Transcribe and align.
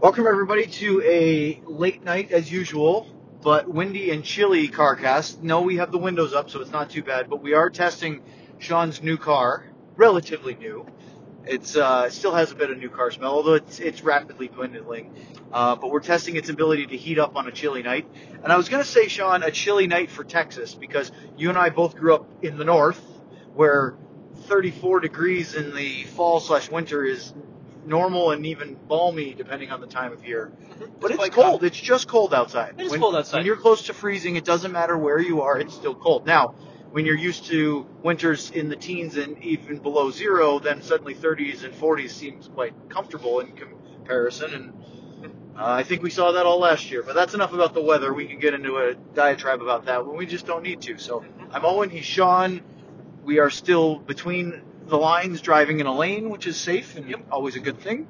Welcome 0.00 0.28
everybody 0.28 0.64
to 0.64 1.02
a 1.02 1.60
late 1.66 2.04
night 2.04 2.30
as 2.30 2.52
usual, 2.52 3.08
but 3.42 3.68
windy 3.68 4.12
and 4.12 4.22
chilly 4.22 4.68
CarCast. 4.68 5.42
No, 5.42 5.62
we 5.62 5.78
have 5.78 5.90
the 5.90 5.98
windows 5.98 6.32
up, 6.32 6.50
so 6.50 6.60
it's 6.60 6.70
not 6.70 6.88
too 6.88 7.02
bad. 7.02 7.28
But 7.28 7.42
we 7.42 7.54
are 7.54 7.68
testing 7.68 8.22
Sean's 8.58 9.02
new 9.02 9.16
car, 9.16 9.64
relatively 9.96 10.54
new. 10.54 10.86
It's 11.46 11.74
uh, 11.74 12.10
still 12.10 12.32
has 12.32 12.52
a 12.52 12.54
bit 12.54 12.70
of 12.70 12.78
new 12.78 12.90
car 12.90 13.10
smell, 13.10 13.32
although 13.32 13.54
it's 13.54 13.80
it's 13.80 14.04
rapidly 14.04 14.46
dwindling. 14.46 15.12
Uh, 15.52 15.74
but 15.74 15.90
we're 15.90 15.98
testing 15.98 16.36
its 16.36 16.48
ability 16.48 16.86
to 16.86 16.96
heat 16.96 17.18
up 17.18 17.34
on 17.34 17.48
a 17.48 17.50
chilly 17.50 17.82
night. 17.82 18.08
And 18.44 18.52
I 18.52 18.56
was 18.56 18.68
going 18.68 18.84
to 18.84 18.88
say, 18.88 19.08
Sean, 19.08 19.42
a 19.42 19.50
chilly 19.50 19.88
night 19.88 20.12
for 20.12 20.22
Texas 20.22 20.76
because 20.76 21.10
you 21.36 21.48
and 21.48 21.58
I 21.58 21.70
both 21.70 21.96
grew 21.96 22.14
up 22.14 22.44
in 22.44 22.56
the 22.56 22.64
north, 22.64 23.00
where 23.52 23.96
34 24.42 25.00
degrees 25.00 25.56
in 25.56 25.74
the 25.74 26.04
fall 26.04 26.38
slash 26.38 26.70
winter 26.70 27.04
is 27.04 27.34
normal 27.86 28.30
and 28.30 28.46
even 28.46 28.76
balmy 28.88 29.34
depending 29.34 29.70
on 29.70 29.80
the 29.80 29.86
time 29.86 30.12
of 30.12 30.26
year. 30.26 30.52
But 31.00 31.10
it's 31.10 31.18
quite 31.18 31.32
cold. 31.32 31.64
It's 31.64 31.78
just 31.78 32.08
cold 32.08 32.34
outside. 32.34 32.74
It 32.78 32.84
is 32.84 32.90
when, 32.92 33.00
cold 33.00 33.16
outside. 33.16 33.38
When 33.38 33.46
you're 33.46 33.56
close 33.56 33.82
to 33.86 33.94
freezing, 33.94 34.36
it 34.36 34.44
doesn't 34.44 34.72
matter 34.72 34.96
where 34.96 35.18
you 35.18 35.42
are. 35.42 35.58
It's 35.58 35.74
still 35.74 35.94
cold. 35.94 36.26
Now, 36.26 36.54
when 36.90 37.04
you're 37.04 37.18
used 37.18 37.46
to 37.46 37.86
winters 38.02 38.50
in 38.50 38.68
the 38.68 38.76
teens 38.76 39.16
and 39.16 39.42
even 39.42 39.78
below 39.78 40.10
zero, 40.10 40.58
then 40.58 40.82
suddenly 40.82 41.14
30s 41.14 41.64
and 41.64 41.74
40s 41.74 42.10
seems 42.10 42.48
quite 42.48 42.72
comfortable 42.88 43.40
in 43.40 43.52
comparison. 43.52 44.54
And 44.54 44.72
uh, 45.56 45.72
I 45.72 45.82
think 45.82 46.02
we 46.02 46.10
saw 46.10 46.32
that 46.32 46.46
all 46.46 46.60
last 46.60 46.90
year. 46.90 47.02
But 47.02 47.14
that's 47.14 47.34
enough 47.34 47.52
about 47.52 47.74
the 47.74 47.82
weather. 47.82 48.14
We 48.14 48.26
can 48.26 48.38
get 48.38 48.54
into 48.54 48.76
a 48.78 48.94
diatribe 48.94 49.60
about 49.60 49.84
that 49.86 50.06
when 50.06 50.16
we 50.16 50.26
just 50.26 50.46
don't 50.46 50.62
need 50.62 50.80
to. 50.82 50.98
So 50.98 51.24
I'm 51.50 51.64
Owen. 51.64 51.90
He's 51.90 52.04
Sean. 52.04 52.62
We 53.22 53.38
are 53.38 53.50
still 53.50 53.98
between 53.98 54.62
the 54.88 54.96
lines 54.96 55.40
driving 55.40 55.80
in 55.80 55.86
a 55.86 55.94
lane, 55.94 56.30
which 56.30 56.46
is 56.46 56.56
safe 56.56 56.96
and 56.96 57.14
always 57.30 57.56
a 57.56 57.60
good 57.60 57.78
thing. 57.78 58.06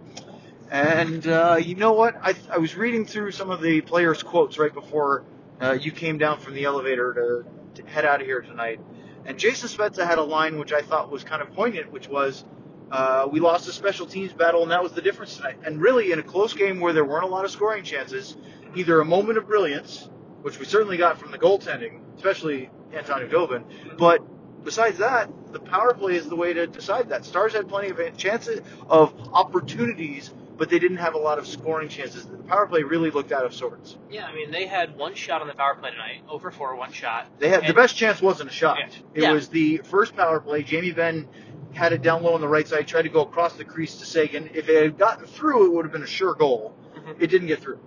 And 0.71 1.27
uh, 1.27 1.59
you 1.61 1.75
know 1.75 1.93
what? 1.93 2.17
I, 2.23 2.35
I 2.51 2.59
was 2.59 2.77
reading 2.77 3.07
through 3.07 3.33
some 3.33 3.51
of 3.51 3.61
the 3.61 3.81
players' 3.81 4.23
quotes 4.23 4.59
right 4.59 4.73
before 4.73 5.25
uh, 5.61 5.73
you 5.73 5.91
came 5.91 6.19
down 6.19 6.41
from 6.41 6.55
the 6.55 6.65
elevator 6.65 7.45
to, 7.75 7.83
to 7.83 7.89
head 7.89 8.05
out 8.05 8.21
of 8.21 8.27
here 8.27 8.43
tonight. 8.43 8.81
And 9.25 9.39
Jason 9.39 9.69
Spezza 9.69 10.07
had 10.07 10.19
a 10.19 10.23
line 10.23 10.59
which 10.59 10.73
I 10.73 10.83
thought 10.83 11.11
was 11.11 11.25
kind 11.25 11.43
of 11.43 11.53
poignant, 11.53 11.93
which 11.93 12.09
was, 12.09 12.45
uh, 12.91 13.29
"We 13.31 13.41
lost 13.41 13.69
a 13.69 13.73
special 13.73 14.07
teams 14.07 14.33
battle, 14.33 14.63
and 14.63 14.71
that 14.71 14.83
was 14.83 14.93
the 14.93 15.03
difference 15.03 15.37
tonight." 15.37 15.59
And 15.65 15.81
really, 15.81 16.13
in 16.13 16.19
a 16.19 16.23
close 16.23 16.55
game 16.55 16.81
where 16.81 16.93
there 16.93 17.05
weren't 17.05 17.25
a 17.25 17.29
lot 17.29 17.45
of 17.45 17.51
scoring 17.51 17.83
chances, 17.83 18.37
either 18.75 19.01
a 19.01 19.05
moment 19.05 19.39
of 19.39 19.47
brilliance, 19.47 20.09
which 20.43 20.59
we 20.59 20.65
certainly 20.65 20.97
got 20.97 21.19
from 21.19 21.31
the 21.31 21.39
goaltending, 21.39 22.01
especially 22.17 22.71
Anton 22.93 23.23
Khudobin, 23.23 23.65
but 23.99 24.23
besides 24.69 24.99
that, 24.99 25.31
the 25.53 25.59
power 25.59 25.95
play 25.95 26.15
is 26.15 26.29
the 26.29 26.37
way 26.37 26.53
to 26.53 26.67
decide 26.67 27.09
that. 27.09 27.25
Stars 27.25 27.55
had 27.55 27.67
plenty 27.71 27.89
of 27.89 28.17
chances 28.19 28.61
of 28.87 29.15
opportunities, 29.33 30.31
but 30.59 30.69
they 30.69 30.79
didn't 30.79 30.99
have 30.99 31.15
a 31.15 31.19
lot 31.19 31.39
of 31.39 31.47
scoring 31.47 31.89
chances. 31.89 32.27
The 32.27 32.37
power 32.37 32.67
play 32.67 32.83
really 32.83 33.11
looked 33.11 33.33
out 33.33 33.47
of 33.47 33.55
sorts. 33.55 33.97
Yeah, 34.11 34.27
I 34.27 34.35
mean, 34.35 34.51
they 34.51 34.67
had 34.67 34.95
one 34.95 35.15
shot 35.15 35.41
on 35.41 35.49
the 35.49 35.55
power 35.55 35.75
play 35.75 35.91
tonight, 35.93 36.21
over 36.29 36.51
four, 36.51 36.77
one 36.77 36.93
shot. 36.93 37.29
They 37.39 37.49
had 37.49 37.67
the 37.67 37.73
best 37.73 37.97
chance 37.97 38.21
wasn't 38.21 38.51
a 38.51 38.53
shot. 38.53 38.77
Yeah. 38.79 38.89
It 39.15 39.23
Yeah. 39.23 39.33
was 39.33 39.49
the 39.49 39.79
first 39.79 40.15
power 40.15 40.39
play. 40.39 40.63
Jamie 40.63 40.93
Benn 40.93 41.27
had 41.73 41.95
it 41.95 42.03
down 42.03 42.23
low 42.23 42.35
on 42.35 42.43
the 42.43 42.49
right 42.49 42.69
side, 42.69 42.87
tried 42.87 43.03
to 43.03 43.09
go 43.09 43.23
across 43.23 43.55
the 43.55 43.65
crease 43.65 43.97
to 44.01 44.05
Seguin. 44.05 44.51
If 44.53 44.69
it 44.69 44.83
had 44.83 44.99
gotten 44.99 45.25
through, 45.25 45.65
it 45.65 45.73
would 45.75 45.87
have 45.87 45.93
been 45.93 46.03
a 46.03 46.07
sure 46.07 46.35
goal. 46.35 46.75
Mhm. 46.95 47.17
It 47.23 47.29
didn't 47.29 47.49
get 47.49 47.61
through, 47.61 47.79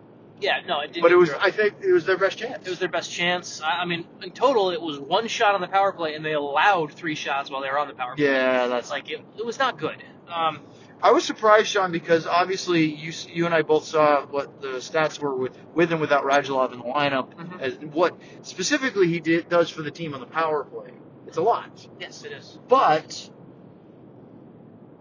Yeah, 0.42 0.62
no, 0.68 0.80
it 0.82 0.88
didn't. 0.88 1.04
but 1.04 1.12
it 1.12 1.16
was. 1.18 1.30
I 1.40 1.52
think 1.52 1.76
it 1.82 1.92
was 1.94 2.06
their 2.06 2.18
best 2.18 2.38
chance. 2.38 2.66
It 2.66 2.70
was 2.70 2.80
their 2.80 2.90
best 2.90 3.12
chance. 3.12 3.62
I, 3.62 3.82
I 3.82 3.86
mean, 3.86 4.08
in 4.24 4.32
total, 4.32 4.72
it 4.72 4.82
was 4.82 5.00
one 5.00 5.28
shot 5.28 5.54
on 5.56 5.62
the 5.62 5.68
power 5.68 5.92
play, 5.94 6.16
and 6.16 6.26
they 6.26 6.34
allowed 6.34 6.92
three 6.94 7.16
shots 7.16 7.50
while 7.52 7.62
they 7.62 7.70
were 7.70 7.78
on 7.80 7.88
the 7.88 7.94
power 7.94 8.16
play. 8.16 8.26
yeah, 8.26 8.68
that's 8.68 8.90
Like, 8.90 9.10
it, 9.12 9.22
it 9.38 9.46
was 9.46 9.60
not 9.60 9.78
good. 9.78 10.04
Um, 10.28 10.62
I 11.04 11.12
was 11.12 11.24
surprised, 11.26 11.68
Sean, 11.68 11.92
because 11.92 12.28
obviously 12.28 12.86
you 12.86 13.12
you 13.30 13.46
and 13.46 13.56
I 13.56 13.62
both 13.64 13.86
saw 13.86 14.26
what 14.28 14.62
the 14.62 14.78
stats 14.80 15.20
were 15.20 15.36
with 15.36 15.58
with 15.74 15.92
and 15.92 16.00
without 16.02 16.24
Radulov 16.26 16.74
in 16.74 16.80
the 16.80 16.86
lineup, 16.86 17.34
Mhm. 17.36 17.60
as 17.62 17.76
what 17.92 18.16
specifically 18.44 19.08
he 19.08 19.20
did 19.20 19.50
does 19.50 19.70
for 19.70 19.82
the 19.82 19.92
team 19.92 20.14
on 20.14 20.20
the 20.20 20.26
power 20.28 20.64
play. 20.64 20.92
It's 21.28 21.38
a 21.38 21.42
lot, 21.42 21.88
yes, 22.00 22.24
it 22.24 22.32
is. 22.34 22.60
but 22.68 23.30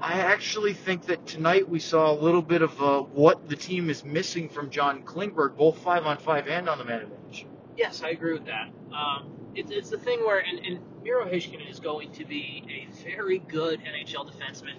I 0.00 0.20
actually 0.20 0.72
think 0.72 1.04
that 1.06 1.26
tonight 1.26 1.68
we 1.68 1.78
saw 1.78 2.10
a 2.10 2.16
little 2.18 2.40
bit 2.42 2.62
of 2.62 2.82
uh, 2.82 3.00
what 3.02 3.48
the 3.48 3.56
team 3.56 3.90
is 3.90 4.04
missing 4.04 4.48
from 4.48 4.70
John 4.70 5.02
Klingberg, 5.02 5.56
both 5.56 5.78
five 5.78 6.06
on 6.06 6.16
five 6.16 6.48
and 6.48 6.68
on 6.68 6.78
the 6.78 6.84
man 6.84 7.02
advantage. 7.02 7.46
Yes, 7.76 8.02
I 8.02 8.10
agree 8.10 8.32
with 8.32 8.46
that. 8.46 8.70
Um, 8.94 9.30
it's, 9.54 9.70
it's 9.70 9.90
the 9.90 9.98
thing 9.98 10.20
where, 10.20 10.38
and, 10.38 10.58
and 10.58 10.80
Miro 11.02 11.26
Heiskanen 11.26 11.70
is 11.70 11.80
going 11.80 12.12
to 12.12 12.24
be 12.24 12.64
a 12.68 13.02
very 13.02 13.40
good 13.40 13.80
NHL 13.80 14.30
defenseman, 14.30 14.74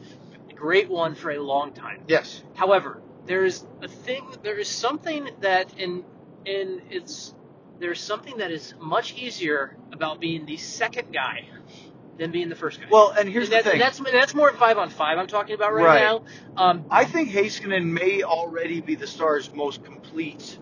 a 0.49 0.53
great 0.53 0.89
one 0.89 1.13
for 1.13 1.31
a 1.31 1.39
long 1.39 1.71
time. 1.71 2.01
Yes, 2.07 2.43
However, 2.55 3.01
there 3.25 3.45
is 3.45 3.65
a 3.81 3.87
thing. 3.87 4.27
There 4.43 4.57
is 4.57 4.67
something 4.67 5.29
that 5.41 5.77
in 5.77 6.03
in 6.45 6.81
it's 6.89 7.35
there's 7.79 7.99
something 7.99 8.37
that 8.37 8.51
is 8.51 8.73
much 8.79 9.15
easier 9.15 9.77
about 9.91 10.19
being 10.19 10.45
the 10.45 10.57
second 10.57 11.13
guy 11.13 11.47
than 12.21 12.31
being 12.31 12.49
the 12.49 12.55
first 12.55 12.79
guy. 12.79 12.85
well, 12.91 13.09
and 13.17 13.27
here's 13.27 13.45
And 13.45 13.53
that- 13.53 13.63
the 13.63 13.71
thing. 13.71 13.79
That's 13.79 13.99
that's 13.99 14.35
more 14.35 14.53
five 14.53 14.77
on 14.77 14.89
five. 14.89 15.17
I'm 15.17 15.25
talking 15.25 15.55
about 15.55 15.73
right, 15.73 15.85
Right. 15.85 16.01
now. 16.03 16.23
Um, 16.55 16.85
I 16.89 17.03
think 17.03 17.29
Heiskanen 17.29 17.85
may 17.85 18.21
already 18.21 18.79
be 18.79 18.93
the 18.93 19.07
Stars' 19.07 19.51
most 19.53 19.83
complete 19.83 20.59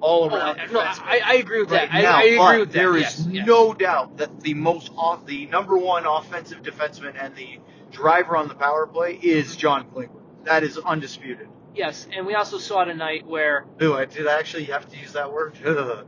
all 0.00 0.24
oh, 0.24 0.28
around. 0.36 0.60
I, 0.60 0.66
no, 0.66 0.80
I, 0.80 1.20
I 1.24 1.34
agree 1.34 1.60
with 1.60 1.70
that. 1.70 1.92
now, 1.92 2.16
I, 2.16 2.20
I 2.20 2.22
agree 2.22 2.38
but 2.38 2.58
with 2.60 2.72
that. 2.72 2.78
there 2.78 2.96
is 2.96 3.02
yes, 3.02 3.26
yes. 3.28 3.46
no 3.46 3.74
doubt 3.74 4.18
that 4.18 4.40
the 4.40 4.54
most 4.54 4.92
off, 4.96 5.26
the 5.26 5.46
number 5.46 5.76
one 5.76 6.06
offensive 6.06 6.62
defenseman 6.62 7.14
and 7.20 7.34
the 7.34 7.58
driver 7.90 8.36
on 8.36 8.46
the 8.46 8.54
power 8.54 8.86
play 8.86 9.14
is 9.20 9.56
John 9.56 9.90
Klingberg. 9.90 10.22
That 10.44 10.62
is 10.62 10.78
undisputed. 10.78 11.48
Yes, 11.74 12.06
and 12.14 12.24
we 12.24 12.34
also 12.34 12.58
saw 12.58 12.84
tonight 12.84 13.26
where 13.26 13.64
Ooh, 13.82 13.94
I 13.94 14.04
did 14.04 14.28
I 14.28 14.38
actually 14.38 14.64
have 14.64 14.88
to 14.90 14.96
use 14.96 15.14
that 15.14 15.32
word? 15.32 15.58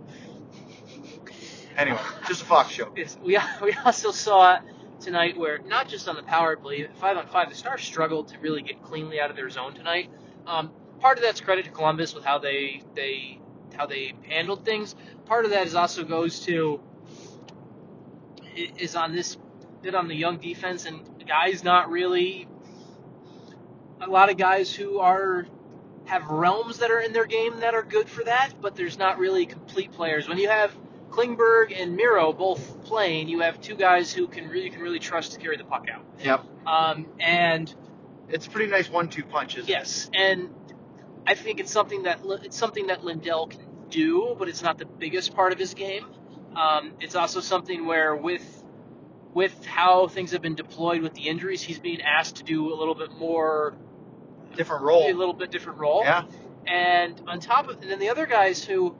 anyway, 1.77 1.99
just 2.29 2.43
a 2.43 2.45
Fox 2.45 2.71
show. 2.71 2.93
it's, 2.95 3.19
we 3.21 3.37
we 3.63 3.73
also 3.85 4.13
saw 4.13 4.61
tonight 5.01 5.37
where 5.37 5.59
not 5.59 5.89
just 5.89 6.09
on 6.09 6.17
the 6.17 6.23
power 6.23 6.57
play, 6.57 6.87
five 6.95 7.17
on 7.17 7.27
five, 7.27 7.49
the 7.49 7.55
Stars 7.55 7.83
struggled 7.83 8.29
to 8.29 8.39
really 8.39 8.63
get 8.63 8.83
cleanly 8.83 9.21
out 9.21 9.31
of 9.31 9.37
their 9.37 9.51
zone 9.51 9.75
tonight. 9.75 10.11
Um, 10.47 10.71
part 11.01 11.19
of 11.19 11.25
that's 11.25 11.41
credit 11.41 11.65
to 11.67 11.71
Columbus 11.71 12.15
with 12.15 12.25
how 12.25 12.39
they 12.39 12.83
they 12.95 13.41
how 13.77 13.87
they 13.87 14.15
handled 14.29 14.65
things. 14.65 14.95
Part 15.27 15.45
of 15.45 15.51
that 15.51 15.67
is 15.67 15.75
also 15.75 16.05
goes 16.05 16.41
to 16.41 16.81
is 18.57 18.97
on 18.97 19.15
this 19.15 19.37
bit 19.83 19.95
on 19.95 20.09
the 20.09 20.15
young 20.15 20.39
defense 20.39 20.87
and 20.87 21.01
guys 21.27 21.63
not 21.63 21.91
really 21.91 22.49
a 24.01 24.09
lot 24.09 24.31
of 24.31 24.37
guys 24.37 24.75
who 24.75 24.99
are 25.01 25.47
have 26.07 26.27
realms 26.29 26.79
that 26.79 26.91
are 26.91 27.01
in 27.01 27.13
their 27.13 27.27
game 27.27 27.61
that 27.61 27.75
are 27.75 27.83
good 27.83 28.09
for 28.09 28.23
that, 28.25 28.53
but 28.61 28.77
there's 28.77 28.97
not 28.97 29.19
really 29.19 29.45
complete 29.45 29.93
players. 29.93 30.29
When 30.29 30.39
you 30.39 30.49
have 30.49 30.73
Klingberg 31.17 31.73
and 31.81 31.97
Miro 31.97 32.33
both 32.33 32.85
playing, 32.85 33.29
you 33.29 33.41
have 33.41 33.61
two 33.61 33.75
guys 33.75 34.13
who 34.13 34.29
can 34.29 34.49
really 34.49 34.69
can 34.71 34.81
really 34.83 34.99
trust 34.99 35.33
to 35.33 35.39
carry 35.41 35.57
the 35.57 35.65
puck 35.65 35.87
out. 35.93 36.05
Yep, 36.23 36.45
Um, 36.67 37.07
and 37.19 37.75
it's 38.29 38.47
a 38.47 38.51
pretty 38.51 38.71
nice 38.71 38.91
one-two 38.91 39.25
punch, 39.25 39.57
isn't 39.57 39.69
it? 39.69 39.73
yes, 39.73 40.11
and 40.15 40.51
I 41.27 41.35
think 41.35 41.59
it's 41.61 41.73
something 41.73 42.03
that 42.05 42.21
it's 42.45 42.57
something 42.57 42.89
that 42.89 43.03
Lindell 43.05 43.47
can 43.47 43.61
do, 43.89 44.37
but 44.39 44.49
it's 44.49 44.63
not 44.63 44.79
the 44.79 44.85
biggest 44.85 45.35
part 45.35 45.53
of 45.53 45.59
his 45.59 45.75
game. 45.75 46.05
Um, 46.55 46.93
it's 47.01 47.15
also 47.15 47.41
something 47.41 47.87
where 47.87 48.15
with 48.15 48.63
with 49.35 49.65
how 49.67 50.09
things 50.09 50.33
have 50.33 50.41
been 50.43 50.55
deployed 50.55 51.03
with 51.03 51.15
the 51.15 51.29
injuries, 51.29 51.63
he's 51.63 51.79
being 51.79 52.01
asked 52.03 52.37
to 52.37 52.43
do 52.43 52.73
a 52.73 52.77
little 52.77 52.95
bit 52.95 53.13
more, 53.13 53.75
Different 54.57 54.83
role, 54.83 55.11
a 55.11 55.13
little 55.13 55.35
bit 55.35 55.51
different 55.51 55.79
role. 55.79 56.01
Yeah, 56.03 56.25
And 56.67 57.21
on 57.27 57.41
top 57.41 57.69
of, 57.69 57.83
and 57.83 57.91
then 57.91 57.99
the 57.99 58.09
other 58.09 58.25
guys 58.25 58.65
who 58.65 58.97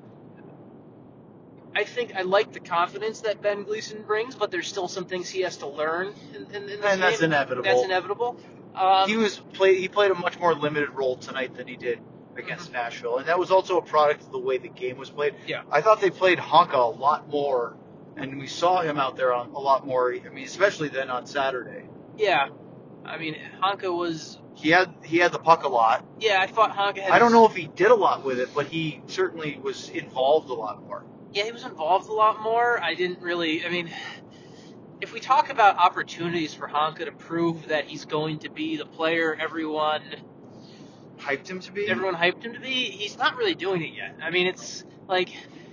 I 1.77 1.85
think 1.85 2.17
I 2.17 2.23
like 2.23 2.53
the 2.53 2.61
confidence 2.61 3.21
that 3.21 3.43
Ben 3.43 3.65
Gleason 3.65 4.03
brings, 4.03 4.35
but 4.35 4.51
there's 4.51 4.67
still 4.67 4.89
some 4.89 5.05
things 5.05 5.29
he 5.29 5.43
has 5.43 5.59
to 5.59 5.67
learn. 5.67 6.15
In, 6.35 6.47
in, 6.47 6.71
in 6.71 6.83
and 6.83 7.03
that's 7.03 7.21
game. 7.21 7.27
inevitable. 7.27 7.65
That's 7.65 7.85
inevitable. 7.85 8.41
Um, 8.75 9.07
he 9.09 9.17
was 9.19 9.37
play, 9.53 9.79
he 9.79 9.89
played 9.89 10.11
a 10.11 10.15
much 10.15 10.41
more 10.41 10.55
limited 10.55 10.91
role 10.91 11.17
tonight 11.17 11.55
than 11.55 11.69
he 11.69 11.77
did 11.77 12.01
against 12.37 12.73
Nashville, 12.73 13.19
and 13.19 13.29
that 13.29 13.39
was 13.39 13.51
also 13.51 13.77
a 13.77 13.83
product 13.83 14.23
of 14.23 14.33
the 14.33 14.39
way 14.39 14.57
the 14.57 14.69
game 14.69 14.97
was 14.97 15.11
played. 15.11 15.35
Yeah. 15.47 15.63
I 15.71 15.83
thought 15.83 16.01
they 16.01 16.11
played 16.11 16.39
Honka 16.39 16.75
a 16.75 16.99
lot 16.99 17.29
more, 17.29 17.77
and 18.17 18.39
we 18.39 18.47
saw 18.47 18.81
him 18.81 18.99
out 18.99 19.17
there 19.17 19.35
on 19.35 19.51
a 19.51 19.59
lot 19.59 19.87
more. 19.87 20.15
I 20.15 20.29
mean, 20.31 20.45
especially 20.45 20.89
then 20.89 21.11
on 21.11 21.27
Saturday, 21.27 21.85
yeah. 22.17 22.49
I 23.05 23.19
mean, 23.19 23.37
Honka 23.63 23.95
was. 23.95 24.39
he 24.55 24.71
had 24.71 24.95
he 25.05 25.19
had 25.19 25.33
the 25.33 25.39
puck 25.39 25.65
a 25.65 25.69
lot. 25.69 26.07
Yeah, 26.21 26.41
I 26.41 26.47
thought 26.47 26.75
Honka 26.75 27.01
had. 27.01 27.13
I 27.13 27.19
don't 27.19 27.33
know 27.33 27.47
if 27.47 27.55
he 27.55 27.67
did 27.67 27.91
a 27.91 27.95
lot 27.95 28.25
with 28.25 28.41
it, 28.41 28.49
but 28.55 28.67
he 28.67 29.03
certainly 29.09 29.59
was 29.63 29.91
involved 29.91 30.49
a 30.49 30.55
lot 30.55 30.83
more. 30.83 31.05
Yeah, 31.33 31.45
he 31.45 31.53
was 31.53 31.65
involved 31.65 32.09
a 32.09 32.13
lot 32.13 32.41
more. 32.43 32.81
I 32.83 32.95
didn't 32.95 33.21
really. 33.21 33.65
I 33.65 33.69
mean, 33.69 33.91
if 35.01 35.13
we 35.13 35.21
talk 35.21 35.51
about 35.51 35.77
opportunities 35.77 36.55
for 36.55 36.67
Honka 36.69 37.05
to 37.05 37.13
prove 37.13 37.69
that 37.69 37.85
he's 37.85 38.05
going 38.05 38.39
to 38.41 38.49
be 38.51 38.77
the 38.77 38.87
player 38.87 39.37
everyone 39.39 40.03
Hyped 41.19 41.49
him 41.49 41.61
to 41.61 41.73
be. 41.73 41.89
everyone 41.89 42.15
hyped 42.15 42.43
him 42.43 42.53
to 42.53 42.61
be, 42.61 42.73
he's 42.91 43.17
not 43.19 43.37
really 43.37 43.55
doing 43.55 43.83
it 43.83 43.95
yet. 43.95 44.17
I 44.23 44.31
mean, 44.31 44.47
it's 44.47 44.85
like 45.09 45.31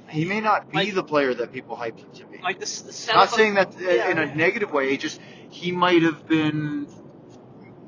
He 0.10 0.26
may 0.26 0.40
not 0.42 0.70
be 0.72 0.78
Like- 0.78 0.94
the 0.96 1.04
player 1.04 1.34
that 1.34 1.52
people 1.52 1.76
hyped 1.76 2.00
him 2.00 2.12
to 2.16 2.26
be. 2.26 2.38
like 2.40 2.60
this. 2.60 2.82
The 3.08 3.14
Not 3.14 3.30
saying 3.30 3.56
that 3.56 3.76
uh, 3.76 3.80
Yeah. 3.80 4.10
in 4.10 4.18
a 4.20 4.34
negative 4.36 4.72
way. 4.72 4.90
He 4.90 4.98
just 4.98 5.20
he 5.50 5.72
might 5.72 6.02
have 6.02 6.28
been 6.28 6.88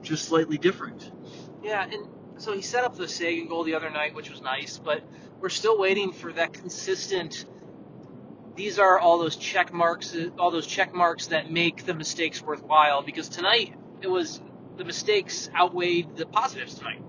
just 0.03 0.25
slightly 0.25 0.57
different. 0.57 1.11
Yeah, 1.63 1.83
and 1.83 2.07
so 2.37 2.53
he 2.53 2.61
set 2.61 2.83
up 2.83 2.95
the 2.95 3.07
Seguin 3.07 3.47
goal 3.47 3.63
the 3.63 3.73
other 3.75 3.89
night, 3.89 4.13
which 4.15 4.29
was 4.29 4.41
nice, 4.41 4.77
but 4.77 5.01
we're 5.39 5.49
still 5.49 5.77
waiting 5.79 6.11
for 6.11 6.31
that 6.33 6.53
consistent. 6.53 7.45
These 8.55 8.79
are 8.79 8.97
all 8.99 9.19
those 9.19 9.35
check 9.35 9.73
marks, 9.73 10.15
all 10.39 10.51
those 10.51 10.67
check 10.67 10.93
marks 10.93 11.27
that 11.27 11.51
make 11.51 11.85
the 11.85 11.93
mistakes 11.93 12.41
worthwhile. 12.41 13.01
Because 13.01 13.29
tonight 13.29 13.73
it 14.01 14.07
was 14.07 14.41
the 14.77 14.85
mistakes 14.85 15.49
outweighed 15.55 16.15
the 16.15 16.25
positives 16.25 16.75
tonight. 16.75 17.01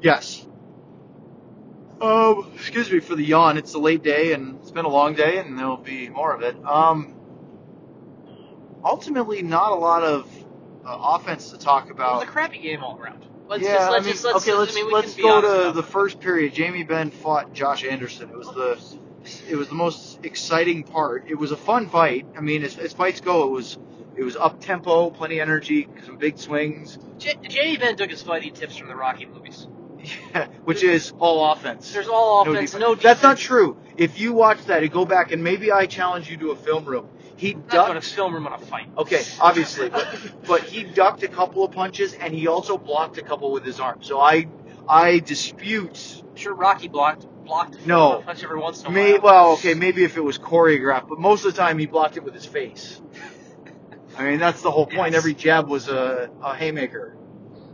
Yes. 0.00 0.46
Um, 2.00 2.50
excuse 2.54 2.90
me 2.90 3.00
for 3.00 3.14
the 3.14 3.24
yawn. 3.24 3.58
It's 3.58 3.74
a 3.74 3.78
late 3.78 4.02
day 4.02 4.32
and 4.32 4.58
it's 4.60 4.70
been 4.70 4.86
a 4.86 4.90
long 4.90 5.14
day, 5.14 5.38
and 5.38 5.58
there'll 5.58 5.76
be 5.76 6.08
more 6.08 6.34
of 6.34 6.40
it. 6.42 6.56
Um, 6.64 7.14
ultimately, 8.82 9.42
not 9.42 9.72
a 9.72 9.74
lot 9.74 10.02
of 10.02 10.26
uh, 10.86 11.16
offense 11.16 11.50
to 11.50 11.58
talk 11.58 11.90
about. 11.90 11.90
It 11.90 11.92
about. 11.92 12.14
was 12.20 12.28
a 12.28 12.32
crappy 12.32 12.58
game 12.58 12.82
all 12.82 12.98
around. 12.98 13.26
Let's 13.48 13.64
yeah, 13.64 13.74
just, 13.74 13.90
let's 13.90 14.02
I 14.02 14.04
mean, 14.04 14.12
just, 14.12 14.24
let's, 14.24 14.48
okay, 14.48 14.54
let's 14.56 14.72
I 14.72 14.74
mean, 14.76 14.92
let's 14.92 15.14
go 15.16 15.40
to 15.40 15.72
the 15.72 15.82
first 15.82 16.20
period. 16.20 16.54
Jamie 16.54 16.84
Benn 16.84 17.10
fought 17.10 17.52
Josh 17.52 17.84
Anderson. 17.84 18.30
It 18.30 18.36
was 18.36 18.46
the 18.46 18.80
it 19.48 19.56
was 19.56 19.68
the 19.68 19.74
most 19.74 20.20
exciting 20.24 20.82
part. 20.84 21.24
It 21.28 21.34
was 21.36 21.52
a 21.52 21.56
fun 21.56 21.88
fight. 21.88 22.26
I 22.36 22.40
mean, 22.40 22.62
as, 22.64 22.78
as 22.78 22.92
fights 22.92 23.20
go, 23.20 23.44
it 23.44 23.50
was 23.50 23.78
it 24.16 24.24
was 24.24 24.36
up 24.36 24.60
tempo, 24.60 25.10
plenty 25.10 25.38
of 25.38 25.42
energy, 25.42 25.88
some 26.04 26.16
big 26.16 26.38
swings, 26.38 26.98
J- 27.18 27.38
Jamie 27.48 27.76
Benn 27.76 27.96
took 27.96 28.10
his 28.10 28.22
fighting 28.22 28.52
tips 28.52 28.76
from 28.76 28.88
the 28.88 28.96
Rocky 28.96 29.26
movies. 29.26 29.66
which 30.64 30.82
is 30.82 31.12
all 31.18 31.52
offense. 31.52 31.92
There's 31.92 32.08
all 32.08 32.40
offense, 32.42 32.54
No 32.54 32.60
defense. 32.60 32.80
no 32.80 32.94
That's 32.94 33.22
not 33.22 33.36
true. 33.36 33.76
If 33.98 34.18
you 34.18 34.32
watch 34.32 34.64
that, 34.64 34.82
and 34.82 34.90
go 34.90 35.04
back 35.04 35.30
and 35.32 35.44
maybe 35.44 35.70
I 35.70 35.86
challenge 35.86 36.30
you 36.30 36.36
to 36.38 36.50
a 36.52 36.56
film 36.56 36.86
room. 36.86 37.08
He 37.36 37.52
I'm 37.52 37.60
not 37.60 37.70
going 37.70 37.88
to 37.88 37.94
ducked. 37.94 38.06
film 38.06 38.34
room 38.34 38.46
on 38.46 38.54
a 38.54 38.58
fight. 38.58 38.88
Okay, 38.96 39.22
obviously, 39.40 39.90
but 39.90 40.08
but 40.46 40.62
he 40.62 40.84
ducked 40.84 41.22
a 41.22 41.28
couple 41.28 41.64
of 41.64 41.72
punches 41.72 42.14
and 42.14 42.34
he 42.34 42.46
also 42.46 42.78
blocked 42.78 43.18
a 43.18 43.22
couple 43.22 43.52
with 43.52 43.64
his 43.64 43.78
arm. 43.80 43.98
So 44.02 44.20
I 44.20 44.46
I 44.88 45.18
dispute. 45.18 46.22
I'm 46.28 46.36
sure 46.36 46.54
Rocky 46.54 46.88
blocked 46.88 47.26
blocked 47.50 47.84
No. 47.84 48.22
punch 48.24 48.44
every 48.44 48.60
once 48.60 48.80
in 48.82 48.86
a 48.86 48.90
May, 48.90 49.12
while. 49.18 49.22
well, 49.22 49.52
okay, 49.54 49.74
maybe 49.74 50.04
if 50.04 50.16
it 50.16 50.20
was 50.20 50.38
choreographed, 50.38 51.08
but 51.08 51.18
most 51.18 51.44
of 51.44 51.52
the 51.52 51.60
time 51.60 51.78
he 51.78 51.86
blocked 51.86 52.16
it 52.16 52.22
with 52.22 52.32
his 52.32 52.46
face. 52.46 53.00
I 54.16 54.22
mean, 54.24 54.38
that's 54.38 54.62
the 54.62 54.70
whole 54.70 54.86
point. 54.86 55.12
Yes. 55.12 55.18
Every 55.20 55.34
jab 55.34 55.68
was 55.68 55.88
a, 55.88 56.30
a 56.42 56.54
haymaker. 56.54 57.16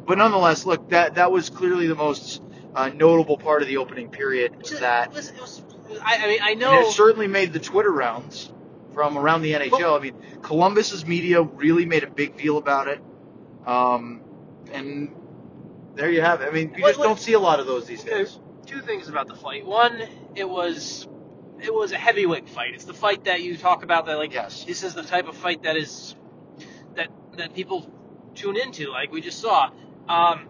But 0.06 0.16
nonetheless, 0.18 0.64
look, 0.64 0.88
that 0.90 1.16
that 1.16 1.30
was 1.30 1.50
clearly 1.50 1.88
the 1.88 1.94
most 1.94 2.40
uh, 2.74 2.88
notable 2.88 3.36
part 3.36 3.60
of 3.62 3.68
the 3.68 3.76
opening 3.76 4.08
period. 4.10 4.56
Was 4.56 4.80
that 4.80 5.08
it 5.08 5.14
was, 5.14 5.28
it 5.30 5.40
was, 5.40 5.62
I, 6.02 6.24
I 6.24 6.26
mean, 6.28 6.38
I 6.42 6.54
know. 6.54 6.80
it 6.88 6.92
certainly 6.92 7.26
made 7.26 7.52
the 7.52 7.58
Twitter 7.60 7.90
rounds 7.92 8.50
from 8.94 9.18
around 9.18 9.42
the 9.42 9.52
NHL. 9.54 9.98
I 9.98 10.02
mean, 10.02 10.14
Columbus's 10.42 11.04
media 11.06 11.42
really 11.42 11.84
made 11.84 12.02
a 12.04 12.10
big 12.10 12.36
deal 12.38 12.56
about 12.56 12.88
it. 12.88 13.00
Um, 13.66 14.22
and 14.72 15.14
there 15.96 16.10
you 16.10 16.22
have 16.22 16.40
it. 16.40 16.48
I 16.48 16.50
mean, 16.52 16.72
you 16.76 16.82
What- 16.82 16.88
just 16.90 16.98
what- 17.00 17.04
don't 17.06 17.18
see 17.20 17.34
a 17.34 17.40
lot 17.40 17.60
of 17.60 17.66
those 17.66 17.86
these 17.86 18.00
Okay. 18.02 18.18
days. 18.18 18.38
Two 18.66 18.80
things 18.80 19.08
about 19.08 19.28
the 19.28 19.34
fight. 19.34 19.64
One, 19.66 20.02
it 20.34 20.48
was 20.48 21.06
it 21.62 21.72
was 21.72 21.92
a 21.92 21.96
heavyweight 21.96 22.48
fight. 22.50 22.74
It's 22.74 22.84
the 22.84 22.94
fight 22.94 23.24
that 23.24 23.42
you 23.42 23.56
talk 23.56 23.82
about 23.82 24.06
that 24.06 24.18
like 24.18 24.32
Yes. 24.32 24.64
this 24.64 24.82
is 24.82 24.94
the 24.94 25.02
type 25.02 25.28
of 25.28 25.36
fight 25.36 25.62
that 25.62 25.76
is 25.76 26.14
that 26.94 27.08
that 27.36 27.54
people 27.54 27.90
tune 28.34 28.56
into, 28.56 28.90
like 28.90 29.10
we 29.12 29.20
just 29.20 29.40
saw. 29.40 29.70
Um, 30.08 30.48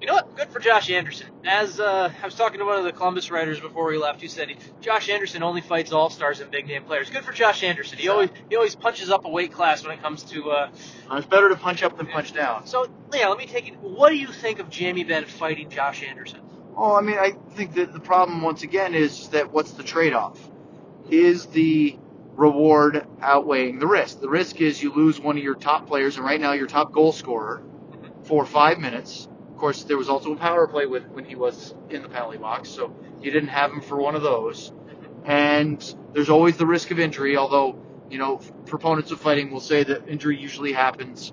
you 0.00 0.06
know 0.06 0.12
what? 0.12 0.36
Good 0.36 0.50
for 0.50 0.60
Josh 0.60 0.90
Anderson. 0.90 1.28
As 1.46 1.80
uh, 1.80 2.12
I 2.22 2.24
was 2.26 2.34
talking 2.34 2.58
to 2.58 2.66
one 2.66 2.76
of 2.76 2.84
the 2.84 2.92
Columbus 2.92 3.30
writers 3.30 3.58
before 3.60 3.86
we 3.88 3.96
left, 3.96 4.20
who 4.20 4.28
said 4.28 4.54
Josh 4.82 5.08
Anderson 5.08 5.42
only 5.42 5.62
fights 5.62 5.90
all 5.90 6.10
stars 6.10 6.40
and 6.40 6.50
big 6.50 6.66
name 6.66 6.84
players. 6.84 7.08
Good 7.08 7.24
for 7.24 7.32
Josh 7.32 7.62
Anderson. 7.62 7.96
He 7.96 8.04
Yeah. 8.04 8.10
always 8.12 8.30
he 8.50 8.56
always 8.56 8.74
punches 8.76 9.10
up 9.10 9.24
a 9.24 9.28
weight 9.30 9.52
class 9.52 9.82
when 9.82 9.92
it 9.92 10.02
comes 10.02 10.22
to. 10.24 10.50
Uh, 10.50 10.68
Uh, 11.10 11.16
It's 11.16 11.26
better 11.26 11.48
to 11.48 11.56
punch 11.56 11.82
up 11.82 11.96
than 11.96 12.08
punch 12.08 12.34
down. 12.34 12.66
so 12.66 12.86
yeah, 13.14 13.28
let 13.28 13.38
me 13.38 13.46
take 13.46 13.68
it. 13.68 13.78
What 13.78 14.10
do 14.10 14.16
you 14.16 14.26
think 14.28 14.58
of 14.58 14.68
Jamie 14.68 15.04
Benn 15.04 15.24
fighting 15.24 15.70
Josh 15.70 16.02
Anderson? 16.02 16.40
Well, 16.76 16.92
I 16.94 17.00
mean, 17.00 17.16
I 17.18 17.32
think 17.54 17.74
that 17.74 17.94
the 17.94 18.00
problem 18.00 18.42
once 18.42 18.62
again 18.62 18.94
is 18.94 19.28
that 19.30 19.50
what's 19.50 19.72
the 19.72 19.82
trade-off? 19.82 20.38
Is 21.08 21.46
the 21.46 21.98
reward 22.34 23.06
outweighing 23.22 23.78
the 23.78 23.86
risk? 23.86 24.20
The 24.20 24.28
risk 24.28 24.60
is 24.60 24.82
you 24.82 24.92
lose 24.92 25.18
one 25.18 25.38
of 25.38 25.42
your 25.42 25.54
top 25.54 25.86
players, 25.86 26.16
and 26.16 26.26
right 26.26 26.40
now 26.40 26.52
your 26.52 26.66
top 26.66 26.92
goal 26.92 27.12
scorer 27.12 27.62
for 28.24 28.44
five 28.44 28.78
minutes. 28.78 29.26
Of 29.50 29.56
course, 29.56 29.84
there 29.84 29.96
was 29.96 30.10
also 30.10 30.32
a 30.32 30.36
power 30.36 30.66
play 30.68 30.84
with 30.84 31.08
when 31.08 31.24
he 31.24 31.34
was 31.34 31.74
in 31.88 32.02
the 32.02 32.10
penalty 32.10 32.36
box, 32.36 32.68
so 32.68 32.94
you 33.22 33.30
didn't 33.30 33.48
have 33.48 33.72
him 33.72 33.80
for 33.80 33.96
one 33.96 34.14
of 34.14 34.20
those. 34.22 34.70
And 35.24 35.82
there's 36.12 36.28
always 36.28 36.58
the 36.58 36.66
risk 36.66 36.90
of 36.90 36.98
injury, 37.00 37.38
although 37.38 37.78
you 38.10 38.18
know 38.18 38.36
proponents 38.66 39.12
of 39.12 39.20
fighting 39.20 39.50
will 39.50 39.60
say 39.60 39.82
that 39.82 40.08
injury 40.08 40.38
usually 40.38 40.74
happens 40.74 41.32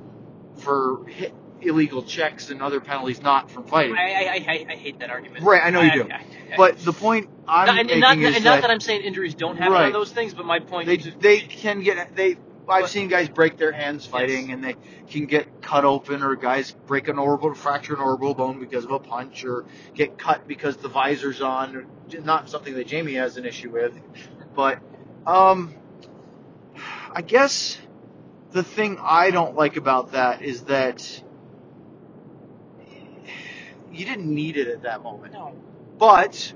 for 0.56 1.06
hit, 1.07 1.34
illegal 1.65 2.04
checks 2.04 2.50
and 2.50 2.62
other 2.62 2.80
penalties, 2.80 3.21
not 3.21 3.51
from 3.51 3.65
fighting. 3.65 3.95
I, 3.95 4.12
I, 4.13 4.33
I, 4.48 4.65
I 4.69 4.75
hate 4.75 5.00
that 5.00 5.10
argument. 5.10 5.44
Right, 5.44 5.62
I 5.63 5.69
know 5.69 5.81
you 5.81 6.04
do. 6.04 6.10
But 6.57 6.80
the 6.80 6.94
point 6.94 7.30
I'm 7.48 7.65
not, 7.68 7.75
making 7.86 8.00
not, 8.00 8.18
is 8.18 8.36
and 8.36 8.36
that, 8.36 8.44
not 8.44 8.62
that 8.62 8.71
I'm 8.71 8.80
saying 8.80 9.01
injuries 9.01 9.33
don't 9.36 9.57
happen 9.57 9.74
Right. 9.74 9.86
on 9.88 9.94
those 9.94 10.12
things, 10.12 10.33
but 10.33 10.45
my 10.45 10.60
point 10.60 10.88
they 10.88 10.95
is 10.95 11.12
they 11.19 11.39
can 11.39 11.81
get 11.81 12.15
they. 12.15 12.38
I've 12.69 12.83
But- 12.83 12.89
seen 12.92 13.10
guys 13.10 13.27
break 13.27 13.57
their 13.57 13.74
hands 13.74 14.06
fighting, 14.06 14.51
and 14.51 14.63
they 14.63 14.75
can 15.10 15.25
get 15.25 15.62
cut 15.62 15.83
open, 15.83 16.24
or 16.24 16.36
guys 16.36 16.71
break 16.88 17.07
an 17.10 17.19
orbital 17.19 17.56
fracture 17.56 17.95
an 17.95 18.00
orbital 18.01 18.33
bone 18.36 18.60
because 18.60 18.86
of 18.86 18.92
a 18.92 19.00
punch, 19.00 19.44
or 19.44 19.65
get 19.94 20.18
cut 20.18 20.48
because 20.48 20.77
the 20.77 20.88
visor's 20.89 21.42
on. 21.42 21.88
Not 22.24 22.50
something 22.50 22.74
that 22.75 22.88
Jamie 22.88 23.15
has 23.15 23.38
an 23.38 23.45
issue 23.45 23.71
with, 23.71 24.00
but 24.56 24.80
um, 25.25 25.74
I 27.12 27.21
guess 27.21 27.77
the 28.51 28.63
thing 28.63 28.98
I 29.01 29.31
don't 29.31 29.56
like 29.56 29.75
about 29.77 30.12
that 30.13 30.42
is 30.42 30.62
that 30.63 31.23
you 33.94 34.06
didn't 34.06 34.34
need 34.34 34.57
it 34.57 34.68
at 34.68 34.81
that 34.84 35.04
moment. 35.04 35.34
no. 35.34 35.54
But 35.98 36.54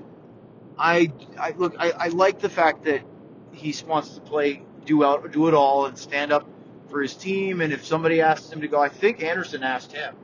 I, 0.78 1.12
I 1.38 1.50
look, 1.56 1.74
I, 1.78 1.90
I 1.92 2.08
like 2.08 2.40
the 2.40 2.48
fact 2.48 2.84
that 2.84 3.02
he 3.52 3.74
wants 3.86 4.10
to 4.10 4.20
play, 4.20 4.62
do 4.84 5.04
out, 5.04 5.30
do 5.32 5.48
it 5.48 5.54
all, 5.54 5.86
and 5.86 5.96
stand 5.98 6.32
up 6.32 6.46
for 6.90 7.00
his 7.00 7.14
team. 7.14 7.60
And 7.60 7.72
if 7.72 7.84
somebody 7.84 8.20
asks 8.20 8.50
him 8.52 8.60
to 8.60 8.68
go, 8.68 8.80
I 8.80 8.88
think 8.88 9.22
Anderson 9.22 9.62
asked 9.62 9.92
him, 9.92 10.14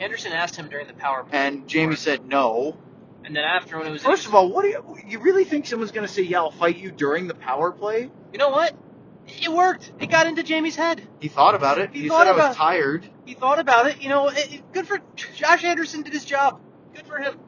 Anderson 0.00 0.32
asked 0.32 0.56
him 0.56 0.68
during 0.68 0.86
the 0.86 0.92
power 0.94 1.24
play, 1.24 1.38
and 1.38 1.66
Jamie 1.68 1.96
said 1.96 2.26
no. 2.26 2.76
and 3.24 3.34
then 3.34 3.44
after 3.44 3.78
when 3.78 3.86
it 3.86 3.90
was 3.90 4.02
First 4.02 4.26
of 4.26 4.34
all, 4.34 4.50
what 4.52 4.62
do 4.62 4.68
you, 4.68 4.98
you 5.06 5.18
really 5.20 5.44
think 5.44 5.66
someone's 5.66 5.92
going 5.92 6.06
to 6.06 6.12
say? 6.12 6.22
Yeah, 6.22 6.38
I'll 6.40 6.50
fight 6.50 6.76
you 6.76 6.90
during 6.90 7.26
the 7.28 7.34
power 7.34 7.70
play. 7.72 8.10
you 8.32 8.38
know 8.38 8.50
what? 8.50 8.74
It 9.26 9.50
worked. 9.50 9.90
It 10.00 10.10
got 10.10 10.26
into 10.26 10.42
Jamie's 10.42 10.76
head. 10.76 11.00
He 11.20 11.28
thought 11.28 11.54
about 11.54 11.78
it. 11.78 11.90
He 11.94 12.02
He, 12.02 12.08
thought 12.08 12.26
said 12.26 12.32
I 12.32 12.34
about- 12.34 12.48
was 12.48 12.56
tired. 12.56 13.08
He 13.24 13.32
thought 13.34 13.58
about 13.58 13.86
it. 13.86 14.02
You 14.02 14.10
know, 14.10 14.28
it, 14.28 14.52
it- 14.54 14.72
good 14.72 14.86
for 14.86 14.98
Josh 15.36 15.64
Anderson. 15.64 16.02
Did 16.02 16.12
his 16.12 16.24
job. 16.26 16.60
Good 16.94 17.06
for 17.06 17.18
him. 17.18 17.38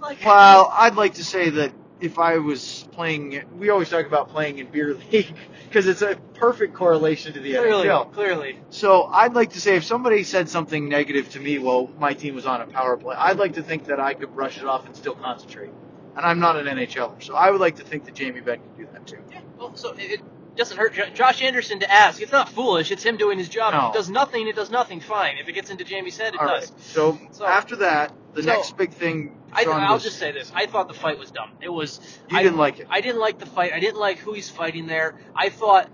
Like, 0.00 0.24
Well, 0.24 0.72
I'd 0.76 0.94
like 0.94 1.14
to 1.14 1.24
say 1.24 1.50
that 1.50 1.72
if 2.00 2.18
I 2.18 2.38
was 2.38 2.86
playing, 2.92 3.42
we 3.56 3.70
always 3.70 3.88
talk 3.88 4.06
about 4.06 4.28
playing 4.28 4.58
in 4.58 4.66
beer 4.66 4.94
league 5.12 5.34
because 5.68 5.86
it's 5.86 6.02
a 6.02 6.16
perfect 6.34 6.74
correlation 6.74 7.32
to 7.32 7.40
the 7.40 7.52
clearly, 7.54 7.86
NHL. 7.86 8.12
clearly. 8.12 8.58
So 8.70 9.04
I'd 9.04 9.34
like 9.34 9.52
to 9.52 9.60
say 9.60 9.76
if 9.76 9.84
somebody 9.84 10.22
said 10.22 10.48
something 10.48 10.88
negative 10.88 11.30
to 11.30 11.40
me 11.40 11.58
while 11.58 11.88
my 11.98 12.12
team 12.12 12.34
was 12.34 12.44
on 12.46 12.60
a 12.60 12.66
power 12.66 12.96
play, 12.96 13.16
I'd 13.16 13.38
like 13.38 13.54
to 13.54 13.62
think 13.62 13.84
that 13.86 13.98
I 14.00 14.14
could 14.14 14.34
brush 14.34 14.58
it 14.58 14.64
off 14.64 14.86
and 14.86 14.94
still 14.94 15.14
concentrate. 15.14 15.70
And 16.16 16.24
I'm 16.24 16.38
not 16.40 16.56
an 16.56 16.66
NHLer, 16.66 17.22
so 17.22 17.34
I 17.34 17.50
would 17.50 17.60
like 17.60 17.76
to 17.76 17.84
think 17.84 18.04
that 18.06 18.14
Jamie 18.14 18.40
Benn 18.40 18.58
could 18.60 18.76
do 18.76 18.88
that 18.92 19.06
too. 19.06 19.18
Yeah, 19.30 19.40
well, 19.58 19.74
so 19.76 19.92
it, 19.92 20.00
it 20.12 20.20
doesn't 20.56 20.76
hurt 20.76 20.94
Jo- 20.94 21.10
Josh 21.14 21.42
Anderson 21.42 21.80
to 21.80 21.90
ask. 21.92 22.20
It's 22.20 22.32
not 22.32 22.48
foolish. 22.48 22.90
It's 22.90 23.02
him 23.02 23.16
doing 23.16 23.38
his 23.38 23.48
job. 23.48 23.72
No. 23.74 23.88
If 23.88 23.94
it 23.94 23.98
does 23.98 24.10
nothing, 24.10 24.48
it 24.48 24.56
does 24.56 24.70
nothing. 24.70 25.00
Fine. 25.00 25.38
If 25.38 25.48
it 25.48 25.52
gets 25.52 25.70
into 25.70 25.84
Jamie's 25.84 26.16
head, 26.18 26.34
it 26.34 26.40
All 26.40 26.46
does. 26.48 26.70
right. 26.70 26.80
So, 26.80 27.18
So- 27.32 27.46
after 27.46 27.76
that, 27.76 28.12
the 28.34 28.42
so, 28.42 28.48
next 28.48 28.76
big 28.76 28.92
thing. 28.92 29.36
I, 29.52 29.64
Sean, 29.64 29.80
I'll 29.80 29.94
was- 29.94 30.02
just 30.02 30.18
say 30.18 30.32
this. 30.32 30.52
I 30.54 30.66
thought 30.66 30.88
the 30.88 30.94
fight 30.94 31.18
was 31.18 31.30
dumb. 31.30 31.50
It 31.60 31.68
was. 31.70 32.00
You 32.28 32.38
I, 32.38 32.42
didn't 32.42 32.58
like 32.58 32.80
it. 32.80 32.86
I 32.90 33.00
didn't 33.00 33.20
like 33.20 33.38
the 33.38 33.46
fight. 33.46 33.72
I 33.72 33.80
didn't 33.80 33.98
like 34.00 34.18
who 34.18 34.32
he's 34.34 34.50
fighting 34.50 34.86
there. 34.86 35.18
I 35.34 35.48
thought 35.48 35.88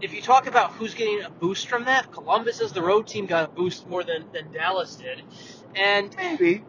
if 0.00 0.14
you 0.14 0.22
talk 0.22 0.46
about 0.46 0.72
who's 0.72 0.94
getting 0.94 1.22
a 1.22 1.30
boost 1.30 1.68
from 1.68 1.84
that, 1.84 2.10
Columbus 2.12 2.60
as 2.60 2.72
the 2.72 2.82
road 2.82 3.06
team 3.06 3.26
got 3.26 3.44
a 3.50 3.52
boost 3.52 3.86
more 3.88 4.02
than, 4.04 4.24
than 4.32 4.52
Dallas 4.52 4.96
did. 4.96 5.22
And 5.74 6.14
maybe. 6.16 6.64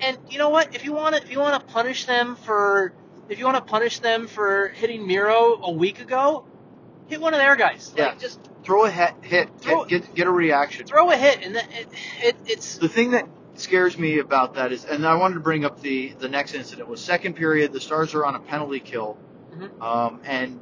and 0.00 0.16
you 0.30 0.38
know 0.38 0.48
what? 0.50 0.74
If 0.74 0.84
you 0.84 0.92
want 0.92 1.16
to 1.16 1.22
if 1.22 1.30
you 1.30 1.38
want 1.38 1.60
to 1.60 1.72
punish 1.72 2.06
them 2.06 2.36
for 2.36 2.92
if 3.28 3.38
you 3.38 3.44
want 3.44 3.56
to 3.56 3.62
punish 3.70 3.98
them 4.00 4.26
for 4.26 4.68
hitting 4.68 5.06
Miro 5.06 5.60
a 5.62 5.70
week 5.70 6.00
ago, 6.00 6.44
hit 7.12 7.20
one 7.20 7.34
of 7.34 7.40
their 7.40 7.56
guys. 7.56 7.92
Yeah. 7.96 8.06
Like 8.08 8.18
just 8.20 8.40
Throw 8.64 8.84
a 8.84 8.90
hit, 8.90 9.12
hit 9.22 9.48
Throw- 9.60 9.84
get, 9.84 10.02
get 10.06 10.14
get 10.14 10.26
a 10.26 10.30
reaction. 10.30 10.86
throw 10.86 11.10
a 11.10 11.16
hit 11.16 11.44
and 11.44 11.56
that, 11.56 11.66
it, 11.72 11.88
it 12.22 12.36
it's 12.46 12.78
The 12.78 12.88
thing 12.88 13.10
that 13.10 13.26
scares 13.54 13.98
me 13.98 14.18
about 14.20 14.54
that 14.54 14.70
is, 14.72 14.84
and 14.84 15.04
I 15.06 15.16
wanted 15.16 15.34
to 15.34 15.40
bring 15.40 15.64
up 15.64 15.80
the 15.80 16.14
the 16.18 16.28
next 16.28 16.54
incident 16.54 16.88
was 16.88 17.00
second 17.00 17.34
period. 17.34 17.72
The 17.72 17.80
Stars 17.80 18.14
are 18.14 18.24
on 18.24 18.34
a 18.36 18.40
penalty 18.40 18.80
kill, 18.80 19.18
Mhm. 19.54 19.82
um, 19.82 20.20
and 20.24 20.60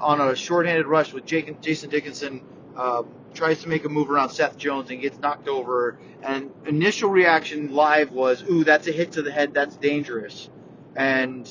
on 0.00 0.20
a 0.20 0.36
shorthanded 0.36 0.86
rush 0.86 1.12
with 1.12 1.24
Jake, 1.26 1.60
Jason 1.60 1.90
Dickinson 1.90 2.42
uh, 2.76 3.02
tries 3.34 3.62
to 3.62 3.68
make 3.68 3.84
a 3.84 3.88
move 3.88 4.10
around 4.10 4.30
Seth 4.30 4.56
Jones 4.56 4.90
and 4.90 5.00
gets 5.00 5.18
knocked 5.18 5.48
over. 5.48 5.98
And 6.22 6.50
initial 6.66 7.10
reaction 7.10 7.72
live 7.74 8.12
was, 8.12 8.42
"Ooh, 8.48 8.64
that's 8.64 8.86
a 8.86 8.92
hit 8.92 9.12
to 9.12 9.22
the 9.22 9.32
head. 9.32 9.54
That's 9.54 9.76
dangerous," 9.76 10.50
and 10.94 11.48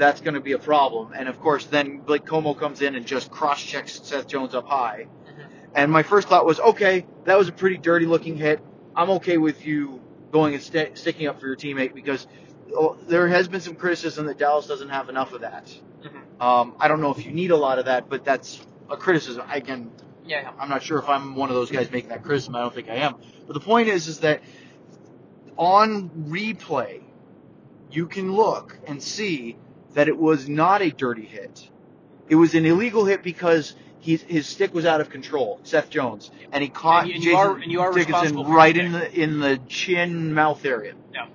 that's 0.00 0.22
going 0.22 0.34
to 0.34 0.40
be 0.40 0.52
a 0.52 0.58
problem. 0.58 1.12
And 1.14 1.28
of 1.28 1.38
course, 1.40 1.66
then 1.66 1.98
Blake 1.98 2.24
Comeau 2.24 2.58
comes 2.58 2.80
in 2.80 2.96
and 2.96 3.06
just 3.06 3.30
cross 3.30 3.62
checks 3.62 4.00
Seth 4.02 4.26
Jones 4.26 4.54
up 4.54 4.66
high. 4.66 5.06
And 5.74 5.92
my 5.92 6.02
first 6.02 6.28
thought 6.28 6.46
was, 6.46 6.58
okay, 6.58 7.06
that 7.24 7.38
was 7.38 7.48
a 7.48 7.52
pretty 7.52 7.76
dirty 7.76 8.06
looking 8.06 8.36
hit. 8.36 8.60
I'm 8.96 9.10
okay 9.10 9.36
with 9.36 9.64
you 9.64 10.00
going 10.32 10.54
and 10.54 10.62
sta 10.62 10.94
sticking 10.94 11.28
up 11.28 11.38
for 11.40 11.46
your 11.46 11.56
teammate 11.56 11.94
because 11.94 12.26
oh, 12.74 12.96
there 13.06 13.28
has 13.28 13.46
been 13.46 13.60
some 13.60 13.76
criticism 13.76 14.26
that 14.26 14.38
Dallas 14.38 14.66
doesn't 14.66 14.88
have 14.88 15.08
enough 15.08 15.32
of 15.32 15.42
that. 15.42 15.72
Mhm. 16.02 16.42
Um, 16.42 16.74
I 16.80 16.88
don't 16.88 17.00
know 17.00 17.12
if 17.12 17.24
you 17.24 17.32
need 17.32 17.50
a 17.50 17.56
lot 17.56 17.78
of 17.78 17.84
that, 17.84 18.08
but 18.08 18.24
that's 18.24 18.60
a 18.88 18.96
criticism. 18.96 19.44
Again, 19.50 19.92
yeah. 20.24 20.50
I'm 20.58 20.68
not 20.68 20.82
sure 20.82 20.98
if 20.98 21.08
I'm 21.08 21.36
one 21.36 21.50
of 21.50 21.54
those 21.54 21.70
guys 21.70 21.90
making 21.90 22.10
that 22.10 22.24
criticism. 22.24 22.56
I 22.56 22.60
don't 22.60 22.74
think 22.74 22.88
I 22.88 22.96
am. 22.96 23.16
But 23.46 23.52
the 23.52 23.60
point 23.60 23.88
is, 23.88 24.08
is 24.08 24.20
that 24.20 24.42
on 25.56 26.08
replay, 26.28 27.02
you 27.90 28.06
can 28.06 28.32
look 28.32 28.78
and 28.86 29.02
see 29.02 29.56
that 29.94 30.08
it 30.08 30.16
was 30.16 30.48
not 30.48 30.82
a 30.82 30.90
dirty 30.90 31.24
hit. 31.24 31.68
It 32.28 32.36
was 32.36 32.54
an 32.54 32.64
illegal 32.64 33.04
hit 33.04 33.22
because 33.22 33.74
he, 33.98 34.16
his 34.16 34.46
stick 34.46 34.72
was 34.72 34.86
out 34.86 35.00
of 35.00 35.10
control, 35.10 35.60
Seth 35.64 35.90
Jones, 35.90 36.30
and 36.52 36.62
he 36.62 36.68
caught 36.70 37.02
And 37.04 37.08
you- 37.10 37.14
and 37.16 37.24
you 37.24 37.30
Jason 37.32 37.46
are- 37.46 37.56
and 37.56 37.72
you 37.72 37.80
are 37.80 37.92
Dickinson 37.92 38.44
right 38.44 38.76
in 38.76 38.92
the 38.92 39.12
in 39.20 39.40
the 39.40 39.58
chin 39.68 40.32
mouth 40.32 40.64
area. 40.64 40.94
Yeah. 41.12 41.26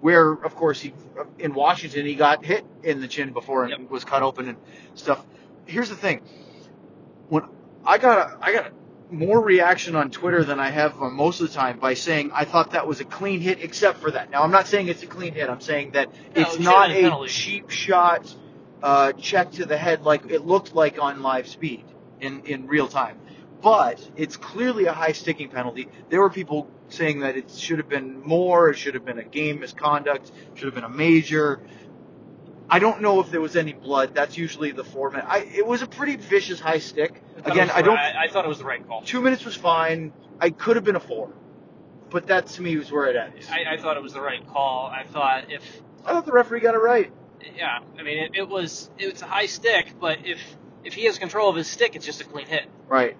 Where, 0.00 0.32
of 0.32 0.54
course, 0.54 0.80
he 0.80 0.94
in 1.38 1.54
Washington 1.54 2.06
he 2.06 2.14
got 2.14 2.44
hit 2.44 2.64
in 2.82 3.00
the 3.00 3.08
chin 3.08 3.32
before 3.32 3.64
and 3.64 3.70
Yep. 3.70 3.90
was 3.90 4.04
cut 4.04 4.22
open 4.22 4.48
and 4.48 4.58
stuff. 4.94 5.24
Here's 5.66 5.88
the 5.90 5.96
thing: 5.96 6.22
when 7.28 7.42
I 7.84 7.98
got 7.98 8.18
a, 8.18 8.36
I 8.40 8.52
got 8.52 8.72
more 9.10 9.40
reaction 9.40 9.96
on 9.96 10.10
Twitter 10.10 10.44
than 10.44 10.60
I 10.60 10.70
have 10.70 10.96
most 10.96 11.40
of 11.40 11.48
the 11.48 11.54
time 11.54 11.78
by 11.78 11.94
saying 11.94 12.30
I 12.34 12.44
thought 12.44 12.72
that 12.72 12.86
was 12.86 13.00
a 13.00 13.04
clean 13.04 13.40
hit, 13.40 13.62
except 13.62 14.00
for 14.00 14.10
that. 14.10 14.30
Now 14.30 14.42
I'm 14.42 14.50
not 14.50 14.66
saying 14.66 14.88
it's 14.88 15.02
a 15.02 15.06
clean 15.06 15.34
hit. 15.34 15.48
I'm 15.48 15.60
saying 15.60 15.92
that 15.92 16.08
No, 16.36 16.42
it's 16.42 16.58
not 16.58 16.90
a 16.90 16.98
a 16.98 17.02
penalty. 17.02 17.28
cheap 17.30 17.70
shot 17.70 18.34
uh, 18.82 19.12
check 19.12 19.50
to 19.52 19.64
the 19.64 19.76
head 19.76 20.02
like 20.02 20.30
it 20.30 20.46
looked 20.46 20.74
like 20.74 21.00
on 21.00 21.22
live 21.22 21.48
speed 21.48 21.84
in 22.20 22.42
in 22.44 22.66
real 22.66 22.88
time. 22.88 23.18
But 23.60 24.08
it's 24.16 24.36
clearly 24.36 24.86
a 24.86 24.92
high 24.92 25.12
sticking 25.12 25.48
penalty. 25.48 25.88
There 26.10 26.20
were 26.20 26.30
people 26.30 26.70
saying 26.88 27.20
that 27.20 27.36
it 27.36 27.50
should 27.50 27.78
have 27.78 27.88
been 27.88 28.20
more. 28.22 28.70
It 28.70 28.76
should 28.78 28.94
have 28.94 29.04
been 29.04 29.18
a 29.18 29.24
game 29.24 29.60
misconduct. 29.60 30.30
Should 30.54 30.66
have 30.66 30.74
been 30.74 30.84
a 30.84 30.88
major. 30.88 31.60
I 32.70 32.78
don't 32.78 33.00
know 33.00 33.20
if 33.20 33.30
there 33.30 33.40
was 33.40 33.56
any 33.56 33.72
blood. 33.72 34.14
That's 34.14 34.36
usually 34.36 34.72
the 34.72 34.84
format. 34.84 35.24
I, 35.28 35.38
it 35.38 35.66
was 35.66 35.82
a 35.82 35.86
pretty 35.86 36.16
vicious 36.16 36.60
high 36.60 36.78
stick. 36.78 37.22
I 37.44 37.50
Again, 37.50 37.70
I 37.70 37.82
don't. 37.82 37.94
right- 37.94 38.14
I, 38.14 38.24
I 38.24 38.28
thought 38.28 38.44
it 38.44 38.48
was 38.48 38.58
the 38.58 38.64
right 38.64 38.86
call. 38.86 39.02
Two 39.02 39.20
minutes 39.22 39.44
was 39.44 39.54
fine. 39.54 40.12
I 40.40 40.50
could 40.50 40.76
have 40.76 40.84
been 40.84 40.96
a 40.96 41.00
four, 41.00 41.32
but 42.10 42.26
that 42.28 42.46
to 42.48 42.62
me 42.62 42.76
was 42.76 42.92
where 42.92 43.06
it 43.06 43.16
ends. 43.16 43.48
I, 43.50 43.74
I 43.74 43.76
thought 43.78 43.96
it 43.96 44.02
was 44.02 44.12
the 44.12 44.20
right 44.20 44.46
call. 44.48 44.86
I 44.86 45.04
thought 45.04 45.50
if 45.50 45.62
I 46.04 46.12
thought 46.12 46.26
the 46.26 46.32
referee 46.32 46.60
got 46.60 46.74
it 46.74 46.78
right. 46.78 47.10
yeah, 47.56 47.80
I 47.98 48.02
mean 48.02 48.18
it, 48.18 48.30
it 48.34 48.48
was 48.48 48.90
it 48.98 49.12
was 49.12 49.22
a 49.22 49.26
high 49.26 49.46
stick, 49.46 49.94
but 50.00 50.18
if 50.24 50.38
if 50.84 50.94
he 50.94 51.04
has 51.06 51.18
control 51.18 51.48
of 51.48 51.56
his 51.56 51.66
stick, 51.66 51.96
it's 51.96 52.06
just 52.06 52.20
a 52.20 52.24
clean 52.24 52.46
hit. 52.46 52.66
Right. 52.88 53.16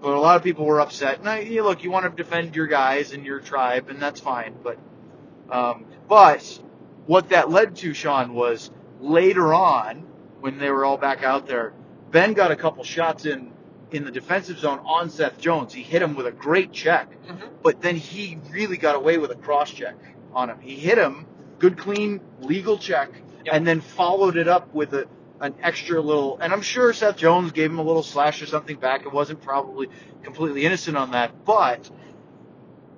But 0.00 0.14
a 0.14 0.18
lot 0.20 0.36
of 0.36 0.42
people 0.42 0.64
were 0.64 0.80
upset. 0.80 1.20
And 1.20 1.28
I, 1.28 1.40
you 1.40 1.62
look, 1.62 1.84
you 1.84 1.90
want 1.92 2.04
to 2.04 2.22
defend 2.22 2.56
your 2.56 2.66
guys 2.66 3.12
and 3.12 3.24
your 3.24 3.38
tribe, 3.38 3.88
and 3.88 4.02
that's 4.02 4.18
fine. 4.18 4.56
But, 4.60 4.76
um, 5.48 5.84
but 6.08 6.42
what 7.06 7.28
that 7.28 7.50
led 7.50 7.76
to, 7.76 7.94
Sean, 7.94 8.34
was 8.34 8.72
later 9.02 9.52
on 9.52 10.06
when 10.40 10.58
they 10.58 10.70
were 10.70 10.84
all 10.84 10.96
back 10.96 11.22
out 11.22 11.46
there, 11.46 11.72
Benn 12.10 12.32
got 12.34 12.50
a 12.50 12.56
couple 12.56 12.84
shots 12.84 13.26
in 13.26 13.52
in 13.90 14.04
the 14.06 14.10
defensive 14.10 14.58
zone 14.58 14.78
on 14.86 15.10
Seth 15.10 15.38
Jones. 15.38 15.74
He 15.74 15.82
hit 15.82 16.00
him 16.00 16.14
with 16.14 16.26
a 16.26 16.32
great 16.32 16.72
check, 16.72 17.10
Mhm. 17.28 17.48
but 17.62 17.82
then 17.82 17.94
he 17.96 18.38
really 18.50 18.78
got 18.78 18.96
away 18.96 19.18
with 19.18 19.30
a 19.30 19.34
cross 19.34 19.70
check 19.70 19.96
on 20.32 20.48
him. 20.48 20.58
He 20.60 20.76
hit 20.76 20.96
him, 20.96 21.26
good, 21.58 21.76
clean, 21.76 22.20
legal 22.40 22.78
check, 22.78 23.10
Yep. 23.44 23.54
and 23.54 23.66
then 23.66 23.82
followed 23.82 24.36
it 24.38 24.48
up 24.48 24.72
with 24.74 24.94
a 24.94 25.06
an 25.42 25.54
extra 25.60 26.00
little. 26.00 26.38
And 26.40 26.52
I'm 26.52 26.62
sure 26.62 26.92
Seth 26.92 27.16
Jones 27.16 27.50
gave 27.50 27.68
him 27.68 27.80
a 27.80 27.82
little 27.82 28.04
slash 28.04 28.40
or 28.40 28.46
something 28.46 28.76
back. 28.76 29.02
It 29.04 29.12
wasn't 29.12 29.42
probably 29.42 29.88
completely 30.22 30.64
innocent 30.64 30.96
on 30.96 31.10
that, 31.10 31.44
but 31.44 31.90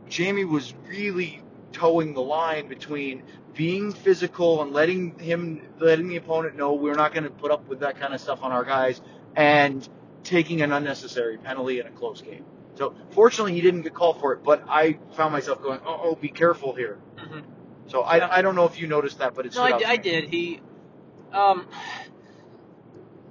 Jamie 0.09 0.45
was 0.45 0.75
really 0.87 1.43
towing 1.73 2.13
the 2.15 2.21
line 2.21 2.69
between 2.69 3.23
being 3.55 3.93
physical 3.93 4.63
and 4.63 4.73
letting 4.73 5.19
him 5.19 5.61
letting 5.79 6.09
the 6.09 6.17
opponent 6.17 6.57
know 6.57 6.75
we're 6.75 6.95
not 6.95 7.13
going 7.13 7.25
to 7.25 7.31
put 7.31 7.51
up 7.51 7.67
with 7.69 7.81
that 7.81 7.99
kind 7.99 8.15
of 8.15 8.21
stuff 8.21 8.43
on 8.43 8.53
our 8.53 8.65
guys 8.65 9.01
and 9.37 9.89
taking 10.23 10.63
an 10.63 10.73
unnecessary 10.73 11.39
penalty 11.39 11.81
in 11.81 11.87
a 11.87 11.91
close 11.91 12.21
game. 12.21 12.45
So 12.77 12.95
fortunately 13.11 13.55
he 13.55 13.61
didn't 13.61 13.83
get 13.83 13.95
called 13.95 14.21
for 14.21 14.33
it, 14.33 14.43
but 14.43 14.65
I 14.69 14.99
found 15.17 15.33
myself 15.33 15.63
going, 15.63 15.81
"Oh, 15.87 16.01
oh 16.03 16.15
be 16.17 16.29
careful 16.29 16.75
here." 16.75 16.99
Mhm. 17.17 17.45
So 17.87 18.03
I, 18.03 18.39
I 18.39 18.43
don't 18.43 18.57
know 18.57 18.65
if 18.65 18.81
you 18.81 18.87
noticed 18.87 19.19
that, 19.19 19.35
but 19.35 19.47
it's 19.47 19.57
No, 19.57 19.63
I, 19.63 19.81
I 19.87 19.97
did. 19.97 20.29
He, 20.31 20.61
um, 21.33 21.67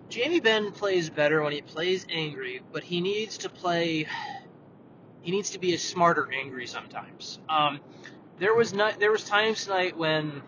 Jamie 0.10 0.40
Benn 0.40 0.72
plays 0.72 1.10
better 1.10 1.42
when 1.42 1.52
he 1.54 1.62
plays 1.62 2.06
angry, 2.10 2.62
but 2.72 2.84
he 2.84 3.02
needs 3.02 3.40
to 3.40 3.50
play. 3.50 4.08
He 5.22 5.32
needs 5.32 5.52
to 5.52 5.60
be 5.60 5.74
a 5.74 5.78
smarter 5.78 6.30
angry 6.32 6.68
sometimes. 6.68 7.40
Um, 7.50 7.80
there 8.44 8.54
was 8.54 8.74
not, 8.74 9.00
there 9.00 9.12
was 9.12 9.24
times 9.24 9.64
tonight 9.64 9.98
when 9.98 10.42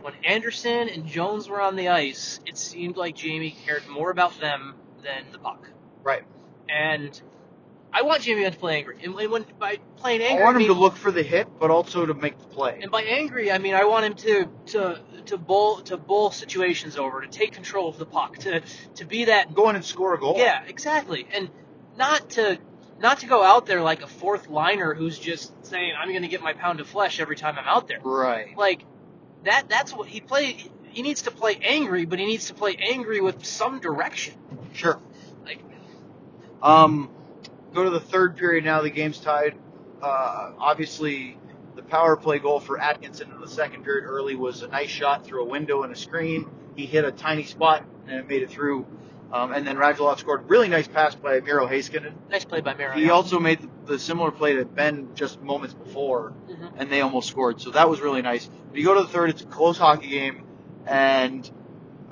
when 0.00 0.14
Anderson 0.24 0.88
and 0.88 1.06
Jones 1.06 1.48
were 1.48 1.60
on 1.60 1.76
the 1.76 1.88
ice. 1.88 2.40
It 2.46 2.56
seemed 2.56 2.96
like 2.96 3.16
Jamie 3.16 3.56
cared 3.64 3.86
more 3.88 4.10
about 4.10 4.38
them 4.40 4.74
than 5.02 5.24
the 5.32 5.38
puck. 5.38 5.68
Right. 6.02 6.22
And 6.68 7.20
I 7.92 8.02
want 8.02 8.22
Jamie 8.22 8.42
Benn 8.42 8.52
to 8.52 8.58
play 8.58 8.76
angry. 8.78 8.98
And 9.02 9.14
when, 9.14 9.44
by 9.58 9.78
playing 9.96 10.22
angry, 10.22 10.42
I 10.42 10.44
want 10.44 10.56
him 10.56 10.62
mean- 10.62 10.68
to 10.68 10.80
look 10.80 10.96
for 10.96 11.10
the 11.10 11.22
hit, 11.22 11.48
but 11.58 11.70
also 11.70 12.06
to 12.06 12.14
make 12.14 12.38
the 12.38 12.46
play. 12.46 12.78
and 12.80 12.90
by 12.90 13.02
angry, 13.02 13.50
I 13.52 13.58
mean 13.58 13.74
I 13.74 13.84
want 13.84 14.06
him 14.06 14.14
to 14.14 14.48
to 14.66 15.00
to 15.26 15.36
bowl 15.36 15.80
to 15.82 15.96
bowl 15.96 16.30
situations 16.30 16.96
over, 16.96 17.20
to 17.20 17.28
take 17.28 17.52
control 17.52 17.88
of 17.88 17.98
the 17.98 18.06
puck, 18.06 18.38
to 18.38 18.62
to 18.94 19.04
be 19.04 19.26
that. 19.26 19.52
Go 19.54 19.68
in 19.68 19.76
and 19.76 19.84
score 19.84 20.14
a 20.14 20.18
goal. 20.18 20.36
Yeah, 20.38 20.62
exactly, 20.66 21.26
and 21.32 21.50
not 21.96 22.30
to 22.30 22.58
not 23.02 23.20
to 23.20 23.26
go 23.26 23.42
out 23.42 23.66
there 23.66 23.82
like 23.82 24.02
a 24.02 24.06
fourth 24.06 24.48
liner 24.48 24.94
who's 24.94 25.18
just 25.18 25.52
saying 25.66 25.92
I'm 25.98 26.08
going 26.08 26.22
to 26.22 26.28
get 26.28 26.40
my 26.40 26.52
pound 26.52 26.80
of 26.80 26.86
flesh 26.86 27.20
every 27.20 27.36
time 27.36 27.58
I'm 27.58 27.66
out 27.66 27.88
there. 27.88 28.00
Right. 28.02 28.56
Like 28.56 28.84
that. 29.44 29.68
That's 29.68 29.92
what 29.92 30.08
he 30.08 30.20
play. 30.20 30.56
He 30.90 31.02
needs 31.02 31.22
to 31.22 31.30
play 31.30 31.58
angry, 31.62 32.04
but 32.04 32.18
he 32.18 32.26
needs 32.26 32.46
to 32.46 32.54
play 32.54 32.76
angry 32.76 33.20
with 33.20 33.44
some 33.44 33.80
direction. 33.80 34.34
Sure. 34.72 35.00
Like 35.44 35.60
Um, 36.62 37.10
go 37.74 37.84
to 37.84 37.90
the 37.90 38.00
third 38.00 38.36
period 38.36 38.64
now. 38.64 38.82
The 38.82 38.90
game's 38.90 39.18
tied. 39.18 39.56
Uh, 40.00 40.52
obviously, 40.58 41.38
the 41.74 41.82
power 41.82 42.16
play 42.16 42.38
goal 42.38 42.60
for 42.60 42.78
Atkinson 42.78 43.30
in 43.32 43.40
the 43.40 43.48
second 43.48 43.84
period 43.84 44.04
early 44.04 44.34
was 44.36 44.62
a 44.62 44.68
nice 44.68 44.90
shot 44.90 45.24
through 45.24 45.42
a 45.42 45.48
window 45.48 45.82
and 45.82 45.92
a 45.92 45.96
screen. 45.96 46.48
He 46.76 46.86
hit 46.86 47.04
a 47.04 47.12
tiny 47.12 47.44
spot 47.44 47.84
and 48.06 48.16
it 48.16 48.28
made 48.28 48.42
it 48.42 48.50
through. 48.50 48.86
Um, 49.32 49.52
and 49.52 49.66
then 49.66 49.76
Radulov 49.76 50.18
scored 50.18 50.48
really 50.50 50.68
nice 50.68 50.86
pass 50.86 51.14
by 51.14 51.40
Miro 51.40 51.66
Heiskanen. 51.66 52.12
nice 52.30 52.44
play 52.44 52.60
by 52.60 52.74
Miro. 52.74 52.92
He 52.92 53.08
also 53.08 53.38
made 53.40 53.60
the, 53.62 53.92
the 53.92 53.98
similar 53.98 54.30
play 54.30 54.54
to 54.56 54.64
Benn 54.66 55.08
just 55.14 55.40
moments 55.40 55.72
before, 55.74 56.34
Mhm. 56.50 56.72
and 56.76 56.90
they 56.90 57.00
almost 57.00 57.28
scored. 57.30 57.58
So 57.60 57.70
that 57.70 57.88
was 57.88 58.00
really 58.00 58.20
nice. 58.20 58.50
But 58.70 58.78
you 58.78 58.84
go 58.84 58.94
to 58.94 59.00
the 59.02 59.08
third, 59.08 59.30
it's 59.30 59.40
a 59.42 59.46
close 59.46 59.78
hockey 59.78 60.08
game, 60.08 60.42
and 60.86 61.50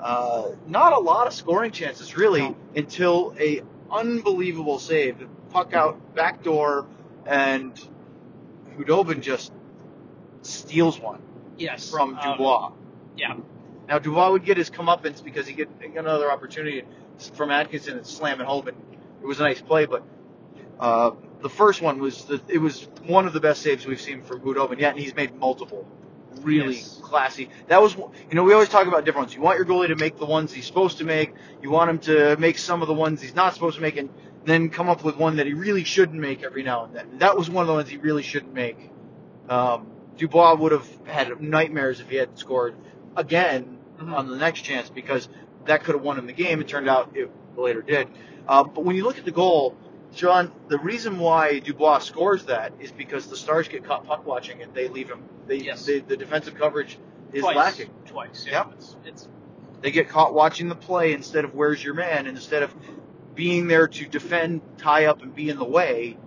uh, 0.01 0.49
not 0.65 0.93
a 0.93 0.99
lot 0.99 1.27
of 1.27 1.33
scoring 1.33 1.69
chances 1.71 2.17
really 2.17 2.41
No. 2.41 2.55
until 2.75 3.35
a 3.39 3.61
unbelievable 3.91 4.79
save. 4.79 5.19
The 5.19 5.27
puck 5.51 5.73
out 5.75 6.15
back 6.15 6.41
door, 6.41 6.87
and 7.27 7.71
Khudobin 8.77 9.21
just 9.21 9.51
steals 10.41 10.99
one 10.99 11.21
yes 11.57 11.91
from 11.91 12.15
um, 12.17 12.31
Dubois. 12.37 12.71
yeah. 13.15 13.35
Now 13.87 13.99
Dubois 13.99 14.31
would 14.31 14.45
get 14.45 14.57
his 14.57 14.71
comeuppance 14.71 15.23
because 15.23 15.45
he 15.45 15.53
get 15.53 15.69
another 15.95 16.31
opportunity 16.31 16.83
from 17.33 17.51
Atkinson 17.51 17.97
and 17.97 18.05
slam 18.05 18.41
it 18.41 18.47
home, 18.47 18.67
and 18.67 18.77
it 19.21 19.25
was 19.25 19.39
a 19.39 19.43
nice 19.43 19.61
play. 19.61 19.85
But 19.85 20.03
uh, 20.79 21.11
the 21.41 21.49
first 21.49 21.81
one 21.81 21.99
was 21.99 22.25
the, 22.25 22.41
it 22.47 22.57
was 22.59 22.87
one 23.05 23.25
of 23.27 23.33
the 23.33 23.39
best 23.39 23.61
saves 23.61 23.85
we've 23.85 24.01
seen 24.01 24.21
from 24.21 24.41
Khudobin 24.41 24.79
yet, 24.79 24.93
and 24.93 24.99
he's 24.99 25.15
made 25.15 25.35
multiple 25.35 25.87
really 26.41 26.75
Yes. 26.77 26.99
classy. 27.03 27.49
That 27.67 27.81
was 27.81 27.95
you 27.95 28.09
know 28.33 28.43
we 28.43 28.53
always 28.53 28.69
talk 28.69 28.87
about 28.87 29.05
different 29.05 29.27
ones. 29.27 29.35
You 29.35 29.41
want 29.41 29.57
your 29.57 29.65
goalie 29.65 29.87
to 29.87 29.95
make 29.95 30.17
the 30.17 30.25
ones 30.25 30.51
he's 30.53 30.65
supposed 30.65 30.97
to 30.99 31.03
make. 31.03 31.33
You 31.61 31.69
want 31.69 31.89
him 31.89 31.99
to 31.99 32.35
make 32.37 32.57
some 32.57 32.81
of 32.81 32.87
the 32.87 32.93
ones 32.93 33.21
he's 33.21 33.35
not 33.35 33.53
supposed 33.53 33.75
to 33.75 33.81
make, 33.81 33.97
and 33.97 34.09
then 34.45 34.69
come 34.69 34.89
up 34.89 35.03
with 35.03 35.17
one 35.17 35.35
that 35.37 35.45
he 35.45 35.53
really 35.53 35.83
shouldn't 35.83 36.19
make 36.19 36.41
every 36.43 36.63
now 36.63 36.85
and 36.85 36.95
then. 36.95 37.17
That 37.19 37.37
was 37.37 37.49
one 37.49 37.61
of 37.61 37.67
the 37.67 37.73
ones 37.73 37.89
he 37.89 37.97
really 37.97 38.23
shouldn't 38.23 38.53
make. 38.53 38.89
Um, 39.49 39.87
Dubois 40.17 40.55
would 40.55 40.71
have 40.71 40.87
had 41.05 41.41
nightmares 41.41 41.99
if 41.99 42.09
he 42.09 42.15
hadn't 42.15 42.37
scored 42.37 42.75
again 43.15 43.77
Mhm. 43.99 44.13
on 44.15 44.29
the 44.29 44.37
next 44.37 44.61
chance 44.61 44.89
because 44.89 45.27
that 45.65 45.83
could 45.83 45.95
have 45.95 46.03
won 46.03 46.17
him 46.17 46.25
the 46.27 46.33
game. 46.33 46.61
It 46.61 46.67
turned 46.67 46.89
out 46.89 47.11
it 47.15 47.29
later 47.55 47.81
did. 47.81 48.07
Uh, 48.47 48.63
but 48.63 48.83
when 48.83 48.95
you 48.95 49.03
look 49.03 49.17
at 49.17 49.25
the 49.25 49.31
goal, 49.31 49.75
John, 50.13 50.51
the 50.67 50.77
reason 50.79 51.19
why 51.19 51.59
Dubois 51.59 51.99
scores 51.99 52.45
that 52.45 52.73
is 52.79 52.91
because 52.91 53.27
the 53.27 53.37
Stars 53.37 53.67
get 53.67 53.83
caught 53.83 54.05
puck 54.05 54.25
watching 54.25 54.61
and 54.61 54.73
they 54.73 54.87
leave 54.87 55.09
him. 55.09 55.23
They, 55.47 55.57
Yes. 55.57 55.85
they 55.85 55.99
the 55.99 56.17
defensive 56.17 56.55
coverage 56.55 56.97
is 57.33 57.41
Twice. 57.41 57.55
lacking. 57.55 57.89
Twice. 58.05 58.45
Yeah. 58.45 58.65
Yep. 58.65 58.73
It's, 58.77 58.95
it's 59.05 59.29
They 59.81 59.91
get 59.91 60.09
caught 60.09 60.33
watching 60.33 60.67
the 60.67 60.75
play 60.75 61.13
instead 61.13 61.45
of 61.45 61.53
where's 61.55 61.83
your 61.83 61.93
man, 61.93 62.27
and 62.27 62.37
instead 62.37 62.63
of 62.63 62.75
being 63.35 63.67
there 63.67 63.87
to 63.87 64.05
defend, 64.05 64.61
tie 64.77 65.05
up, 65.05 65.21
and 65.21 65.33
be 65.33 65.49
in 65.49 65.57
the 65.57 65.65
way. 65.65 66.17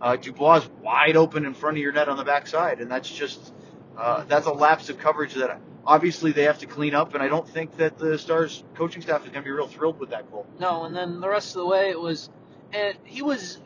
Uh, 0.00 0.16
Dubois 0.16 0.56
is 0.62 0.68
wide 0.82 1.16
open 1.16 1.44
in 1.44 1.54
front 1.54 1.76
of 1.76 1.82
your 1.82 1.92
net 1.92 2.08
on 2.08 2.16
the 2.16 2.24
backside, 2.24 2.80
and 2.80 2.90
that's 2.90 3.08
just 3.10 3.52
uh, 3.98 4.24
that's 4.24 4.46
a 4.46 4.52
lapse 4.52 4.88
of 4.88 4.98
coverage 4.98 5.34
that 5.34 5.60
obviously 5.86 6.32
they 6.32 6.44
have 6.44 6.58
to 6.60 6.66
clean 6.66 6.94
up. 6.94 7.14
And 7.14 7.22
I 7.22 7.28
don't 7.28 7.48
think 7.48 7.76
that 7.78 7.98
the 7.98 8.18
Stars 8.18 8.64
coaching 8.74 9.02
staff 9.02 9.22
is 9.24 9.30
going 9.30 9.42
to 9.42 9.48
be 9.48 9.50
real 9.50 9.66
thrilled 9.68 9.98
with 10.00 10.10
that 10.10 10.30
goal. 10.30 10.46
No, 10.58 10.84
and 10.84 10.94
then 10.94 11.20
the 11.20 11.28
rest 11.28 11.50
of 11.50 11.62
the 11.62 11.66
way 11.66 11.90
it 11.90 12.00
was, 12.00 12.30
and 12.72 12.96
he 13.04 13.22
was, 13.22 13.58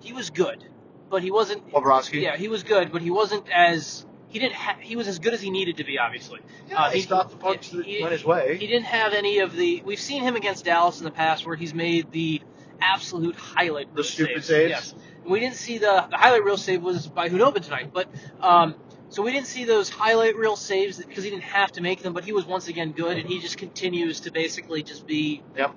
he 0.00 0.12
was 0.12 0.30
good, 0.30 0.64
but 1.10 1.22
he 1.22 1.30
wasn't. 1.30 1.70
Bobrovsky, 1.70 2.22
Yeah, 2.22 2.36
he 2.36 2.48
was 2.48 2.62
good, 2.62 2.92
but 2.92 3.02
he 3.02 3.10
wasn't 3.10 3.48
as 3.50 4.06
he 4.28 4.38
didn't. 4.38 4.54
Ha- 4.54 4.76
he 4.80 4.94
was 4.96 5.08
as 5.08 5.18
good 5.18 5.34
as 5.34 5.40
he 5.40 5.50
needed 5.50 5.76
to 5.78 5.84
be. 5.84 5.98
Obviously, 5.98 6.40
Yeah, 6.68 6.76
Uh, 6.84 6.90
he 6.90 6.96
he- 6.98 7.02
stopped 7.02 7.30
the 7.30 7.36
pucks 7.36 7.68
he- 7.70 7.76
that 7.76 7.86
he- 7.86 8.00
went 8.02 8.12
his 8.12 8.24
way. 8.24 8.56
he 8.56 8.66
didn't 8.66 8.84
have 8.86 9.12
any 9.12 9.38
of 9.40 9.54
the. 9.56 9.82
We've 9.84 9.98
seen 10.00 10.22
him 10.22 10.36
against 10.36 10.64
Dallas 10.64 10.98
in 10.98 11.04
the 11.04 11.10
past 11.10 11.46
where 11.46 11.56
he's 11.56 11.74
made 11.74 12.10
the 12.12 12.40
absolute 12.80 13.34
highlight. 13.36 13.94
The 13.94 14.04
stupid 14.04 14.36
saves. 14.44 14.46
saves? 14.46 14.70
Yes, 14.70 14.94
we 15.26 15.40
didn't 15.40 15.56
see 15.56 15.78
the 15.78 16.06
the 16.10 16.16
highlight 16.16 16.44
reel 16.44 16.56
save 16.56 16.82
was 16.82 17.06
by 17.08 17.28
Khudobin 17.28 17.62
tonight, 17.62 17.90
but 17.92 18.08
um, 18.40 18.74
so 19.10 19.22
we 19.22 19.32
didn't 19.32 19.46
see 19.46 19.64
those 19.64 19.88
highlight 19.90 20.36
reel 20.36 20.56
saves 20.56 20.98
because 20.98 21.24
he 21.24 21.30
didn't 21.30 21.42
have 21.42 21.72
to 21.72 21.82
make 21.82 22.02
them. 22.02 22.12
But 22.12 22.24
he 22.24 22.32
was 22.32 22.46
once 22.46 22.68
again 22.68 22.92
good, 22.92 23.18
and 23.18 23.28
he 23.28 23.40
just 23.40 23.58
continues 23.58 24.20
to 24.20 24.32
basically 24.32 24.82
just 24.82 25.06
be. 25.06 25.42
Yep. 25.56 25.74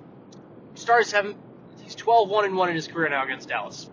Stars 0.74 1.12
haven't. 1.12 1.36
He's 1.82 1.94
12 1.94 2.30
1 2.30 2.44
and 2.46 2.56
1 2.56 2.68
in 2.70 2.74
his 2.74 2.88
career 2.88 3.08
now 3.10 3.24
against 3.24 3.48
Dallas. 3.48 3.90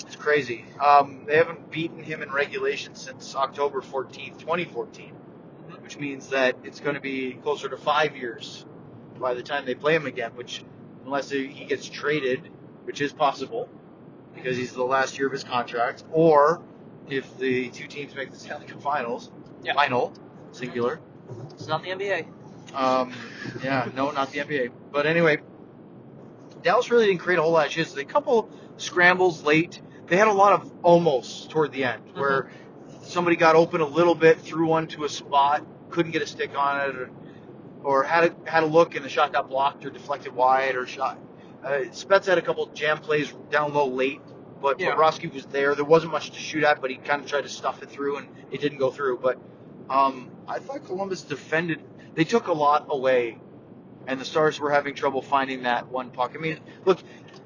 It's 0.00 0.16
crazy. 0.16 0.64
Um, 0.82 1.24
they 1.26 1.36
haven't 1.36 1.70
beaten 1.70 2.02
him 2.02 2.22
in 2.22 2.32
regulation 2.32 2.94
since 2.94 3.34
October 3.36 3.80
14th, 3.80 4.38
2014, 4.38 5.12
Mhm. 5.70 5.82
which 5.82 5.98
means 5.98 6.28
that 6.30 6.56
it's 6.64 6.80
going 6.80 6.94
to 6.94 7.00
be 7.00 7.34
closer 7.34 7.68
to 7.68 7.76
five 7.76 8.16
years 8.16 8.64
by 9.20 9.34
the 9.34 9.42
time 9.42 9.64
they 9.66 9.74
play 9.74 9.94
him 9.94 10.06
again, 10.06 10.32
which, 10.34 10.62
unless 11.04 11.30
he 11.30 11.64
gets 11.68 11.88
traded, 11.88 12.50
which 12.84 13.00
is 13.00 13.12
possible 13.12 13.68
because 14.34 14.56
he's 14.56 14.72
the 14.72 14.84
last 14.84 15.18
year 15.18 15.26
of 15.26 15.32
his 15.32 15.44
contract, 15.44 16.04
or 16.12 16.60
if 17.08 17.38
the 17.38 17.68
two 17.70 17.86
teams 17.86 18.14
make 18.14 18.30
the 18.30 18.38
Stanley 18.38 18.66
Cup 18.66 18.82
finals, 18.82 19.30
Yeah. 19.62 19.74
final, 19.74 20.12
singular. 20.52 21.00
It's 21.52 21.66
not 21.66 21.82
the 21.82 21.90
NBA. 21.90 22.26
Um, 22.74 23.12
yeah, 23.62 23.88
no, 23.94 24.10
not 24.10 24.30
the 24.32 24.40
NBA. 24.40 24.70
But 24.92 25.06
anyway, 25.06 25.38
Dallas 26.62 26.90
really 26.90 27.06
didn't 27.06 27.20
create 27.20 27.38
a 27.38 27.42
whole 27.42 27.52
lot 27.52 27.66
of 27.66 27.72
chances. 27.72 27.96
A 27.96 28.04
couple 28.04 28.50
scrambles 28.76 29.42
late. 29.44 29.80
They 30.06 30.16
had 30.16 30.28
a 30.28 30.32
lot 30.32 30.52
of 30.52 30.70
almost 30.82 31.50
toward 31.50 31.72
the 31.72 31.84
end 31.84 32.02
where 32.14 32.50
somebody 33.02 33.36
got 33.36 33.56
open 33.56 33.80
a 33.80 33.86
little 33.86 34.14
bit, 34.14 34.40
threw 34.40 34.66
one 34.66 34.86
to 34.88 35.04
a 35.04 35.08
spot, 35.08 35.64
couldn't 35.90 36.12
get 36.12 36.22
a 36.22 36.26
stick 36.26 36.50
on 36.56 36.90
it, 36.90 36.96
or, 36.96 37.10
or 37.82 38.02
had 38.02 38.24
a, 38.32 38.50
had 38.50 38.62
a 38.62 38.66
look 38.66 38.94
and 38.94 39.04
the 39.04 39.08
shot 39.08 39.32
got 39.32 39.48
blocked 39.48 39.84
or 39.84 39.90
deflected 39.90 40.34
wide 40.34 40.76
or 40.76 40.86
shot. 40.86 41.18
Uh, 41.64 41.80
Spezz 41.90 42.26
had 42.26 42.38
a 42.38 42.42
couple 42.42 42.66
jam 42.66 42.98
plays 42.98 43.32
down 43.50 43.74
low 43.74 43.88
late, 43.88 44.20
but 44.60 44.80
Yeah. 44.80 44.94
Bobrovsky 44.94 45.32
was 45.32 45.44
there. 45.46 45.74
There 45.74 45.84
wasn't 45.84 46.12
much 46.12 46.30
to 46.30 46.38
shoot 46.38 46.64
at, 46.64 46.80
but 46.80 46.90
he 46.90 46.96
kind 46.96 47.22
of 47.22 47.28
tried 47.28 47.42
to 47.42 47.48
stuff 47.48 47.82
it 47.82 47.90
through 47.90 48.18
and 48.18 48.28
it 48.50 48.60
didn't 48.60 48.78
go 48.78 48.90
through. 48.90 49.18
But 49.18 49.38
um, 49.90 50.30
I 50.48 50.58
thought 50.58 50.84
Columbus 50.86 51.22
defended. 51.22 51.82
They 52.14 52.24
took 52.24 52.46
a 52.48 52.52
lot 52.52 52.86
away, 52.88 53.38
and 54.06 54.20
the 54.20 54.24
Stars 54.24 54.58
were 54.58 54.70
having 54.70 54.94
trouble 54.94 55.22
finding 55.22 55.62
that 55.64 55.88
one 55.88 56.10
puck. 56.10 56.32
I 56.34 56.38
mean, 56.38 56.58
look, 56.84 56.98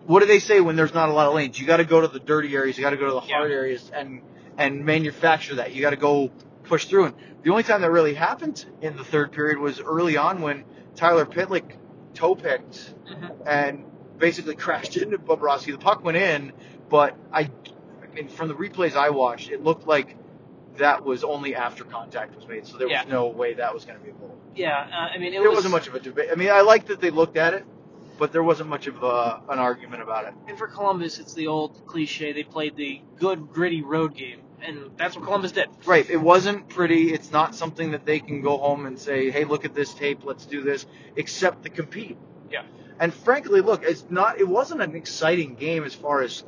what 0.06 0.20
do 0.20 0.26
they 0.26 0.38
say 0.38 0.60
when 0.60 0.76
there's 0.76 0.94
not 0.94 1.08
a 1.08 1.12
lot 1.12 1.26
of 1.26 1.34
lanes? 1.34 1.58
You 1.60 1.66
got 1.66 1.78
to 1.78 1.84
go 1.84 2.00
to 2.00 2.08
the 2.08 2.20
dirty 2.20 2.54
areas. 2.54 2.78
You 2.78 2.82
got 2.84 2.90
to 2.90 2.96
go 2.96 3.06
to 3.06 3.12
the 3.12 3.20
hard 3.20 3.50
Yeah. 3.50 3.56
areas 3.56 3.90
and 3.94 4.22
and 4.58 4.84
manufacture 4.84 5.56
that. 5.56 5.74
You 5.74 5.80
got 5.80 5.90
to 5.90 5.96
go 5.96 6.30
push 6.64 6.84
through. 6.84 7.06
And 7.06 7.14
the 7.42 7.50
only 7.50 7.62
time 7.62 7.80
that 7.80 7.90
really 7.90 8.14
happened 8.14 8.64
in 8.82 8.96
the 8.96 9.04
third 9.04 9.32
period 9.32 9.58
was 9.58 9.80
early 9.80 10.16
on 10.18 10.42
when 10.42 10.64
Tyler 10.96 11.24
Pitlick 11.24 11.76
toe 12.14 12.34
picked 12.34 12.94
Mhm. 13.10 13.30
and 13.46 13.84
basically 14.18 14.54
crashed 14.66 14.96
into 14.96 15.18
Bobrovsky. 15.18 15.72
The 15.72 15.78
puck 15.78 16.04
went 16.04 16.18
in, 16.18 16.52
but 16.90 17.16
I, 17.32 17.42
I 17.42 18.14
mean, 18.14 18.28
from 18.28 18.48
the 18.48 18.54
replays 18.54 18.94
I 18.96 19.10
watched, 19.10 19.50
it 19.50 19.62
looked 19.62 19.86
like 19.86 20.16
that 20.76 21.04
was 21.04 21.24
only 21.24 21.54
after 21.54 21.84
contact 21.84 22.34
was 22.36 22.46
made. 22.46 22.66
So 22.66 22.76
there 22.78 22.88
Yeah. 22.88 23.02
was 23.04 23.10
no 23.10 23.28
way 23.28 23.54
that 23.54 23.72
was 23.72 23.84
going 23.84 23.98
to 23.98 24.04
be 24.04 24.10
a 24.10 24.14
goal. 24.14 24.36
Yeah, 24.54 24.76
uh, 24.78 25.14
I 25.14 25.18
mean, 25.18 25.28
it 25.34 25.40
There 25.40 25.48
was, 25.48 25.56
wasn't 25.58 25.72
much 25.72 25.86
of 25.88 25.94
a 25.94 26.00
debate. 26.00 26.28
I 26.32 26.34
mean, 26.34 26.50
I 26.50 26.60
like 26.62 26.86
that 26.86 27.00
they 27.00 27.10
looked 27.10 27.36
at 27.36 27.54
it, 27.54 27.64
but 28.18 28.32
there 28.32 28.42
wasn't 28.42 28.68
much 28.68 28.86
of 28.86 29.02
a, 29.02 29.40
an 29.48 29.58
argument 29.58 30.02
about 30.02 30.26
it. 30.26 30.34
And 30.48 30.58
for 30.58 30.66
Columbus, 30.66 31.18
it's 31.18 31.34
the 31.34 31.46
old 31.46 31.86
cliche. 31.86 32.32
They 32.32 32.42
played 32.42 32.76
the 32.76 33.00
good, 33.16 33.50
gritty 33.52 33.82
road 33.82 34.14
game, 34.14 34.40
and 34.62 34.90
that's 34.96 35.16
what 35.16 35.24
Columbus 35.24 35.52
did. 35.52 35.68
Right. 35.86 36.08
It 36.08 36.16
wasn't 36.20 36.68
pretty. 36.68 37.12
It's 37.12 37.30
not 37.30 37.54
something 37.54 37.92
that 37.92 38.04
they 38.06 38.20
can 38.20 38.40
go 38.42 38.56
home 38.58 38.86
and 38.86 38.98
say, 38.98 39.30
"Hey, 39.30 39.44
look 39.44 39.64
at 39.64 39.74
this 39.74 39.94
tape. 39.94 40.24
Let's 40.24 40.46
do 40.46 40.62
this." 40.62 40.86
Except 41.16 41.62
to 41.64 41.70
compete. 41.70 42.18
Yeah. 42.50 42.62
And 42.98 43.12
frankly, 43.14 43.60
look, 43.60 43.82
it's 43.84 44.04
not. 44.10 44.38
It 44.40 44.48
wasn't 44.48 44.82
an 44.82 44.94
exciting 44.96 45.54
game 45.54 45.84
as 45.84 45.94
far 45.94 46.20
as 46.22 46.42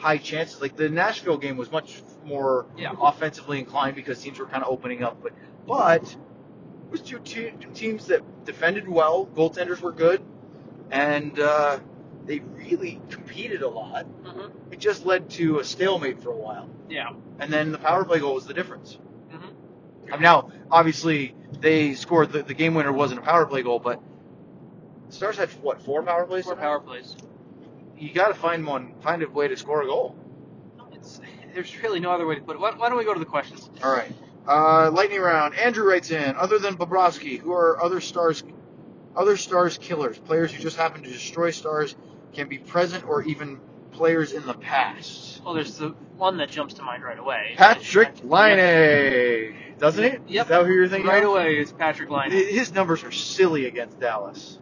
high 0.00 0.18
chances. 0.18 0.60
Like 0.60 0.76
the 0.76 0.88
Nashville 0.88 1.36
game 1.36 1.56
was 1.56 1.70
much 1.70 2.02
more 2.24 2.66
Yeah. 2.76 2.92
offensively 3.00 3.58
inclined 3.58 3.94
because 3.96 4.20
teams 4.22 4.38
were 4.38 4.46
kind 4.46 4.62
of 4.64 4.70
opening 4.70 5.02
up. 5.02 5.22
But 5.22 5.32
but 5.66 6.02
it 6.04 6.90
was 6.90 7.00
two, 7.02 7.18
te- 7.20 7.52
two 7.60 7.70
teams 7.72 8.06
that 8.06 8.22
defended 8.44 8.88
well. 8.88 9.26
Goaltenders 9.36 9.80
were 9.80 9.92
good, 9.92 10.22
and 10.90 11.38
uh, 11.38 11.78
they 12.26 12.40
really 12.40 13.00
competed 13.10 13.62
a 13.62 13.68
lot. 13.68 14.04
hmm 14.24 14.48
It 14.72 14.78
just 14.80 15.04
led 15.06 15.30
to 15.30 15.58
a 15.60 15.64
stalemate 15.64 16.22
for 16.22 16.30
a 16.30 16.36
while, 16.36 16.68
Yeah. 16.88 17.10
and 17.38 17.52
then 17.52 17.70
the 17.72 17.78
power 17.78 18.04
play 18.04 18.18
goal 18.20 18.34
was 18.34 18.46
the 18.46 18.54
difference. 18.54 18.98
hmm 19.30 19.48
I 20.08 20.12
mean, 20.14 20.22
now, 20.22 20.50
obviously, 20.70 21.34
they 21.60 21.94
scored 21.94 22.32
the, 22.32 22.42
the 22.42 22.54
game 22.54 22.74
winner 22.74 22.92
wasn't 22.92 23.20
a 23.20 23.22
power 23.22 23.46
play 23.46 23.62
goal, 23.62 23.78
but 23.78 24.00
Stars 25.10 25.36
had 25.36 25.50
what 25.62 25.82
four 25.82 26.02
power 26.02 26.24
plays? 26.24 26.44
Four 26.44 26.56
power 26.56 26.80
plays. 26.80 27.16
You 28.00 28.12
got 28.14 28.28
to 28.28 28.34
find 28.34 28.66
one, 28.66 28.94
find 29.02 29.22
a 29.22 29.28
way 29.28 29.46
to 29.48 29.56
score 29.56 29.82
a 29.82 29.86
goal. 29.86 30.16
It's, 30.92 31.20
there's 31.54 31.82
really 31.82 32.00
no 32.00 32.10
other 32.10 32.26
way 32.26 32.34
to 32.34 32.40
put 32.40 32.56
it. 32.56 32.60
Why, 32.60 32.72
why 32.74 32.88
don't 32.88 32.96
we 32.96 33.04
go 33.04 33.12
to 33.12 33.20
the 33.20 33.26
questions? 33.26 33.70
All 33.84 33.92
right. 33.92 34.10
Uh, 34.48 34.90
lightning 34.90 35.20
round. 35.20 35.54
Andrew 35.54 35.86
writes 35.86 36.10
in. 36.10 36.34
Other 36.36 36.58
than 36.58 36.76
Bobrovsky, 36.76 37.38
who 37.38 37.52
are 37.52 37.80
other 37.82 38.00
Stars, 38.00 38.42
other 39.14 39.36
Stars 39.36 39.76
killers? 39.76 40.18
Players 40.18 40.50
who 40.50 40.62
just 40.62 40.78
happen 40.78 41.02
to 41.02 41.10
destroy 41.10 41.50
Stars 41.50 41.94
can 42.32 42.48
be 42.48 42.58
present 42.58 43.06
or 43.06 43.22
even 43.24 43.60
players 43.92 44.32
in 44.32 44.46
the 44.46 44.54
past. 44.54 45.42
Well, 45.44 45.52
there's 45.52 45.76
the 45.76 45.90
one 46.16 46.38
that 46.38 46.50
jumps 46.50 46.74
to 46.74 46.82
mind 46.82 47.02
right 47.02 47.18
away. 47.18 47.54
Patrick. 47.56 48.12
Laine, 48.24 49.54
doesn't 49.78 50.02
he? 50.02 50.34
Yep. 50.34 50.46
Is 50.46 50.48
that 50.48 50.64
who 50.64 50.72
you're 50.72 50.88
thinking? 50.88 51.08
Right 51.08 51.22
of? 51.22 51.30
away 51.30 51.58
is 51.58 51.72
Patrik 51.72 52.08
Laine. 52.08 52.30
His 52.30 52.72
numbers 52.72 53.04
are 53.04 53.12
silly 53.12 53.66
against 53.66 54.00
Dallas. 54.00 54.58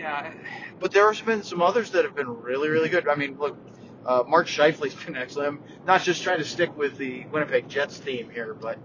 Yeah. 0.00 0.32
But 0.78 0.92
there's 0.92 1.20
been 1.20 1.42
some 1.42 1.60
others 1.60 1.90
that 1.90 2.04
have 2.04 2.16
been 2.16 2.40
really, 2.42 2.70
really 2.70 2.88
good. 2.88 3.06
I 3.06 3.14
mean, 3.14 3.36
look, 3.38 3.56
uh, 4.06 4.24
Mark 4.26 4.46
Scheifele's 4.46 4.94
been 4.94 5.14
excellent. 5.14 5.48
I'm 5.48 5.84
not 5.86 6.02
just 6.02 6.22
trying 6.22 6.38
to 6.38 6.44
stick 6.44 6.74
with 6.76 6.96
the 6.96 7.26
Winnipeg 7.26 7.68
Jets 7.68 7.98
theme 7.98 8.30
here, 8.30 8.54
but 8.54 8.78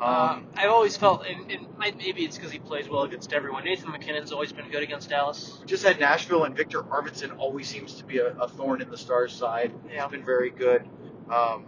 um, 0.00 0.02
Um, 0.02 0.46
I've 0.56 0.70
always 0.70 0.96
felt, 0.96 1.24
and, 1.26 1.50
and 1.50 1.66
maybe 1.78 2.24
it's 2.24 2.36
because 2.36 2.50
he 2.50 2.58
plays 2.58 2.88
well 2.88 3.02
against 3.02 3.32
everyone. 3.32 3.64
Nathan 3.64 3.92
MacKinnon's 3.92 4.32
always 4.32 4.52
been 4.52 4.68
good 4.68 4.82
against 4.82 5.10
Dallas. 5.10 5.60
just 5.64 5.84
had 5.84 6.00
Nashville 6.00 6.44
and 6.44 6.56
Viktor 6.56 6.82
Arvidsson 6.82 7.38
always 7.38 7.68
seems 7.68 7.94
to 7.94 8.04
be 8.04 8.18
a, 8.18 8.34
a 8.38 8.48
thorn 8.48 8.82
in 8.82 8.90
the 8.90 8.98
Stars' 8.98 9.32
side. 9.32 9.72
Yeah. 9.88 10.02
He's 10.02 10.10
been 10.10 10.24
very 10.24 10.50
good. 10.50 10.82
Um, 11.30 11.66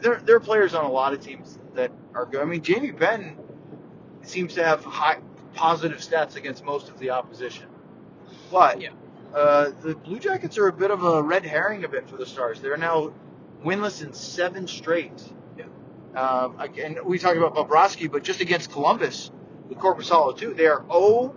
there, 0.00 0.20
there 0.24 0.36
are 0.36 0.40
players 0.40 0.74
on 0.74 0.84
a 0.84 0.90
lot 0.90 1.12
of 1.12 1.20
teams 1.20 1.58
that 1.74 1.92
are 2.14 2.26
good. 2.26 2.40
I 2.40 2.44
mean, 2.44 2.62
Jamie 2.62 2.90
Benn 2.90 3.36
seems 4.22 4.54
to 4.54 4.64
have 4.64 4.84
high 4.84 5.18
positive 5.54 5.98
stats 5.98 6.36
against 6.36 6.64
most 6.64 6.88
of 6.88 6.98
the 6.98 7.10
opposition, 7.10 7.66
but 8.50 8.80
Yeah. 8.80 8.90
uh, 9.34 9.70
the 9.82 9.94
Blue 9.94 10.18
Jackets 10.18 10.58
are 10.58 10.68
a 10.68 10.72
bit 10.72 10.90
of 10.90 11.04
a 11.04 11.22
red 11.22 11.44
herring 11.44 11.84
a 11.84 11.88
bit 11.88 12.08
for 12.08 12.16
the 12.16 12.26
Stars. 12.26 12.60
They're 12.60 12.76
now 12.76 13.12
winless 13.64 14.02
in 14.02 14.12
seven 14.12 14.66
straight. 14.66 15.22
Yeah. 15.56 15.64
Um, 16.20 16.58
again, 16.58 16.98
we 17.04 17.18
talked 17.18 17.36
about 17.36 17.54
Bobrovsky, 17.54 18.10
but 18.10 18.22
just 18.24 18.40
against 18.40 18.72
Columbus 18.72 19.30
with 19.68 19.78
Korpisalo 19.78 20.36
too, 20.36 20.54
they 20.54 20.66
are 20.66 20.84
0, 20.90 21.34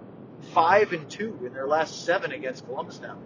5, 0.54 0.93
and 0.93 1.10
2 1.10 1.39
in 1.45 1.54
their 1.54 1.67
last 1.67 2.06
seven 2.06 2.32
against 2.32 2.65
Columbus 2.65 2.99
now. 3.02 3.17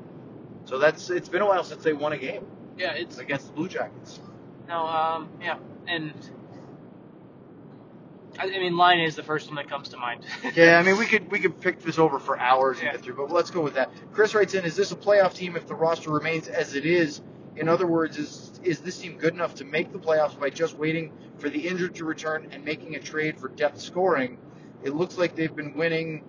So 0.66 0.78
that's 0.78 1.10
it's 1.10 1.30
been 1.30 1.42
a 1.42 1.46
while 1.46 1.64
since 1.64 1.84
they 1.84 1.94
won 1.94 2.12
a 2.14 2.18
game 2.18 2.46
Yeah, 2.78 2.92
it's 2.92 3.18
against 3.20 3.48
the 3.48 3.54
Blue 3.54 3.70
Jackets. 3.70 4.20
no, 4.68 4.86
um, 4.86 5.30
yeah, 5.42 5.58
and 5.88 6.14
I, 8.40 8.46
I 8.46 8.60
mean, 8.60 8.78
Laine 8.78 9.00
is 9.02 9.16
the 9.16 9.24
first 9.24 9.48
one 9.48 9.56
that 9.56 9.70
comes 9.70 9.90
to 9.90 9.98
mind. 9.98 10.26
Yeah, 10.56 10.80
I 10.80 10.84
mean 10.84 10.98
we 10.98 11.06
could 11.06 11.30
we 11.32 11.40
could 11.40 11.60
pick 11.60 11.82
this 11.82 11.98
over 12.00 12.20
for 12.20 12.40
hours 12.40 12.78
and 12.78 12.86
Yeah. 12.88 12.92
get 12.94 13.02
through, 13.02 13.16
but 13.16 13.32
let's 13.32 13.52
go 13.52 13.62
with 13.62 13.74
that. 13.76 13.92
Chris 14.12 14.34
writes 14.36 14.54
in: 14.54 14.66
Is 14.66 14.76
this 14.76 14.92
a 14.92 14.96
playoff 14.96 15.34
team 15.34 15.56
if 15.56 15.68
the 15.68 15.76
roster 15.76 16.12
remains 16.12 16.48
as 16.48 16.76
it 16.76 16.86
is? 16.86 17.22
In 17.56 17.68
other 17.68 17.88
words, 17.88 18.18
is 18.18 18.60
is 18.64 18.80
this 18.82 18.98
team 19.00 19.18
good 19.18 19.34
enough 19.34 19.56
to 19.56 19.66
make 19.66 19.92
the 19.92 20.00
playoffs 20.00 20.40
by 20.40 20.50
just 20.50 20.78
waiting 20.78 21.12
for 21.38 21.50
the 21.50 21.60
injured 21.68 21.96
to 21.96 22.06
return 22.06 22.48
and 22.52 22.64
making 22.66 22.96
a 22.96 23.00
trade 23.00 23.40
for 23.40 23.48
depth 23.50 23.80
scoring? 23.82 24.38
It 24.84 24.94
looks 24.96 25.18
like 25.18 25.36
they've 25.36 25.56
been 25.56 25.74
winning, 25.76 26.24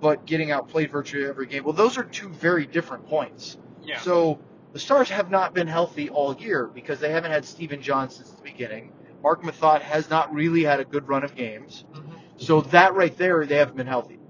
but 0.00 0.26
getting 0.26 0.50
outplayed 0.50 0.90
virtually 0.90 1.26
every 1.26 1.46
game. 1.46 1.64
Well, 1.64 1.72
those 1.72 1.96
are 1.98 2.04
two 2.04 2.28
very 2.28 2.66
different 2.66 3.06
points. 3.06 3.56
yeah. 3.82 3.98
So 4.00 4.38
the 4.72 4.78
Stars 4.78 5.08
have 5.08 5.30
not 5.30 5.54
been 5.54 5.66
healthy 5.66 6.10
all 6.10 6.34
year 6.36 6.66
because 6.66 7.00
they 7.00 7.10
haven't 7.10 7.30
had 7.30 7.44
Steven 7.44 7.80
John 7.80 8.10
since 8.10 8.30
the 8.30 8.42
beginning. 8.42 8.92
Marc 9.26 9.42
Methot 9.42 9.82
has 9.82 10.08
not 10.08 10.32
really 10.32 10.62
had 10.62 10.78
a 10.78 10.84
good 10.84 11.08
run 11.08 11.24
of 11.24 11.34
games. 11.34 11.84
Mhm. 11.92 12.16
So 12.36 12.60
that 12.60 12.94
right 12.94 13.16
there, 13.18 13.44
they 13.44 13.56
haven't 13.56 13.76
been 13.76 13.88
healthy. 13.88 14.20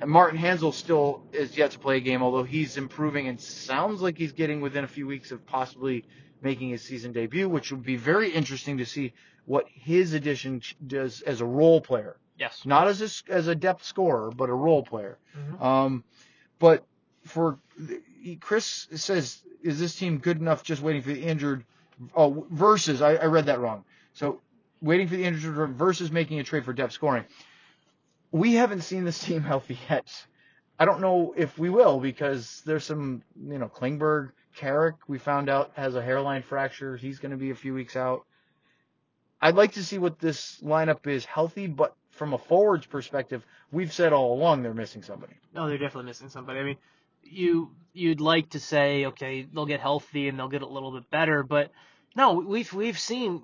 And 0.00 0.10
Martin 0.10 0.38
Hanzal 0.38 0.72
still 0.72 1.22
is 1.34 1.54
yet 1.58 1.72
to 1.72 1.78
play 1.78 1.98
a 1.98 2.00
game, 2.00 2.22
although 2.22 2.44
he's 2.44 2.78
improving 2.78 3.28
and 3.28 3.38
sounds 3.38 4.00
like 4.00 4.16
he's 4.16 4.32
getting 4.32 4.62
within 4.62 4.84
a 4.84 4.88
few 4.88 5.06
weeks 5.06 5.32
of 5.32 5.44
possibly 5.44 6.06
making 6.40 6.70
his 6.70 6.80
season 6.80 7.12
debut, 7.12 7.46
which 7.46 7.70
would 7.70 7.82
be 7.82 7.96
very 7.96 8.30
interesting 8.30 8.78
to 8.78 8.86
see 8.86 9.12
what 9.44 9.66
his 9.68 10.14
addition 10.14 10.62
does 10.86 11.20
as 11.20 11.42
a 11.42 11.44
role 11.44 11.82
player, 11.82 12.16
Yes. 12.38 12.64
not 12.64 12.88
as 12.88 13.02
a, 13.02 13.30
as 13.30 13.48
a 13.48 13.54
depth 13.54 13.84
scorer, 13.84 14.30
but 14.30 14.48
a 14.48 14.54
role 14.54 14.82
player. 14.82 15.18
Mhm. 15.36 15.60
Um, 15.62 16.04
but 16.58 16.86
for 17.24 17.58
Chris 18.40 18.88
says, 18.94 19.42
is 19.62 19.78
this 19.78 19.94
team 19.94 20.16
good 20.16 20.38
enough 20.40 20.62
just 20.62 20.80
waiting 20.80 21.02
for 21.02 21.10
the 21.12 21.22
injured 21.22 21.66
Oh, 22.14 22.46
versus 22.50 23.02
I, 23.02 23.16
I 23.16 23.24
read 23.26 23.46
that 23.46 23.58
wrong. 23.58 23.84
So 24.18 24.40
waiting 24.82 25.06
for 25.06 25.16
the 25.16 25.24
injury 25.24 25.68
versus 25.72 26.10
making 26.10 26.40
a 26.40 26.44
trade 26.44 26.64
for 26.64 26.72
depth 26.72 26.92
scoring. 26.92 27.24
We 28.32 28.54
haven't 28.54 28.82
seen 28.82 29.04
this 29.04 29.18
team 29.20 29.42
healthy 29.52 29.78
yet. 29.88 30.12
I 30.78 30.84
don't 30.84 31.00
know 31.00 31.34
if 31.36 31.56
we 31.56 31.70
will 31.70 32.00
because 32.00 32.62
there's 32.66 32.84
some, 32.84 33.22
you 33.40 33.58
know, 33.58 33.68
Klingberg, 33.68 34.30
Carrick, 34.56 34.96
we 35.06 35.18
found 35.18 35.48
out 35.48 35.72
has 35.74 35.94
a 35.94 36.02
hairline 36.02 36.42
fracture. 36.42 36.96
He's 36.96 37.20
going 37.20 37.30
to 37.30 37.36
be 37.36 37.50
a 37.50 37.54
few 37.54 37.74
weeks 37.74 37.96
out. 37.96 38.24
I'd 39.40 39.54
like 39.54 39.72
to 39.72 39.84
see 39.84 39.98
what 39.98 40.18
this 40.18 40.60
lineup 40.64 41.06
is 41.06 41.24
healthy, 41.24 41.68
but 41.68 41.94
from 42.10 42.32
a 42.32 42.38
forwards 42.38 42.86
perspective, 42.86 43.46
we've 43.70 43.92
said 43.92 44.12
all 44.12 44.34
along 44.34 44.62
they're 44.62 44.74
missing 44.74 45.02
somebody. 45.02 45.34
No, 45.54 45.68
they're 45.68 45.78
definitely 45.78 46.08
missing 46.08 46.28
somebody. 46.28 46.58
I 46.58 46.64
mean, 46.64 46.76
you 47.22 47.70
you'd 47.92 48.20
like 48.20 48.50
to 48.50 48.60
say, 48.60 49.06
okay, 49.06 49.46
they'll 49.52 49.66
get 49.66 49.80
healthy 49.80 50.28
and 50.28 50.36
they'll 50.36 50.48
get 50.48 50.62
a 50.62 50.66
little 50.66 50.90
bit 50.90 51.08
better, 51.08 51.44
but 51.44 51.70
no, 52.16 52.32
we've 52.32 52.72
we've 52.72 52.98
seen 52.98 53.42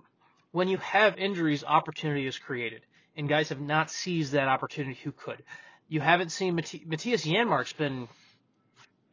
when 0.55 0.69
you 0.69 0.77
have 0.77 1.19
injuries, 1.19 1.65
opportunity 1.65 2.29
is 2.29 2.39
created, 2.39 2.83
and 3.17 3.29
guys 3.29 3.49
have 3.49 3.61
not 3.61 3.91
seized 3.91 4.35
that 4.35 4.47
opportunity 4.47 4.97
who 5.03 5.11
could. 5.11 5.43
You 5.89 6.01
haven't 6.01 6.31
seen 6.31 6.57
Mattias 6.57 7.27
Janmark's 7.27 7.73
been 7.73 8.07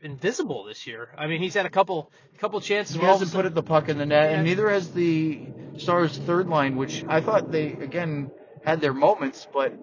invisible 0.03 0.65
this 0.65 0.85
year. 0.85 1.09
I 1.17 1.25
mean, 1.25 1.41
he's 1.41 1.55
had 1.55 1.65
a 1.65 1.69
couple 1.71 2.11
couple 2.37 2.61
chances. 2.61 2.95
He 2.95 3.01
where 3.01 3.09
all 3.09 3.15
of 3.15 3.23
a 3.23 3.25
hasn't 3.25 3.35
put 3.35 3.47
it 3.47 3.55
the 3.55 3.63
puck 3.63 3.89
in 3.89 3.97
the 3.97 4.05
net, 4.05 4.33
and 4.33 4.43
neither 4.43 4.69
has 4.69 4.93
the 4.93 5.41
Stars' 5.77 6.15
third 6.15 6.47
line, 6.47 6.75
which 6.75 7.03
I 7.07 7.21
thought 7.21 7.51
they 7.51 7.71
again 7.73 8.29
had 8.63 8.79
their 8.79 8.93
moments, 8.93 9.47
but 9.51 9.73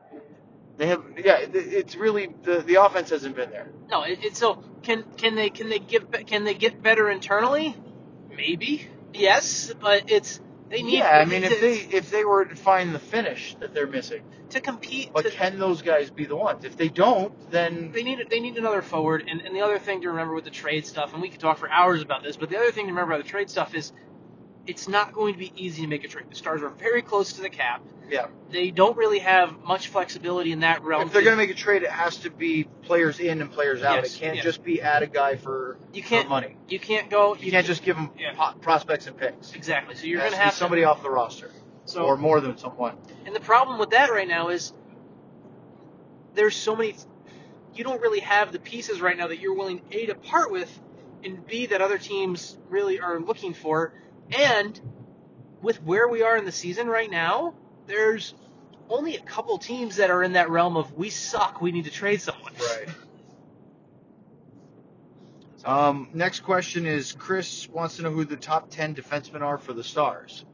they 0.77 0.87
have. 0.87 1.03
Yeah, 1.17 1.39
it's 1.41 1.97
really 1.97 2.33
the 2.45 2.61
the 2.61 2.77
offense 2.77 3.11
hasn't 3.11 3.35
been 3.35 3.51
there. 3.51 3.69
No, 3.91 4.05
it, 4.05 4.21
it's 4.23 4.39
so 4.39 4.63
can 4.85 5.03
can 5.17 5.35
they 5.35 5.51
can 5.51 5.69
they 5.69 5.81
give 5.81 6.09
can 6.25 6.45
they 6.45 6.55
get 6.55 6.81
better 6.81 7.11
internally? 7.11 7.75
Maybe 8.31 8.87
yes, 9.13 9.73
but 9.81 10.09
it's 10.09 10.41
they 10.71 10.83
need. 10.83 10.99
Yeah, 10.99 11.11
I 11.19 11.25
mean, 11.25 11.43
to, 11.43 11.49
if 11.49 11.61
they 11.61 11.97
if 11.97 12.11
they 12.11 12.25
were 12.25 12.45
to 12.45 12.57
find 12.57 12.95
the 12.95 12.99
finish 12.99 13.57
that 13.61 13.75
they're 13.75 13.87
missing, 13.87 14.23
to 14.51 14.61
compete, 14.61 15.11
but 15.13 15.23
to, 15.25 15.31
can 15.31 15.59
those 15.59 15.83
guys 15.83 16.11
be 16.11 16.27
the 16.27 16.37
ones? 16.37 16.65
If 16.65 16.77
they 16.77 16.89
don't, 16.89 17.33
then 17.51 17.93
they 17.93 18.03
need 18.03 18.27
they 18.31 18.41
need 18.41 18.57
another 18.57 18.83
forward. 18.83 19.25
And, 19.29 19.41
and 19.43 19.55
the 19.55 19.61
other 19.63 19.79
thing 19.79 20.03
to 20.03 20.09
remember 20.09 20.35
with 20.35 20.45
the 20.45 20.51
trade 20.51 20.87
stuff, 20.87 21.13
and 21.13 21.23
we 21.23 21.29
could 21.31 21.41
talk 21.41 21.59
for 21.59 21.71
hours 21.71 22.03
about 22.03 22.23
this, 22.23 22.37
but 22.37 22.51
the 22.51 22.59
other 22.59 22.73
thing 22.73 22.87
to 22.87 22.93
remember 22.93 23.15
about 23.15 23.25
the 23.25 23.31
trade 23.31 23.51
stuff 23.51 23.75
is 23.75 23.93
it's 24.69 24.87
not 24.87 25.13
going 25.13 25.33
to 25.33 25.39
be 25.39 25.53
easy 25.57 25.83
to 25.83 25.89
make 25.89 26.05
a 26.05 26.09
trade. 26.09 26.27
The 26.31 26.37
Stars 26.37 26.63
are 26.63 26.69
very 26.69 27.01
close 27.03 27.33
to 27.35 27.41
the 27.41 27.49
cap. 27.49 27.83
yeah. 28.11 28.27
They 28.51 28.71
don't 28.71 28.97
really 28.97 29.19
have 29.19 29.59
much 29.65 29.89
flexibility 29.89 30.53
in 30.53 30.61
that 30.61 30.83
realm. 30.83 31.07
If 31.07 31.13
they're 31.13 31.23
going 31.23 31.37
to 31.37 31.43
make 31.43 31.51
a 31.51 31.55
trade, 31.59 31.83
it 31.83 31.91
has 31.91 32.17
to 32.19 32.31
be 32.31 32.65
players 32.83 33.19
in 33.21 33.41
and 33.41 33.51
players 33.51 33.83
out. 33.83 33.97
Yes, 33.97 34.15
it 34.17 34.19
can't 34.21 34.37
yes. 34.37 34.45
just 34.45 34.63
be 34.65 34.81
add 34.81 35.03
a 35.03 35.07
guy 35.07 35.37
for, 35.37 35.79
you 35.93 36.03
can't 36.03 36.29
money. 36.29 36.57
you 36.69 36.79
can't 36.79 37.11
go 37.11 37.35
You 37.35 37.51
can't 37.51 37.67
just 37.67 37.83
give 37.83 37.97
them 37.97 38.11
Yeah. 38.19 38.53
prospects 38.61 39.07
and 39.07 39.17
picks. 39.17 39.53
exactly. 39.55 39.95
So 39.95 40.07
you're 40.07 40.21
going 40.21 40.31
to 40.33 40.37
to 40.37 40.43
have 40.43 40.55
somebody 40.55 40.85
off 40.85 41.03
the 41.03 41.11
roster, 41.11 41.51
So 41.87 42.05
or 42.05 42.17
more 42.17 42.41
than 42.41 42.57
someone. 42.59 42.97
And 43.27 43.35
the 43.35 43.41
problem 43.41 43.79
with 43.79 43.91
that 43.91 44.11
right 44.11 44.29
now 44.29 44.49
is 44.49 44.73
there's 46.35 46.57
so 46.57 46.77
many. 46.77 46.95
You 47.75 47.85
don't 47.85 48.01
really 48.01 48.21
have 48.21 48.53
the 48.53 48.59
pieces 48.59 49.01
right 49.01 49.17
now 49.17 49.29
that 49.29 49.39
you're 49.41 49.55
willing 49.55 49.83
a 49.91 50.07
to 50.07 50.15
part 50.15 50.51
with, 50.51 50.71
and 51.25 51.47
b 51.47 51.67
that 51.67 51.81
other 51.83 51.99
teams 51.99 52.57
really 52.69 53.01
are 53.01 53.19
looking 53.21 53.55
for. 53.55 53.93
And 54.37 54.81
with 55.63 55.83
where 55.83 56.09
we 56.09 56.23
are 56.23 56.37
in 56.37 56.45
the 56.45 56.53
season 56.53 56.87
right 56.89 57.11
now, 57.11 57.55
there's 57.87 58.35
only 58.89 59.17
a 59.17 59.21
couple 59.21 59.59
teams 59.59 59.97
that 59.97 60.11
are 60.11 60.23
in 60.23 60.35
that 60.35 60.51
realm 60.51 60.77
of 60.77 60.93
we 60.95 61.11
suck, 61.11 61.61
we 61.61 61.73
need 61.73 61.85
to 61.85 61.91
trade 61.91 62.21
someone. 62.21 62.53
Right. 62.61 62.89
Um, 65.65 66.09
next 66.15 66.41
question 66.41 66.87
is 66.87 67.13
Chris 67.13 67.69
wants 67.69 67.97
to 67.97 68.03
know 68.03 68.11
who 68.11 68.25
the 68.25 68.37
top 68.37 68.71
10 68.71 68.95
defensemen 68.95 69.43
are 69.43 69.59
for 69.59 69.73
the 69.75 69.85
Stars. 69.85 70.45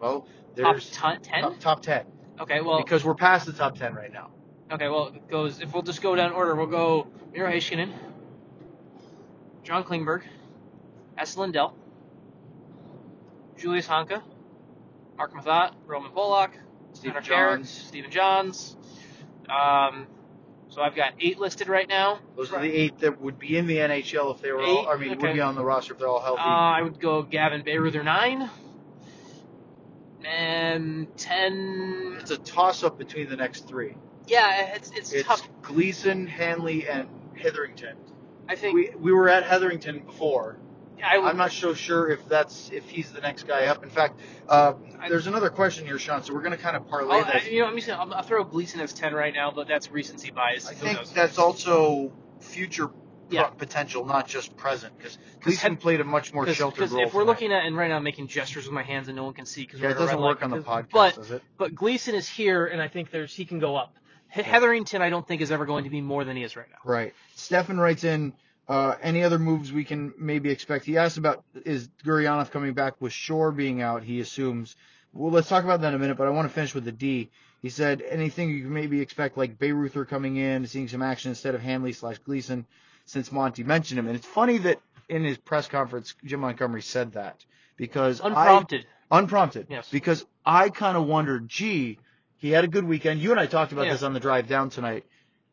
Well, 0.00 0.26
there's 0.54 0.90
ton- 0.92 1.20
ten. 1.20 1.42
top, 1.42 1.60
top 1.60 1.82
10 1.82 2.06
Okay, 2.40 2.60
well, 2.60 2.78
because 2.78 3.04
we're 3.04 3.14
past 3.16 3.44
the 3.44 3.52
top 3.52 3.76
10 3.76 3.92
right 3.94 4.12
now. 4.12 4.30
okay, 4.72 4.88
well, 4.88 5.08
it 5.08 5.28
goes. 5.28 5.60
If 5.60 5.74
we'll 5.74 5.82
just 5.82 6.00
go 6.00 6.14
down 6.14 6.32
order, 6.32 6.54
we'll 6.54 6.66
go 6.66 7.06
Miro 7.32 7.50
Heiskanen, 7.50 7.92
John 9.62 9.84
Klingberg, 9.84 10.22
Esa 11.18 11.40
Lindell, 11.40 11.76
Julius 13.58 13.86
Honka, 13.86 14.22
Marc 15.16 15.32
Methot, 15.34 15.72
Roman 15.86 16.10
Polak, 16.12 16.50
Stephen 16.92 17.22
Johns. 17.22 17.70
Stephen 17.70 18.10
Johns. 18.10 18.76
Um, 19.48 20.06
so 20.68 20.82
I've 20.82 20.94
got 20.96 21.12
eight 21.20 21.38
listed 21.38 21.68
right 21.68 21.88
now. 21.88 22.18
Those 22.36 22.52
are 22.52 22.60
the 22.60 22.72
eight 22.72 22.98
that 23.00 23.20
would 23.20 23.38
be 23.38 23.56
in 23.56 23.66
the 23.66 23.76
NHL 23.76 24.34
if 24.34 24.40
they 24.42 24.50
were 24.52 24.62
all, 24.62 24.88
I 24.88 24.96
mean, 24.96 25.12
Okay. 25.12 25.26
would 25.28 25.34
be 25.34 25.40
on 25.40 25.54
the 25.54 25.64
roster 25.64 25.92
if 25.92 25.98
they're 26.00 26.08
all 26.08 26.20
healthy. 26.20 26.40
Uh, 26.40 26.44
I 26.44 26.82
would 26.82 26.98
go 27.00 27.22
Gavin 27.22 27.62
Bayreuther 27.62 28.04
nine, 28.04 28.50
and 30.24 31.06
ten. 31.16 32.16
it's 32.20 32.30
a 32.30 32.38
toss 32.38 32.82
up 32.82 32.98
between 32.98 33.28
the 33.28 33.36
next 33.36 33.68
three. 33.68 33.94
Yeah, 34.26 34.74
it's 34.74 34.90
it's, 34.92 35.12
It's 35.12 35.28
tough. 35.28 35.46
Gleason, 35.62 36.26
Hanley, 36.26 36.88
and 36.88 37.08
Heatherington. 37.36 37.96
I 38.48 38.56
think 38.56 38.74
We, 38.74 38.90
we 38.98 39.12
were 39.12 39.28
at 39.28 39.44
Heatherington 39.44 40.00
before. 40.00 40.56
I. 41.04 41.16
I'm 41.28 41.36
not 41.36 41.52
so 41.52 41.74
sure 41.74 42.08
if 42.10 42.26
that's 42.28 42.70
if 42.72 42.88
he's 42.88 43.10
the 43.12 43.20
next 43.20 43.46
guy 43.46 43.66
up. 43.66 43.82
In 43.82 43.90
fact, 43.90 44.18
uh, 44.48 44.74
I- 45.00 45.08
there's 45.08 45.26
another 45.26 45.50
question 45.50 45.86
here, 45.86 45.98
Sean. 45.98 46.22
So 46.22 46.32
we're 46.34 46.40
going 46.42 46.56
to 46.56 46.62
kind 46.62 46.76
of 46.76 46.88
parlay 46.88 47.16
I'll, 47.16 47.24
I, 47.24 47.32
this. 47.40 47.48
you 47.48 47.60
know, 47.60 47.66
I'm 47.66 47.74
just 47.76 47.86
gonna, 47.88 48.14
I'll, 48.14 48.22
throw 48.22 48.42
Gleason 48.44 48.80
as 48.80 48.92
ten 48.92 49.14
right 49.14 49.34
now, 49.34 49.50
but 49.50 49.68
that's 49.68 49.90
recency 49.90 50.30
bias. 50.30 50.66
I 50.68 50.74
Who 50.74 50.86
think 50.86 50.98
knows? 50.98 51.12
that's 51.12 51.38
also 51.38 52.12
future 52.40 52.90
Yeah. 53.30 53.44
potential, 53.44 54.04
not 54.04 54.26
just 54.28 54.56
present, 54.56 54.96
because 54.98 55.18
Gleason 55.40 55.72
had- 55.72 55.80
played 55.80 56.00
a 56.00 56.04
much 56.04 56.32
more 56.34 56.46
sheltered 56.46 56.76
Because 56.76 56.92
role. 56.92 57.02
if 57.02 57.14
we're 57.14 57.22
tonight. 57.22 57.30
looking 57.32 57.52
at 57.52 57.64
and 57.64 57.76
right 57.76 57.88
now 57.88 57.96
I'm 57.96 58.02
making 58.04 58.28
gestures 58.28 58.64
with 58.64 58.72
my 58.74 58.82
hands 58.82 59.08
and 59.08 59.16
no 59.16 59.24
one 59.24 59.34
can 59.34 59.46
see 59.46 59.62
because 59.62 59.80
yeah, 59.80 59.90
it 59.90 59.94
doesn't 59.98 60.20
work 60.20 60.42
on 60.42 60.50
the 60.50 60.58
podcast, 60.58 60.90
But 60.92 61.14
does 61.16 61.30
it? 61.30 61.42
but 61.58 61.74
Gleason 61.74 62.14
is 62.14 62.28
here 62.28 62.66
and 62.66 62.80
I 62.82 62.88
think 62.88 63.10
there's 63.10 63.34
he 63.34 63.44
can 63.44 63.58
go 63.58 63.76
up. 63.76 63.96
He- 64.30 64.42
Heatherington 64.42 65.00
I 65.00 65.10
don't 65.10 65.26
think 65.26 65.40
is 65.42 65.50
ever 65.52 65.64
going 65.64 65.84
to 65.84 65.90
be 65.90 66.00
more 66.00 66.24
than 66.24 66.36
he 66.36 66.42
is 66.42 66.56
right 66.56 66.68
now. 66.70 66.78
Right. 66.84 67.14
Stefan 67.36 67.78
writes 67.78 68.04
in. 68.04 68.32
Uh, 68.66 68.94
any 69.02 69.22
other 69.22 69.38
moves 69.38 69.72
we 69.72 69.84
can 69.84 70.14
maybe 70.18 70.50
expect? 70.50 70.84
He 70.86 70.96
asked 70.96 71.18
about 71.18 71.44
is 71.64 71.88
Gurianov 72.04 72.50
coming 72.50 72.72
back 72.72 72.94
with 73.00 73.12
Shore 73.12 73.52
being 73.52 73.82
out. 73.82 74.02
He 74.02 74.20
assumes. 74.20 74.74
Well, 75.12 75.30
let's 75.30 75.48
talk 75.48 75.64
about 75.64 75.82
that 75.82 75.88
in 75.88 75.94
a 75.94 75.98
minute, 75.98 76.16
but 76.16 76.26
I 76.26 76.30
want 76.30 76.48
to 76.48 76.54
finish 76.54 76.74
with 76.74 76.84
the 76.84 76.92
D. 76.92 77.30
He 77.62 77.68
said 77.70 78.02
anything 78.02 78.50
you 78.50 78.62
can 78.62 78.72
maybe 78.74 79.00
expect, 79.00 79.36
like 79.38 79.58
Bayreuther 79.58 80.06
coming 80.08 80.36
in, 80.36 80.66
seeing 80.66 80.88
some 80.88 81.02
action 81.02 81.30
instead 81.30 81.54
of 81.54 81.62
Hanley 81.62 81.92
slash 81.92 82.18
Gleason, 82.18 82.66
since 83.06 83.30
Monty 83.32 83.62
mentioned 83.64 83.98
him. 83.98 84.06
And 84.06 84.16
it's 84.16 84.26
funny 84.26 84.58
that 84.58 84.80
in 85.08 85.24
his 85.24 85.38
press 85.38 85.68
conference, 85.68 86.14
Jim 86.24 86.40
Montgomery 86.40 86.82
said 86.82 87.12
that 87.12 87.44
because 87.76 88.20
I, 88.20 88.26
Unprompted. 88.28 88.86
unprompted. 89.10 89.66
Yes. 89.70 89.88
Because 89.90 90.24
I 90.44 90.68
kind 90.70 90.96
of 90.96 91.06
wondered, 91.06 91.48
gee, 91.48 91.98
he 92.38 92.50
had 92.50 92.64
a 92.64 92.68
good 92.68 92.84
weekend. 92.84 93.20
You 93.20 93.30
and 93.30 93.40
I 93.40 93.46
talked 93.46 93.72
about 93.72 93.86
Yeah. 93.86 93.92
this 93.92 94.02
on 94.02 94.12
the 94.14 94.20
drive 94.20 94.48
down 94.48 94.70
tonight. 94.70 95.04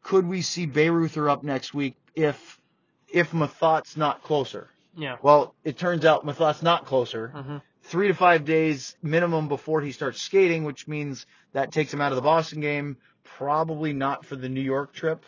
Could 0.03 0.25
we 0.27 0.41
see 0.41 0.65
Bayreuther 0.67 1.29
up 1.29 1.43
next 1.43 1.73
week 1.73 1.95
if 2.15 2.59
if 3.13 3.33
Methot's 3.33 3.95
not 3.97 4.23
closer? 4.23 4.69
yeah. 4.97 5.17
Well, 5.21 5.55
it 5.63 5.77
turns 5.77 6.03
out 6.05 6.25
Methot's 6.25 6.61
not 6.61 6.85
closer. 6.85 7.29
hmm 7.29 7.57
Three 7.83 8.09
to 8.09 8.13
five 8.13 8.45
days 8.45 8.95
minimum 9.01 9.47
before 9.47 9.81
he 9.81 9.91
starts 9.91 10.21
skating, 10.21 10.65
which 10.65 10.87
means 10.87 11.25
that 11.53 11.71
takes 11.71 11.91
him 11.91 11.99
out 11.99 12.11
of 12.11 12.15
the 12.15 12.21
Boston 12.21 12.61
game. 12.61 12.97
Probably 13.23 13.91
not 13.91 14.23
for 14.23 14.35
the 14.35 14.47
New 14.49 14.61
York 14.61 14.93
trip. 14.93 15.25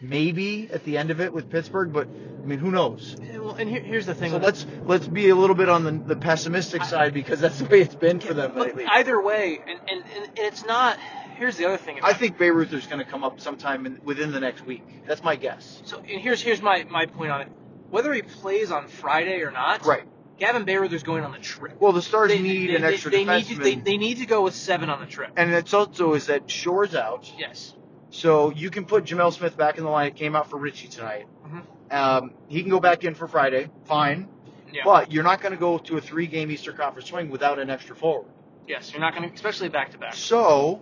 Maybe 0.00 0.68
at 0.72 0.84
the 0.84 0.98
end 0.98 1.10
of 1.10 1.20
it 1.20 1.32
with 1.32 1.50
Pittsburgh, 1.50 1.92
but 1.92 2.06
I 2.06 2.46
mean, 2.46 2.58
who 2.60 2.70
knows? 2.70 3.16
And, 3.32 3.42
well, 3.42 3.56
and 3.56 3.68
here, 3.68 3.80
here's 3.80 4.06
the 4.06 4.14
thing. 4.14 4.30
So 4.30 4.38
let's 4.38 4.66
let's 4.86 5.08
be 5.08 5.30
a 5.30 5.34
little 5.34 5.56
bit 5.56 5.68
on 5.68 5.82
the, 5.84 5.90
the 5.92 6.16
pessimistic 6.16 6.82
I- 6.82 6.86
side 6.86 7.14
because 7.14 7.40
that's 7.40 7.58
the 7.58 7.64
way 7.64 7.80
it's 7.80 7.94
been 7.94 8.20
for 8.20 8.34
them 8.34 8.54
lately. 8.56 8.84
either 8.86 9.20
way, 9.20 9.58
and, 9.66 9.80
and, 9.88 10.04
and 10.16 10.30
it's 10.36 10.64
not. 10.64 10.98
Here's 11.36 11.56
the 11.56 11.66
other 11.66 11.76
thing. 11.76 11.98
I 12.02 12.12
think 12.12 12.38
Bayreuther's 12.38 12.86
going 12.86 12.98
to 13.04 13.04
come 13.10 13.22
up 13.24 13.40
sometime 13.40 13.86
in, 13.86 14.00
within 14.04 14.32
the 14.32 14.40
next 14.40 14.64
week. 14.66 14.82
That's 15.06 15.22
my 15.22 15.36
guess. 15.36 15.82
So 15.84 15.98
and 15.98 16.06
here's 16.20 16.40
here's 16.40 16.62
my, 16.62 16.84
my 16.90 17.06
point 17.06 17.30
on 17.30 17.42
it. 17.42 17.48
Whether 17.90 18.12
he 18.12 18.22
plays 18.22 18.70
on 18.70 18.88
Friday 18.88 19.42
or 19.42 19.50
not, 19.50 19.84
Right. 19.86 20.04
Gavin 20.38 20.66
Bayreuther's 20.66 21.02
going 21.02 21.24
on 21.24 21.32
the 21.32 21.38
trip. 21.38 21.80
Well, 21.80 21.92
the 21.92 22.02
Stars 22.02 22.28
They 22.28 22.40
need 22.40 22.70
they- 22.70 22.76
an 22.76 22.82
they- 22.82 22.94
extra 22.94 23.10
they 23.10 23.24
need 23.24 23.44
defenseman, 23.46 23.56
to, 23.56 23.62
they, 23.62 23.74
they 23.76 23.96
need 23.96 24.18
to 24.18 24.26
go 24.26 24.42
with 24.42 24.54
seven 24.54 24.90
on 24.90 25.00
the 25.00 25.06
trip. 25.06 25.30
and 25.36 25.52
it's 25.52 25.72
also 25.72 26.14
is 26.14 26.26
that 26.26 26.50
Shore's 26.50 26.94
out, 26.94 27.30
yes. 27.38 27.74
so 28.10 28.50
you 28.50 28.68
can 28.70 28.84
put 28.84 29.04
Gemel 29.04 29.32
Smith 29.32 29.56
back 29.56 29.78
in 29.78 29.84
the 29.84 29.90
line. 29.90 30.08
It 30.08 30.16
came 30.16 30.36
out 30.36 30.50
for 30.50 30.58
Ritchie 30.58 30.88
tonight. 30.88 31.26
Mhm. 31.46 31.62
Um, 31.94 32.30
he 32.48 32.60
can 32.60 32.70
go 32.70 32.80
back 32.80 33.04
in 33.04 33.14
for 33.14 33.28
Friday, 33.28 33.70
fine. 33.84 34.28
Yeah. 34.72 34.82
But 34.84 35.10
you're 35.12 35.22
not 35.24 35.40
going 35.40 35.52
to 35.52 35.58
go 35.58 35.78
to 35.78 35.96
a 35.96 36.00
three-game 36.00 36.50
Eastern 36.50 36.76
Conference 36.76 37.08
swing 37.08 37.30
without 37.30 37.58
an 37.58 37.70
extra 37.70 37.94
forward. 37.96 38.28
Yes, 38.66 38.90
you're 38.92 39.00
not 39.00 39.14
going 39.14 39.28
to, 39.28 39.34
especially 39.34 39.68
back 39.68 39.92
to 39.92 39.98
back. 39.98 40.14
So, 40.14 40.80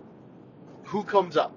who 0.95 1.03
comes 1.03 1.37
up? 1.37 1.53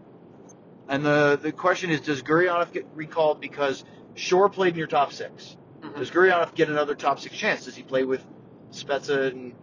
And 0.89 1.05
the 1.05 1.39
the 1.39 1.51
question 1.51 1.91
is, 1.91 2.01
does 2.01 2.23
Gurianov 2.23 2.71
get 2.71 2.87
recalled 2.95 3.39
because 3.39 3.85
Shore 4.15 4.49
played 4.49 4.73
in 4.73 4.79
your 4.79 4.87
top 4.87 5.13
6 5.13 5.57
Mhm. 5.83 5.95
Does 5.99 6.09
Gurianov 6.09 6.55
get 6.55 6.69
another 6.69 6.95
top 6.95 7.19
six 7.19 7.37
chance? 7.37 7.65
Does 7.65 7.75
he 7.75 7.83
play 7.83 8.03
with 8.03 8.25
Spezza 8.71 9.27
and 9.27 9.53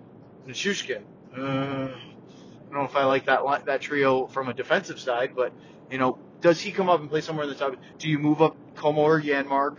Nichushkin? 0.46 1.02
Uh, 1.36 1.40
I 1.40 2.70
don't 2.70 2.72
know 2.72 2.84
if 2.84 2.94
I 2.94 3.04
like 3.04 3.26
that 3.26 3.40
that 3.66 3.80
trio 3.80 4.28
from 4.28 4.48
a 4.48 4.54
defensive 4.54 5.00
side, 5.00 5.32
but 5.34 5.52
you 5.90 5.98
know, 5.98 6.18
does 6.40 6.60
he 6.60 6.70
come 6.70 6.88
up 6.88 7.00
and 7.00 7.10
play 7.10 7.20
somewhere 7.20 7.44
in 7.44 7.50
the 7.50 7.56
top? 7.56 7.74
Do 7.98 8.08
you 8.08 8.20
move 8.20 8.40
up 8.42 8.56
Comeau 8.76 8.98
or 8.98 9.20
Janmark, 9.20 9.78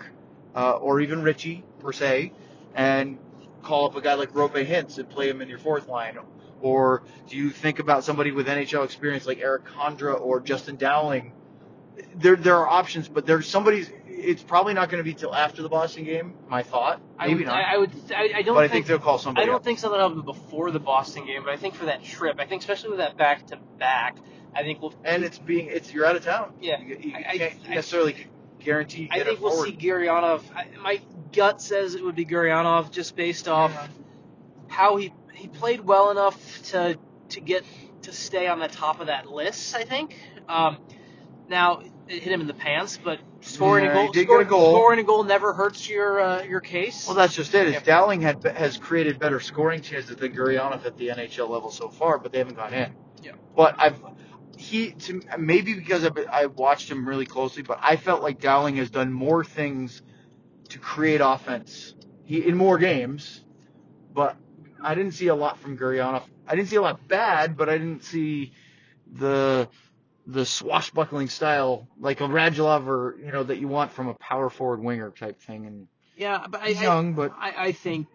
uh, 0.56 0.72
or 0.72 1.00
even 1.00 1.24
Ritchie 1.24 1.64
per 1.80 1.94
se, 1.94 2.34
and 2.74 3.18
call 3.64 3.86
up 3.86 3.96
a 3.96 4.02
guy 4.02 4.16
like 4.16 4.34
Roope 4.34 4.66
Hintz 4.68 4.98
and 4.98 5.10
play 5.10 5.30
him 5.30 5.42
in 5.42 5.48
your 5.48 5.60
fourth 5.60 5.88
line? 5.88 6.18
Or 6.62 7.04
do 7.30 7.38
you 7.38 7.50
think 7.50 7.80
about 7.80 8.04
somebody 8.04 8.32
with 8.32 8.48
NHL 8.48 8.84
experience 8.86 9.26
like 9.26 9.40
Erik 9.40 9.66
Condra 9.66 10.20
or 10.20 10.40
Justin 10.40 10.76
Dowling? 10.78 11.34
There, 12.16 12.36
there 12.36 12.56
are 12.58 12.68
options, 12.68 13.08
but 13.08 13.26
there's 13.26 13.48
somebody's. 13.48 13.90
It's 14.08 14.42
probably 14.44 14.74
not 14.74 14.90
going 14.90 15.00
to 15.00 15.04
be 15.04 15.14
till 15.14 15.34
after 15.36 15.62
the 15.62 15.70
Boston 15.70 16.04
game. 16.06 16.34
My 16.50 16.64
thought, 16.64 17.02
I 17.20 17.28
maybe 17.28 17.40
would, 17.40 17.48
not. 17.48 17.58
I, 17.58 17.76
I 17.76 17.78
would. 17.78 17.92
I, 18.16 18.30
I 18.38 18.42
don't 18.42 18.56
but 18.56 18.64
I 18.64 18.68
think. 18.68 18.72
think 18.72 18.88
they'll 18.88 19.00
call 19.00 19.18
somebody. 19.20 19.44
I 19.44 19.46
don't 19.46 19.56
up. 19.58 19.64
think 19.64 19.80
something 19.80 20.00
will 20.00 20.10
happen 20.10 20.24
before 20.26 20.72
the 20.72 20.80
Boston 20.80 21.26
game, 21.26 21.44
but 21.44 21.52
I 21.54 21.58
think 21.58 21.76
for 21.76 21.86
that 21.86 22.04
trip, 22.04 22.38
I 22.40 22.46
think 22.46 22.62
especially 22.62 22.90
with 22.90 23.00
that 23.00 23.18
back 23.18 23.46
to 23.48 23.58
back, 23.78 24.18
I 24.56 24.64
think 24.64 24.82
we'll. 24.82 24.94
And 25.04 25.24
it's 25.24 25.38
being, 25.38 25.68
it's 25.68 25.94
you're 25.94 26.06
out 26.06 26.16
of 26.16 26.24
town. 26.24 26.54
Yeah. 26.62 26.82
You, 26.82 26.98
you 27.00 27.14
I- 27.16 27.26
I- 27.32 27.38
can't 27.38 27.54
I- 27.70 27.76
necessarily 27.76 28.28
guarantee. 28.60 29.10
I 29.12 29.24
think 29.24 29.40
we'll 29.42 29.52
forward. 29.52 29.68
see 29.70 29.76
Gurianov. 29.78 30.42
I, 30.56 30.68
my 30.82 31.02
gut 31.34 31.62
says 31.62 31.96
it 31.96 32.04
would 32.04 32.16
be 32.16 32.26
Gurianov 32.26 32.92
just 32.92 33.16
based 33.16 33.48
off 33.48 33.72
how 34.68 34.96
he 34.98 35.14
he 35.36 35.48
played 35.48 35.82
well 35.82 36.12
enough 36.12 36.64
to 36.72 36.98
to 37.30 37.42
get 37.42 37.64
to 38.04 38.12
stay 38.14 38.48
on 38.48 38.60
the 38.60 38.68
top 38.68 39.00
of 39.00 39.08
that 39.08 39.28
list. 39.30 39.76
I 39.76 39.84
think. 39.84 40.16
Um, 40.48 40.78
now 41.50 41.82
it 42.08 42.22
hit 42.24 42.32
him 42.34 42.42
in 42.42 42.48
the 42.48 42.54
pants, 42.54 43.00
but 43.04 43.20
scoring 43.42 43.86
Yeah, 43.86 43.92
a 43.92 43.94
goal, 43.94 44.14
score- 44.14 44.42
a 44.42 44.46
goal. 44.46 44.74
scoring 44.76 45.00
a 45.00 45.04
goal 45.04 45.24
never 45.24 45.54
hurts 45.54 45.88
your 45.90 46.20
uh, 46.20 46.44
your 46.44 46.60
case. 46.60 47.06
Well, 47.08 47.16
that's 47.16 47.36
just 47.36 47.54
it. 47.56 47.68
Is 47.68 47.74
Yeah. 47.74 47.80
Dowling 47.82 48.22
had 48.22 48.44
has 48.44 48.78
created 48.78 49.20
better 49.20 49.40
scoring 49.40 49.82
chances 49.82 50.16
than 50.16 50.34
Gurianov 50.34 50.86
at 50.86 50.98
the 50.98 51.10
NHL 51.10 51.50
level 51.50 51.72
so 51.72 51.90
far, 51.90 52.18
but 52.20 52.32
they 52.32 52.38
haven't 52.40 52.56
gone 52.56 52.74
in. 52.74 52.94
Yeah. 53.24 53.32
But 53.56 53.76
I've 53.78 54.00
he 54.58 54.92
to 54.92 55.22
maybe 55.38 55.74
because 55.74 56.06
I've, 56.06 56.18
I 56.32 56.46
watched 56.46 56.90
him 56.90 57.08
really 57.08 57.26
closely, 57.26 57.62
but 57.64 57.78
I 57.82 57.96
felt 57.98 58.22
like 58.24 58.40
Dowling 58.40 58.78
has 58.78 58.90
done 58.90 59.12
more 59.12 59.44
things 59.44 60.02
to 60.70 60.80
create 60.80 61.22
offense 61.24 61.94
he 62.24 62.44
in 62.48 62.56
more 62.56 62.78
games, 62.80 63.44
but 64.14 64.36
I 64.86 64.96
didn't 64.96 65.14
see 65.14 65.28
a 65.28 65.36
lot 65.36 65.60
from 65.60 65.78
Gurianov. 65.78 66.24
I 66.48 66.56
didn't 66.56 66.70
see 66.70 66.76
a 66.76 66.82
lot 66.82 67.08
bad, 67.08 67.58
but 67.58 67.70
I 67.70 67.78
didn't 67.78 68.04
see 68.04 68.54
the 69.12 69.68
the 70.28 70.46
swashbuckling 70.46 71.30
style 71.30 71.88
like 72.00 72.20
a 72.22 72.24
Radulov 72.24 72.88
or 72.88 73.16
you 73.24 73.32
know 73.32 73.44
that 73.44 73.58
you 73.58 73.68
want 73.68 73.92
from 73.92 74.08
a 74.08 74.14
power 74.14 74.50
forward 74.50 74.82
winger 74.82 75.12
type 75.12 75.42
thing. 75.42 75.66
And 75.66 75.88
yeah, 76.16 76.46
but 76.50 76.62
I, 76.62 76.68
he's 76.70 76.80
I, 76.80 76.84
young, 76.84 77.14
but 77.14 77.34
I, 77.38 77.54
I 77.58 77.72
think 77.72 78.08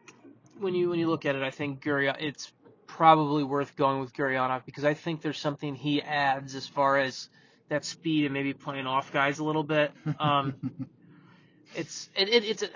when 0.59 0.75
you 0.75 0.91
when 0.91 0.99
you 0.99 1.09
look 1.09 1.27
at 1.27 1.35
it, 1.35 1.43
I 1.43 1.51
think 1.51 1.83
Gurion 1.83 2.17
it's 2.21 2.53
probably 2.87 3.45
worth 3.45 3.77
going 3.77 4.01
with 4.01 4.13
Gurianov 4.13 4.65
because 4.65 4.85
I 4.85 4.95
think 4.95 5.23
there's 5.23 5.39
something 5.39 5.75
he 5.75 6.03
adds 6.03 6.55
as 6.55 6.67
far 6.67 6.99
as 6.99 7.29
that 7.69 7.85
speed 7.85 8.25
and 8.25 8.35
maybe 8.35 8.53
playing 8.53 8.87
off 8.87 9.13
guys 9.13 9.39
a 9.39 9.45
little 9.45 9.63
bit. 9.63 9.93
Um, 10.19 10.55
it's 11.75 12.09
it, 12.17 12.29
it 12.29 12.45
it's 12.45 12.63
a 12.63 12.69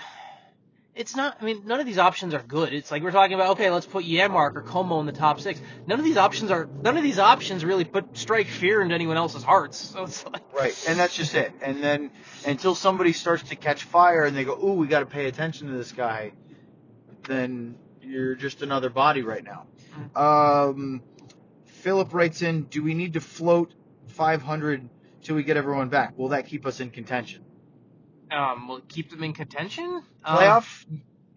it's 0.94 1.16
not. 1.16 1.36
I 1.40 1.44
mean, 1.44 1.62
none 1.66 1.80
of 1.80 1.86
these 1.86 1.98
options 1.98 2.34
are 2.34 2.42
good. 2.42 2.72
It's 2.72 2.90
like 2.90 3.02
we're 3.02 3.10
talking 3.10 3.34
about. 3.34 3.50
Okay, 3.52 3.70
let's 3.70 3.86
put 3.86 4.04
Janmark 4.04 4.54
or 4.56 4.62
Comeau 4.62 5.00
in 5.00 5.06
the 5.06 5.12
top 5.12 5.40
six. 5.40 5.60
None 5.86 5.98
of 5.98 6.04
these 6.04 6.16
options 6.16 6.50
are. 6.50 6.68
None 6.82 6.96
of 6.96 7.02
these 7.02 7.18
options 7.18 7.64
really 7.64 7.84
put 7.84 8.16
strike 8.16 8.46
fear 8.46 8.80
into 8.80 8.94
anyone 8.94 9.16
else's 9.16 9.42
hearts. 9.42 9.92
So 9.94 10.04
it's 10.04 10.24
like 10.26 10.42
Right, 10.52 10.84
and 10.88 10.98
that's 10.98 11.14
just 11.14 11.34
it. 11.34 11.52
And 11.62 11.82
then 11.82 12.10
until 12.46 12.74
somebody 12.74 13.12
starts 13.12 13.44
to 13.50 13.56
catch 13.56 13.84
fire 13.84 14.24
and 14.24 14.36
they 14.36 14.44
go, 14.44 14.54
"Ooh, 14.54 14.72
we 14.74 14.86
got 14.86 15.00
to 15.00 15.06
pay 15.06 15.26
attention 15.26 15.68
to 15.68 15.74
this 15.74 15.92
guy," 15.92 16.32
then 17.24 17.76
you're 18.02 18.34
just 18.34 18.62
another 18.62 18.90
body 18.90 19.22
right 19.22 19.44
now. 19.44 19.66
Um, 20.14 21.02
Philip 21.64 22.12
writes 22.12 22.42
in, 22.42 22.64
"Do 22.64 22.82
we 22.82 22.94
need 22.94 23.14
to 23.14 23.20
float 23.20 23.72
500 24.08 24.88
till 25.22 25.36
we 25.36 25.42
get 25.42 25.56
everyone 25.56 25.88
back? 25.88 26.16
Will 26.18 26.28
that 26.28 26.46
keep 26.46 26.66
us 26.66 26.80
in 26.80 26.90
contention? 26.90 27.44
Um, 28.34 28.68
will 28.68 28.80
keep 28.80 29.10
them 29.10 29.22
in 29.22 29.32
contention. 29.32 30.02
Um, 30.24 30.36
Playoff? 30.38 30.84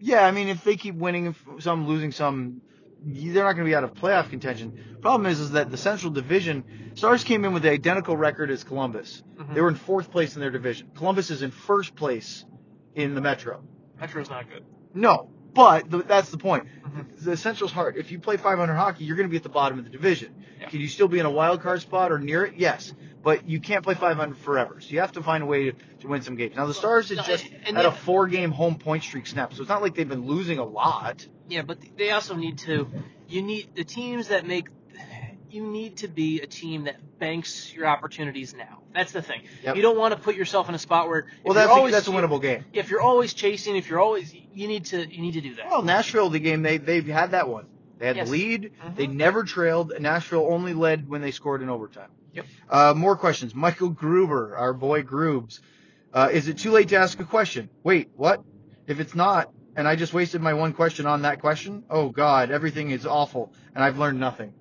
yeah, 0.00 0.26
I 0.26 0.30
mean, 0.30 0.48
if 0.48 0.64
they 0.64 0.76
keep 0.76 0.94
winning 0.94 1.34
some, 1.60 1.86
losing 1.86 2.12
some, 2.12 2.60
they're 3.04 3.44
not 3.44 3.52
going 3.52 3.64
to 3.64 3.70
be 3.70 3.74
out 3.74 3.84
of 3.84 3.94
playoff 3.94 4.28
contention. 4.30 4.96
Problem 5.00 5.26
is, 5.30 5.38
is 5.40 5.52
that 5.52 5.70
the 5.70 5.76
Central 5.76 6.12
Division 6.12 6.64
Stars 6.94 7.22
came 7.22 7.44
in 7.44 7.52
with 7.52 7.62
the 7.62 7.70
identical 7.70 8.16
record 8.16 8.50
as 8.50 8.64
Columbus. 8.64 9.22
Mhm. 9.38 9.54
They 9.54 9.60
were 9.60 9.68
in 9.68 9.76
fourth 9.76 10.10
place 10.10 10.34
in 10.34 10.40
their 10.40 10.50
division. 10.50 10.90
Columbus 10.96 11.30
is 11.30 11.42
in 11.42 11.52
first 11.52 11.94
place 11.94 12.44
in 12.96 13.14
the 13.14 13.20
Metro. 13.20 13.62
Metro's 14.00 14.28
not 14.28 14.50
good. 14.50 14.64
No, 14.94 15.30
but 15.54 15.88
the, 15.88 15.98
that's 15.98 16.30
the 16.30 16.38
point. 16.38 16.64
Mhm. 16.84 17.22
The 17.22 17.36
Central's 17.36 17.70
hard. 17.70 17.96
If 17.96 18.10
you 18.10 18.18
play 18.18 18.36
500 18.36 18.74
hockey, 18.74 19.04
you're 19.04 19.16
going 19.16 19.28
to 19.28 19.30
be 19.30 19.36
at 19.36 19.44
the 19.44 19.48
bottom 19.48 19.78
of 19.78 19.84
the 19.84 19.90
division. 19.90 20.34
Yeah. 20.60 20.68
Can 20.68 20.80
you 20.80 20.88
still 20.88 21.06
be 21.06 21.20
in 21.20 21.26
a 21.26 21.30
wild 21.30 21.62
card 21.62 21.80
spot 21.82 22.10
or 22.10 22.18
near 22.18 22.44
it? 22.46 22.54
Yes, 22.56 22.92
but 23.28 23.46
you 23.46 23.60
can't 23.60 23.84
play 23.84 23.94
500 23.94 24.38
forever. 24.38 24.80
So 24.80 24.88
you 24.88 25.00
have 25.00 25.12
to 25.12 25.22
find 25.22 25.42
a 25.42 25.46
way 25.46 25.64
to, 25.64 25.72
to 26.00 26.08
win 26.08 26.22
some 26.22 26.34
games. 26.34 26.56
Now 26.56 26.64
the 26.64 26.72
Stars 26.72 27.10
had 27.10 27.26
just 27.26 27.44
and 27.66 27.76
had 27.76 27.84
a 27.84 27.92
four-game 27.92 28.52
home 28.52 28.78
point 28.78 29.02
streak 29.02 29.26
snap, 29.26 29.52
so 29.52 29.60
it's 29.60 29.68
not 29.68 29.82
like 29.82 29.94
they've 29.94 30.08
been 30.08 30.24
losing 30.24 30.58
a 30.58 30.64
lot. 30.64 31.26
Yeah, 31.46 31.60
but 31.60 31.76
they 31.98 32.10
also 32.10 32.36
need 32.36 32.56
to. 32.60 32.88
You 33.28 33.42
need 33.42 33.74
the 33.74 33.84
teams 33.84 34.28
that 34.28 34.46
make. 34.46 34.68
You 35.50 35.62
need 35.66 35.98
to 35.98 36.08
be 36.08 36.40
a 36.40 36.46
team 36.46 36.84
that 36.84 37.18
banks 37.18 37.70
your 37.74 37.86
opportunities 37.86 38.54
now. 38.54 38.78
That's 38.94 39.12
the 39.12 39.20
thing. 39.20 39.42
Yep. 39.62 39.76
You 39.76 39.82
don't 39.82 39.98
want 39.98 40.14
to 40.14 40.20
put 40.20 40.34
yourself 40.34 40.70
in 40.70 40.74
a 40.74 40.78
spot 40.78 41.08
where. 41.08 41.26
Well, 41.44 41.52
that's 41.52 41.70
always, 41.70 41.92
a, 41.92 41.96
that's 41.96 42.08
a 42.08 42.10
winnable 42.10 42.40
game. 42.40 42.64
If 42.72 42.88
you're 42.88 43.02
always 43.02 43.34
chasing, 43.34 43.76
if 43.76 43.90
you're 43.90 44.00
always, 44.00 44.34
you 44.54 44.68
need 44.68 44.86
to. 44.86 45.06
You 45.06 45.20
need 45.20 45.32
to 45.32 45.42
do 45.42 45.54
that. 45.56 45.66
Well, 45.68 45.82
Nashville, 45.82 46.30
the 46.30 46.38
game 46.40 46.62
they 46.62 46.78
they've 46.78 47.06
had 47.06 47.32
that 47.32 47.46
one. 47.46 47.66
They 47.98 48.06
had 48.06 48.16
Yes. 48.16 48.26
the 48.26 48.32
lead. 48.32 48.72
Mhm. 48.82 48.96
They 48.96 49.06
never 49.06 49.44
trailed. 49.44 49.92
Nashville 50.00 50.46
only 50.50 50.72
led 50.72 51.06
when 51.10 51.20
they 51.20 51.30
scored 51.30 51.60
in 51.60 51.68
overtime. 51.68 52.08
Yep. 52.32 52.46
Uh, 52.68 52.94
more 52.96 53.16
questions. 53.16 53.54
Michael 53.54 53.90
Gruber, 53.90 54.56
our 54.56 54.72
boy 54.72 55.02
Groobs. 55.02 55.60
Uh, 56.12 56.28
is 56.32 56.48
it 56.48 56.58
too 56.58 56.70
late 56.70 56.88
to 56.88 56.96
ask 56.96 57.18
a 57.20 57.24
question? 57.24 57.68
Wait, 57.82 58.10
what? 58.16 58.42
If 58.86 59.00
it's 59.00 59.14
not, 59.14 59.52
and 59.76 59.86
I 59.86 59.96
just 59.96 60.14
wasted 60.14 60.40
my 60.40 60.54
one 60.54 60.72
question 60.72 61.06
on 61.06 61.22
that 61.22 61.40
question, 61.40 61.84
oh 61.90 62.08
God, 62.08 62.50
everything 62.50 62.90
is 62.90 63.06
awful, 63.06 63.52
and 63.74 63.84
I've 63.84 63.98
learned 63.98 64.18
nothing. 64.18 64.52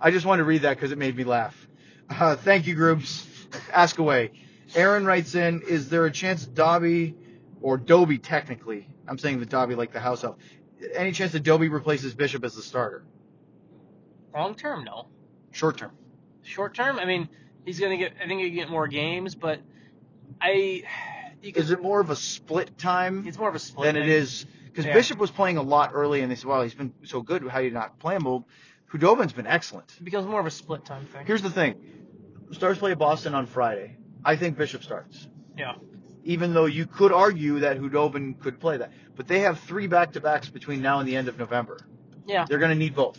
I 0.00 0.10
just 0.10 0.26
wanted 0.26 0.42
to 0.42 0.46
read 0.46 0.62
that 0.62 0.76
because 0.76 0.92
it 0.92 0.98
made 0.98 1.16
me 1.16 1.24
laugh. 1.24 1.68
Uh, 2.08 2.36
thank 2.36 2.66
you, 2.66 2.76
Groobs. 2.76 3.26
Ask 3.72 3.98
away. 3.98 4.32
Aaron 4.74 5.04
writes 5.04 5.34
in, 5.34 5.62
is 5.62 5.88
there 5.88 6.04
a 6.06 6.10
chance 6.10 6.44
Dobby, 6.44 7.16
or 7.60 7.76
Dobie 7.76 8.18
technically, 8.18 8.88
I'm 9.08 9.18
saying 9.18 9.40
the 9.40 9.46
Dobby 9.46 9.74
like 9.74 9.92
the 9.92 10.00
house 10.00 10.24
elf, 10.24 10.36
any 10.94 11.12
chance 11.12 11.32
that 11.32 11.42
Dobie 11.42 11.68
replaces 11.68 12.14
Bishop 12.14 12.44
as 12.44 12.54
the 12.54 12.62
starter? 12.62 13.04
Long 14.34 14.54
term, 14.54 14.84
no. 14.84 15.08
Short 15.52 15.78
term. 15.78 15.92
Short 16.44 16.74
term, 16.74 16.98
I 16.98 17.04
mean, 17.04 17.28
he's 17.64 17.80
gonna 17.80 17.96
get. 17.96 18.14
I 18.22 18.26
think 18.26 18.40
he 18.40 18.50
get 18.50 18.70
more 18.70 18.86
games, 18.86 19.34
but 19.34 19.60
I. 20.40 20.84
You 21.42 21.52
could, 21.52 21.62
Is 21.64 21.70
it 21.70 21.82
more 21.82 22.00
of 22.00 22.08
a 22.08 22.16
split 22.16 22.78
time 22.78 23.26
It's 23.26 23.36
more 23.36 23.48
of 23.50 23.54
a 23.54 23.58
split. 23.58 23.84
than 23.86 23.96
it 23.96 24.08
is? 24.08 24.46
Because 24.66 24.86
Yeah. 24.86 24.94
Bishop 24.94 25.18
was 25.18 25.30
playing 25.30 25.58
a 25.58 25.62
lot 25.62 25.90
early, 25.92 26.22
and 26.22 26.30
they 26.30 26.36
said, 26.36 26.46
"Well, 26.46 26.62
he's 26.62 26.74
been 26.74 26.94
so 27.04 27.20
good. 27.20 27.46
How 27.46 27.58
do 27.58 27.64
you 27.66 27.70
not 27.70 27.98
play 27.98 28.14
him?" 28.16 28.24
Well, 28.24 28.46
Khudobin's 28.90 29.32
been 29.32 29.46
excellent. 29.46 29.92
It 29.98 30.04
becomes 30.04 30.26
more 30.26 30.40
of 30.40 30.46
a 30.46 30.50
split 30.50 30.84
time 30.84 31.04
thing. 31.06 31.26
Here's 31.26 31.42
the 31.42 31.50
thing: 31.50 31.74
Stars 32.52 32.78
play 32.78 32.94
Boston 32.94 33.34
on 33.34 33.46
Friday. 33.46 33.96
I 34.24 34.36
think 34.36 34.56
Bishop 34.56 34.82
starts. 34.82 35.28
Yeah. 35.56 35.74
Even 36.24 36.54
though 36.54 36.64
you 36.64 36.86
could 36.86 37.12
argue 37.12 37.60
that 37.60 37.78
Khudobin 37.78 38.40
could 38.40 38.58
play 38.58 38.78
that, 38.78 38.92
but 39.16 39.28
they 39.28 39.40
have 39.40 39.60
three 39.60 39.86
back-to-backs 39.86 40.48
between 40.48 40.80
now 40.80 40.98
and 41.00 41.06
the 41.06 41.16
end 41.16 41.28
of 41.28 41.38
November. 41.38 41.78
Yeah. 42.26 42.46
They're 42.48 42.58
going 42.58 42.70
to 42.70 42.78
need 42.78 42.94
both. 42.94 43.18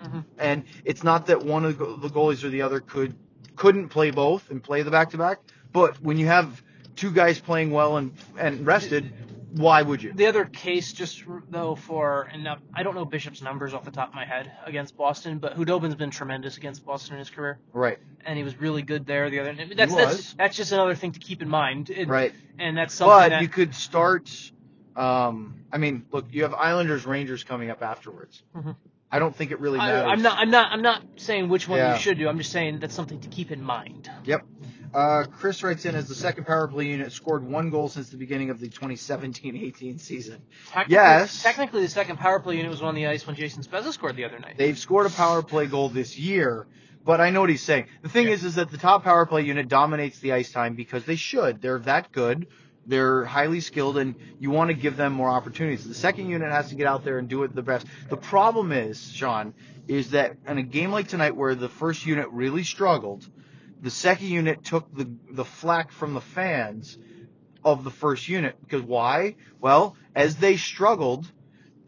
Hmm 0.00 0.20
And 0.38 0.64
it's 0.84 1.02
not 1.02 1.26
that 1.26 1.42
one 1.44 1.64
of 1.64 1.78
the 1.78 2.08
goalies 2.08 2.44
or 2.44 2.48
the 2.50 2.62
other 2.62 2.80
could 2.80 3.14
couldn't 3.56 3.88
play 3.88 4.10
both 4.10 4.50
and 4.50 4.62
play 4.62 4.82
the 4.82 4.90
back 4.90 5.10
to 5.10 5.18
back, 5.18 5.38
but 5.72 6.00
when 6.02 6.18
you 6.18 6.26
have 6.26 6.62
two 6.94 7.10
guys 7.10 7.38
playing 7.38 7.70
well 7.70 7.96
and 7.96 8.12
and 8.38 8.66
rested, 8.66 9.12
why 9.52 9.80
would 9.80 10.02
you? 10.02 10.12
The 10.12 10.26
other 10.26 10.44
case, 10.44 10.92
just 10.92 11.24
though, 11.48 11.74
for 11.74 12.28
and 12.32 12.46
I 12.74 12.82
don't 12.82 12.94
know 12.94 13.06
Bishop's 13.06 13.40
numbers 13.40 13.72
off 13.72 13.84
the 13.84 13.90
top 13.90 14.10
of 14.10 14.14
my 14.14 14.26
head 14.26 14.52
against 14.66 14.96
Boston, 14.96 15.38
but 15.38 15.56
Khudobin's 15.56 15.94
been 15.94 16.10
tremendous 16.10 16.58
against 16.58 16.84
Boston 16.84 17.14
in 17.14 17.20
his 17.20 17.30
career, 17.30 17.58
Right, 17.72 17.98
and 18.26 18.36
he 18.36 18.44
was 18.44 18.60
really 18.60 18.82
good 18.82 19.06
there. 19.06 19.30
The 19.30 19.40
other 19.40 19.54
that's 19.74 19.92
was. 19.94 20.04
that's 20.04 20.34
that's 20.34 20.56
just 20.56 20.72
another 20.72 20.94
thing 20.94 21.12
to 21.12 21.20
keep 21.20 21.40
in 21.40 21.48
mind. 21.48 21.88
It- 21.90 22.08
right. 22.08 22.34
And 22.58 22.76
that's 22.76 22.94
something 22.94 23.14
But 23.16 23.28
that 23.30 23.42
you 23.42 23.48
could 23.48 23.74
start. 23.74 24.30
Um, 24.94 25.60
I 25.70 25.76
mean, 25.78 26.06
look, 26.10 26.26
you 26.32 26.42
have 26.44 26.54
Islanders 26.54 27.04
Rangers 27.04 27.44
coming 27.44 27.70
up 27.70 27.82
afterwards. 27.82 28.42
Mhm. 28.56 28.76
I 29.10 29.18
don't 29.18 29.34
think 29.34 29.50
it 29.52 29.60
really 29.60 29.78
I, 29.78 29.86
matters. 29.86 30.10
I'm 30.12 30.22
not 30.22 30.38
I'm 30.38 30.50
not 30.50 30.72
I'm 30.72 30.82
not 30.82 31.02
saying 31.16 31.48
which 31.48 31.68
one 31.68 31.78
Yeah. 31.78 31.94
you 31.94 32.00
should 32.00 32.18
do. 32.18 32.28
I'm 32.28 32.38
just 32.38 32.50
saying 32.52 32.80
that's 32.80 32.94
something 32.94 33.20
to 33.20 33.28
keep 33.28 33.50
in 33.52 33.62
mind. 33.62 34.10
Yep. 34.24 34.42
Uh, 34.94 35.24
Chris 35.24 35.62
writes 35.62 35.84
in 35.84 35.94
as 35.94 36.08
the 36.08 36.14
second 36.14 36.44
power 36.46 36.66
play 36.68 36.86
unit 36.86 37.12
scored 37.12 37.44
one 37.44 37.70
goal 37.70 37.88
since 37.88 38.08
the 38.08 38.16
beginning 38.16 38.48
of 38.50 38.58
the 38.60 38.68
2017-18 38.68 40.00
season. 40.00 40.40
Technically, 40.70 40.94
Yes. 40.94 41.42
Technically, 41.42 41.82
the 41.82 41.88
second 41.88 42.16
power 42.18 42.40
play 42.40 42.56
unit 42.56 42.70
was 42.70 42.82
on 42.82 42.94
the 42.94 43.06
ice 43.06 43.26
when 43.26 43.36
Jason 43.36 43.62
Spezza 43.62 43.92
scored 43.92 44.16
the 44.16 44.24
other 44.24 44.38
night. 44.38 44.54
They've 44.56 44.78
scored 44.78 45.06
a 45.06 45.10
power 45.10 45.42
play 45.42 45.66
goal 45.66 45.88
this 45.90 46.18
year, 46.18 46.66
but 47.04 47.20
I 47.20 47.30
know 47.30 47.40
what 47.40 47.50
he's 47.50 47.62
saying. 47.62 47.86
The 48.02 48.08
thing 48.08 48.28
Yeah. 48.28 48.34
is, 48.34 48.44
is 48.44 48.54
that 48.54 48.70
the 48.70 48.78
top 48.78 49.04
power 49.04 49.26
play 49.26 49.42
unit 49.42 49.68
dominates 49.68 50.18
the 50.20 50.32
ice 50.32 50.50
time 50.50 50.74
because 50.76 51.04
they 51.04 51.16
should. 51.16 51.60
They're 51.60 51.80
that 51.80 52.10
good. 52.12 52.46
They're 52.86 53.24
highly 53.24 53.60
skilled, 53.60 53.98
and 53.98 54.14
you 54.38 54.50
want 54.50 54.70
to 54.70 54.74
give 54.74 54.96
them 54.96 55.12
more 55.12 55.28
opportunities. 55.28 55.86
The 55.86 55.94
second 55.94 56.28
unit 56.28 56.50
has 56.52 56.68
to 56.68 56.76
get 56.76 56.86
out 56.86 57.04
there 57.04 57.18
and 57.18 57.28
do 57.28 57.42
it 57.42 57.54
the 57.54 57.62
best. 57.62 57.86
The 58.08 58.16
problem 58.16 58.72
is, 58.72 59.10
Sean, 59.12 59.54
is 59.88 60.10
that 60.10 60.36
in 60.46 60.58
a 60.58 60.62
game 60.62 60.92
like 60.92 61.08
tonight 61.08 61.34
where 61.36 61.54
the 61.54 61.68
first 61.68 62.06
unit 62.06 62.28
really 62.30 62.62
struggled, 62.62 63.28
the 63.82 63.90
second 63.90 64.28
unit 64.28 64.64
took 64.64 64.94
the 64.94 65.10
the 65.30 65.44
flack 65.44 65.90
from 65.90 66.14
the 66.14 66.20
fans 66.20 66.96
of 67.64 67.84
the 67.84 67.90
first 67.90 68.28
unit 68.28 68.56
because 68.60 68.82
why? 68.82 69.34
Well, 69.60 69.96
as 70.14 70.36
they 70.36 70.56
struggled, 70.56 71.30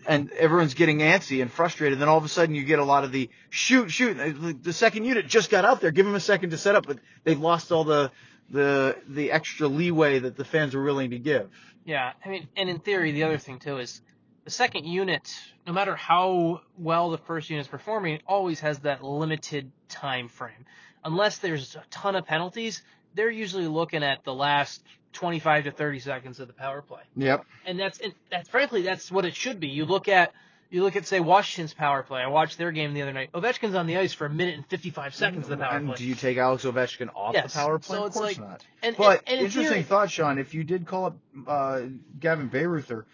and 0.06 0.30
everyone's 0.32 0.74
getting 0.74 0.98
antsy 0.98 1.42
and 1.42 1.52
frustrated. 1.52 1.98
Then 1.98 2.08
all 2.08 2.18
of 2.18 2.24
a 2.24 2.28
sudden 2.28 2.54
you 2.54 2.64
get 2.64 2.78
a 2.78 2.84
lot 2.84 3.04
of 3.04 3.12
the 3.12 3.28
shoot, 3.50 3.90
shoot. 3.90 4.16
The 4.62 4.72
second 4.72 5.04
unit 5.04 5.26
just 5.26 5.50
got 5.50 5.64
out 5.64 5.80
there. 5.80 5.90
Give 5.90 6.06
them 6.06 6.14
a 6.14 6.20
second 6.20 6.50
to 6.50 6.58
set 6.58 6.74
up, 6.74 6.86
but 6.86 6.98
they've 7.24 7.38
lost 7.38 7.70
all 7.70 7.84
the 7.84 8.10
the 8.50 8.96
the 9.08 9.32
extra 9.32 9.68
leeway 9.68 10.18
that 10.20 10.36
the 10.36 10.44
fans 10.44 10.74
were 10.74 10.82
willing 10.82 11.10
to 11.10 11.18
give. 11.18 11.50
Yeah, 11.84 12.12
I 12.24 12.28
mean, 12.28 12.48
and 12.56 12.68
in 12.68 12.80
theory, 12.80 13.12
the 13.12 13.24
other 13.24 13.38
thing 13.38 13.58
too 13.58 13.78
is 13.78 14.00
the 14.44 14.50
second 14.50 14.86
unit, 14.86 15.34
no 15.66 15.72
matter 15.72 15.94
how 15.94 16.62
well 16.78 17.10
the 17.10 17.18
first 17.18 17.50
unit 17.50 17.66
is 17.66 17.68
performing, 17.68 18.20
always 18.26 18.60
has 18.60 18.80
that 18.80 19.04
limited 19.04 19.70
time 19.88 20.28
frame. 20.28 20.66
Unless 21.04 21.38
there's 21.38 21.76
a 21.76 21.84
ton 21.90 22.16
of 22.16 22.26
penalties, 22.26 22.82
they're 23.14 23.30
usually 23.30 23.66
looking 23.66 24.02
at 24.02 24.24
the 24.24 24.34
last 24.34 24.82
25 25.12 25.64
to 25.64 25.70
30 25.70 25.98
seconds 26.00 26.40
of 26.40 26.46
the 26.46 26.54
power 26.54 26.82
play. 26.82 27.02
Yep. 27.16 27.44
And 27.66 27.78
that's 27.78 27.98
and 27.98 28.14
that's 28.30 28.48
frankly 28.48 28.82
that's 28.82 29.10
what 29.10 29.24
it 29.24 29.34
should 29.34 29.60
be. 29.60 29.68
You 29.68 29.84
look 29.84 30.08
at 30.08 30.32
you 30.70 30.82
look 30.82 30.96
at 30.96 31.06
say 31.06 31.20
Washington's 31.20 31.72
power 31.74 32.02
play. 32.02 32.20
I 32.20 32.26
watched 32.26 32.58
their 32.58 32.72
game 32.72 32.92
the 32.94 33.02
other 33.02 33.12
night. 33.12 33.30
Ovechkin's 33.32 33.74
on 33.74 33.86
the 33.86 33.96
ice 33.96 34.12
for 34.12 34.26
a 34.26 34.30
minute 34.30 34.54
and 34.56 34.66
55 34.66 35.14
seconds 35.14 35.44
of 35.44 35.50
the 35.50 35.56
power 35.56 35.68
play. 35.70 35.76
and 35.78 35.86
play. 35.88 35.96
do 35.96 36.04
you 36.04 36.14
take 36.14 36.36
Alex 36.36 36.64
Ovechkin 36.64 37.08
off 37.14 37.34
Yes. 37.34 37.52
the 37.54 37.58
power 37.58 37.78
play? 37.78 37.96
So 37.96 38.02
of 38.02 38.08
it's 38.08 38.16
course 38.16 38.38
like- 38.38 38.48
not. 38.48 38.66
and, 38.82 38.96
But 38.96 39.22
and, 39.26 39.38
and 39.38 39.46
interesting 39.46 39.72
theory- 39.72 39.82
thought, 39.84 40.10
Sean. 40.10 40.38
If 40.38 40.52
you 40.54 40.64
did 40.64 40.86
call 40.86 41.06
up 41.06 41.16
uh, 41.46 41.82
Gavin 42.20 42.50
Bayreuther, 42.50 43.04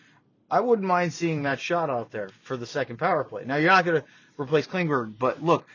I 0.51 0.61
wouldn't 0.61 0.87
mind 0.87 1.13
seeing 1.13 1.45
that 1.45 1.61
shot 1.61 1.91
out 1.91 2.11
there 2.11 2.31
for 2.43 2.57
the 2.57 2.67
second 2.67 2.99
power 2.99 3.25
play. 3.25 3.45
Now 3.45 3.57
you're 3.57 3.71
not 3.71 3.85
going 3.85 4.01
to 4.03 4.07
replace 4.39 4.67
Klingberg, 4.67 5.15
but 5.19 5.43
look, 5.43 5.67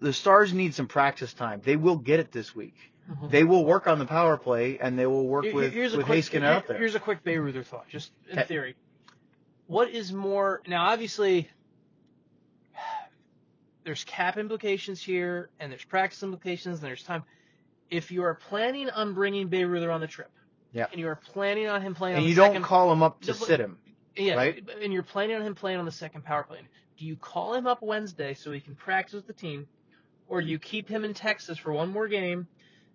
the 0.00 0.12
Stars 0.12 0.52
need 0.52 0.74
some 0.74 0.86
practice 0.86 1.32
time. 1.32 1.60
They 1.64 1.76
will 1.76 1.96
get 1.96 2.20
it 2.20 2.30
this 2.32 2.54
week. 2.54 2.74
Mhm. 3.10 3.30
They 3.30 3.44
will 3.44 3.64
work 3.64 3.86
on 3.86 3.98
the 3.98 4.06
power 4.06 4.36
play, 4.38 4.78
and 4.78 4.98
they 4.98 5.06
will 5.06 5.26
work 5.26 5.44
Here- 5.44 5.54
with 5.54 5.72
here's 5.72 5.94
with 5.96 6.06
quick, 6.06 6.20
Haskin 6.24 6.42
out 6.44 6.66
there. 6.66 6.78
Here's 6.78 6.94
a 6.94 7.00
quick 7.00 7.22
Bayreuther 7.22 7.64
thought, 7.64 7.86
just 7.88 8.12
in 8.30 8.38
Okay. 8.38 8.46
theory. 8.48 8.76
What 9.66 9.90
is 9.90 10.12
more 10.12 10.60
now? 10.66 10.86
Obviously, 10.86 11.48
there's 13.84 14.04
cap 14.04 14.36
implications 14.36 15.02
here, 15.02 15.50
and 15.60 15.70
there's 15.70 15.84
practice 15.84 16.22
implications, 16.22 16.80
and 16.80 16.88
there's 16.88 17.02
time. 17.02 17.22
If 17.90 18.10
you 18.10 18.24
are 18.24 18.34
planning 18.34 18.90
on 18.90 19.14
bringing 19.14 19.48
Bayreuther 19.48 19.92
on 19.92 20.00
the 20.00 20.06
trip, 20.06 20.30
Yeah. 20.72 20.86
and 20.90 20.98
you 21.00 21.06
are 21.08 21.16
planning 21.16 21.68
on 21.68 21.82
him 21.82 21.94
playing 21.94 22.16
and 22.16 22.26
you 22.26 22.34
don't 22.34 22.48
second, 22.48 22.62
call 22.62 22.90
him 22.92 23.02
up 23.02 23.20
to 23.22 23.28
No, 23.28 23.32
sit 23.34 23.60
him. 23.60 23.78
yeah, 24.16 24.34
right? 24.34 24.68
and 24.82 24.92
you're 24.92 25.02
planning 25.02 25.36
on 25.36 25.42
him 25.42 25.54
playing 25.54 25.78
on 25.78 25.84
the 25.84 25.92
second 25.92 26.24
power 26.24 26.42
play. 26.42 26.60
Do 26.96 27.04
you 27.04 27.16
call 27.16 27.54
him 27.54 27.66
up 27.66 27.82
Wednesday 27.82 28.34
so 28.34 28.52
he 28.52 28.60
can 28.60 28.74
practice 28.74 29.14
with 29.14 29.26
the 29.26 29.32
team, 29.32 29.68
or 30.28 30.40
do 30.40 30.48
you 30.48 30.58
keep 30.58 30.88
him 30.88 31.04
in 31.04 31.12
Texas 31.14 31.58
for 31.58 31.72
one 31.72 31.90
more 31.90 32.08
game? 32.08 32.48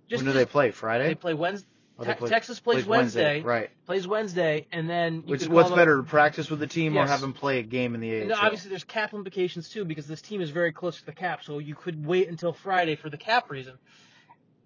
Just 0.08 0.24
when 0.24 0.34
do 0.34 0.38
they 0.38 0.46
play? 0.46 0.72
Friday. 0.72 1.08
They 1.08 1.16
play 1.16 1.34
Wednesday. 1.36 1.68
Oh, 2.02 2.04
they 2.06 2.14
play- 2.14 2.30
Texas 2.30 2.60
plays, 2.60 2.76
plays 2.78 2.86
Wednesday, 2.88 3.42
Right. 3.42 3.70
plays 3.86 4.08
Wednesday, 4.08 4.68
and 4.72 4.90
then 4.90 5.24
Which 5.26 5.48
what's 5.48 5.48
call 5.48 5.60
him 5.68 5.74
up- 5.74 5.78
better, 5.78 6.02
practice 6.04 6.50
with 6.50 6.60
the 6.60 6.68
team 6.68 6.98
or 6.98 7.06
have 7.06 7.20
them 7.22 7.34
play 7.34 7.60
a 7.60 7.64
game 7.64 7.94
in 7.94 8.00
the 8.02 8.22
AHL? 8.24 8.34
Obviously, 8.46 8.70
there's 8.70 8.86
cap 8.86 9.14
implications 9.14 9.70
too 9.70 9.84
because 9.84 10.08
this 10.08 10.22
team 10.22 10.40
is 10.42 10.50
very 10.50 10.72
close 10.72 10.98
to 11.00 11.06
the 11.06 11.12
cap, 11.12 11.44
so 11.44 11.60
you 11.60 11.76
could 11.76 12.06
wait 12.06 12.30
until 12.30 12.54
Friday 12.54 12.96
for 12.96 13.10
the 13.10 13.18
cap 13.18 13.52
reason. 13.52 13.78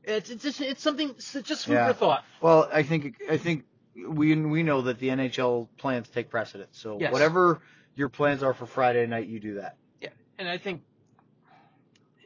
It's 0.03 0.29
it's 0.29 0.43
just, 0.43 0.61
it's 0.61 0.81
something 0.83 1.09
it's 1.09 1.33
just 1.43 1.65
food 1.65 1.73
Yeah. 1.73 1.87
for 1.87 1.93
thought. 1.93 2.25
Well, 2.41 2.69
I 2.71 2.83
think 2.83 3.15
I 3.29 3.37
think 3.37 3.65
we 3.95 4.35
we 4.35 4.61
know 4.63 4.81
that 4.83 4.99
the 4.99 5.09
NHL 5.09 5.69
plans 5.77 6.09
take 6.09 6.29
precedence. 6.29 6.77
So 6.77 6.99
Yes. 6.99 7.11
whatever 7.13 7.61
your 7.95 8.09
plans 8.09 8.43
are 8.43 8.53
for 8.53 8.65
Friday 8.65 9.05
night, 9.07 9.27
you 9.27 9.39
do 9.39 9.55
that. 9.55 9.77
Yeah, 10.01 10.09
and 10.37 10.47
I 10.49 10.57
think 10.57 10.83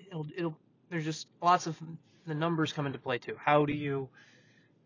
it'll 0.08 0.28
it'll 0.36 0.58
there's 0.89 1.06
just 1.06 1.28
lots 1.41 1.67
of 1.67 1.78
the 2.26 2.34
numbers 2.36 2.74
come 2.74 2.86
into 2.88 3.00
play 3.00 3.20
too. 3.20 3.38
How 3.41 3.65
do 3.65 3.74
you 3.74 4.10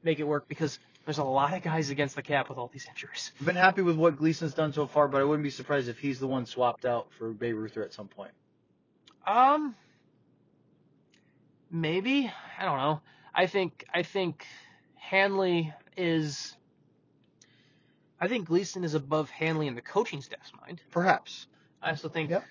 make 0.04 0.20
it 0.20 0.24
work? 0.24 0.48
Because 0.48 0.80
there's 1.06 1.18
a 1.18 1.24
lot 1.24 1.54
of 1.54 1.64
guys 1.64 1.90
against 1.90 2.16
the 2.16 2.22
cap 2.22 2.50
with 2.50 2.58
all 2.58 2.70
these 2.72 2.86
injuries. 2.88 3.32
I've 3.40 3.46
been 3.46 3.56
happy 3.56 3.82
with 3.82 3.96
what 3.96 4.18
Gleason's 4.18 4.54
done 4.54 4.74
so 4.74 4.86
far, 4.86 5.08
but 5.08 5.22
I 5.22 5.24
wouldn't 5.24 5.44
be 5.44 5.50
surprised 5.50 5.90
if 5.90 6.00
he's 6.00 6.20
the 6.20 6.28
one 6.28 6.46
swapped 6.46 6.86
out 6.86 7.08
for 7.18 7.34
Bayreuther 7.34 7.84
at 7.84 7.94
some 7.94 8.08
point. 8.08 8.32
Um, 9.26 9.76
maybe 11.70 12.32
I 12.60 12.66
don't 12.66 12.78
know. 12.78 13.02
I 13.34 13.48
think 13.48 13.86
I 13.94 14.04
think 14.04 14.46
Hanley 14.96 15.74
is. 15.98 16.56
I 18.20 18.28
think 18.28 18.48
Gleason 18.48 18.84
is 18.84 18.94
above 18.94 19.32
Hanley 19.32 19.68
in 19.68 19.74
the 19.74 19.82
coaching 19.82 20.22
staff's 20.22 20.52
mind. 20.62 20.82
Perhaps. 20.92 21.48
I 21.82 21.90
also 21.92 22.10
think. 22.10 22.30
Yep. 22.30 22.44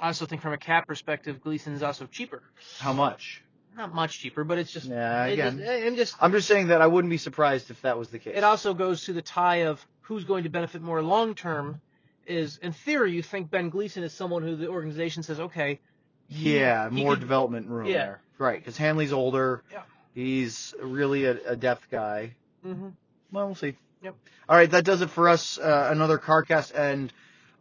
I 0.00 0.08
also 0.08 0.26
think 0.26 0.42
from 0.42 0.52
a 0.52 0.58
cap 0.58 0.88
perspective, 0.88 1.40
Gleason 1.40 1.72
is 1.72 1.82
also 1.84 2.06
cheaper. 2.06 2.42
How 2.80 2.92
much? 2.92 3.43
Not 3.76 3.94
much 3.94 4.20
cheaper, 4.20 4.44
but 4.44 4.58
it's 4.58 4.70
just. 4.72 4.86
Yeah, 4.86 5.24
again. 5.24 5.58
just- 5.58 5.70
I'm 5.70 5.96
just. 5.96 6.16
I'm 6.20 6.32
just 6.32 6.48
saying 6.48 6.68
that 6.68 6.80
I 6.80 6.86
wouldn't 6.86 7.10
be 7.10 7.18
surprised 7.18 7.70
if 7.70 7.82
that 7.82 7.98
was 7.98 8.08
the 8.08 8.18
case. 8.18 8.34
It 8.36 8.44
also 8.44 8.74
goes 8.74 9.04
to 9.06 9.12
the 9.12 9.22
tie 9.22 9.64
of 9.64 9.84
who's 10.02 10.24
going 10.24 10.44
to 10.44 10.50
benefit 10.50 10.82
more 10.82 11.02
long 11.02 11.34
term. 11.34 11.80
Is 12.26 12.56
in 12.62 12.72
theory, 12.72 13.12
you 13.12 13.22
think 13.22 13.50
Ben 13.50 13.68
Gleason 13.68 14.02
is 14.02 14.12
someone 14.14 14.42
who 14.42 14.56
the 14.56 14.68
organization 14.68 15.22
says, 15.22 15.40
okay, 15.40 15.78
he- 16.28 16.58
yeah, 16.58 16.88
he 16.88 17.02
more 17.02 17.12
could- 17.14 17.20
development 17.20 17.68
room 17.68 17.86
Yeah. 17.86 17.92
there. 17.98 18.20
Right, 18.38 18.58
because 18.58 18.76
Hanley's 18.78 19.12
older. 19.12 19.62
Yeah. 19.70 19.82
He's 20.14 20.74
really 20.80 21.24
a, 21.26 21.36
a 21.50 21.56
depth 21.56 21.90
guy. 21.90 22.34
Mm 22.66 22.74
hmm 22.76 22.88
Well, 23.30 23.46
we'll 23.46 23.54
see. 23.54 23.76
Yep. 24.02 24.14
All 24.48 24.56
right, 24.56 24.70
that 24.70 24.84
does 24.84 25.02
it 25.02 25.10
for 25.10 25.28
us. 25.28 25.58
Uh, 25.58 25.88
another 25.90 26.18
CarCast, 26.18 26.74
and 26.74 27.12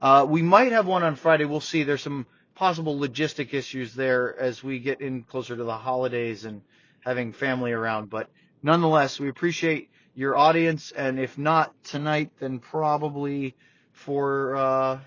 uh, 0.02 0.26
we 0.30 0.42
might 0.42 0.72
have 0.72 0.86
one 0.88 1.04
on 1.04 1.16
Friday. 1.16 1.46
We'll 1.46 1.60
see. 1.62 1.84
There's 1.84 2.02
some 2.02 2.26
possible 2.56 3.00
logistic 3.00 3.54
issues 3.54 3.94
there 3.96 4.38
as 4.40 4.64
we 4.64 4.80
get 4.80 5.02
in 5.02 5.24
closer 5.24 5.56
to 5.56 5.64
the 5.64 5.78
holidays 5.78 6.46
and 6.46 6.62
having 7.02 7.34
family 7.34 7.72
around. 7.72 8.10
But 8.10 8.30
nonetheless, 8.62 9.20
we 9.20 9.30
appreciate 9.30 9.90
your 10.16 10.38
audience, 10.38 10.92
and 10.92 11.20
if 11.20 11.38
not 11.38 11.74
tonight, 11.84 12.32
then 12.40 12.60
probably 12.60 13.56
for 13.92 14.56
uh, 14.56 15.00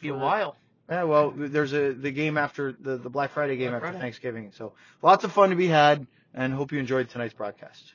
be 0.00 0.08
a 0.08 0.14
while. 0.14 0.56
Yeah, 0.88 1.02
well, 1.02 1.32
there's 1.36 1.74
a 1.74 1.92
the 1.92 2.10
game 2.10 2.38
after 2.38 2.72
the 2.72 2.96
the 2.96 3.10
Black 3.10 3.30
Friday 3.30 3.56
game 3.56 3.70
Black 3.70 3.82
after 3.82 3.88
Friday. 3.88 4.00
Thanksgiving. 4.00 4.52
So 4.56 4.72
lots 5.02 5.24
of 5.24 5.32
fun 5.32 5.50
to 5.50 5.56
be 5.56 5.66
had, 5.66 6.06
and 6.32 6.52
hope 6.52 6.72
you 6.72 6.78
enjoyed 6.78 7.10
tonight's 7.10 7.34
broadcast. 7.34 7.92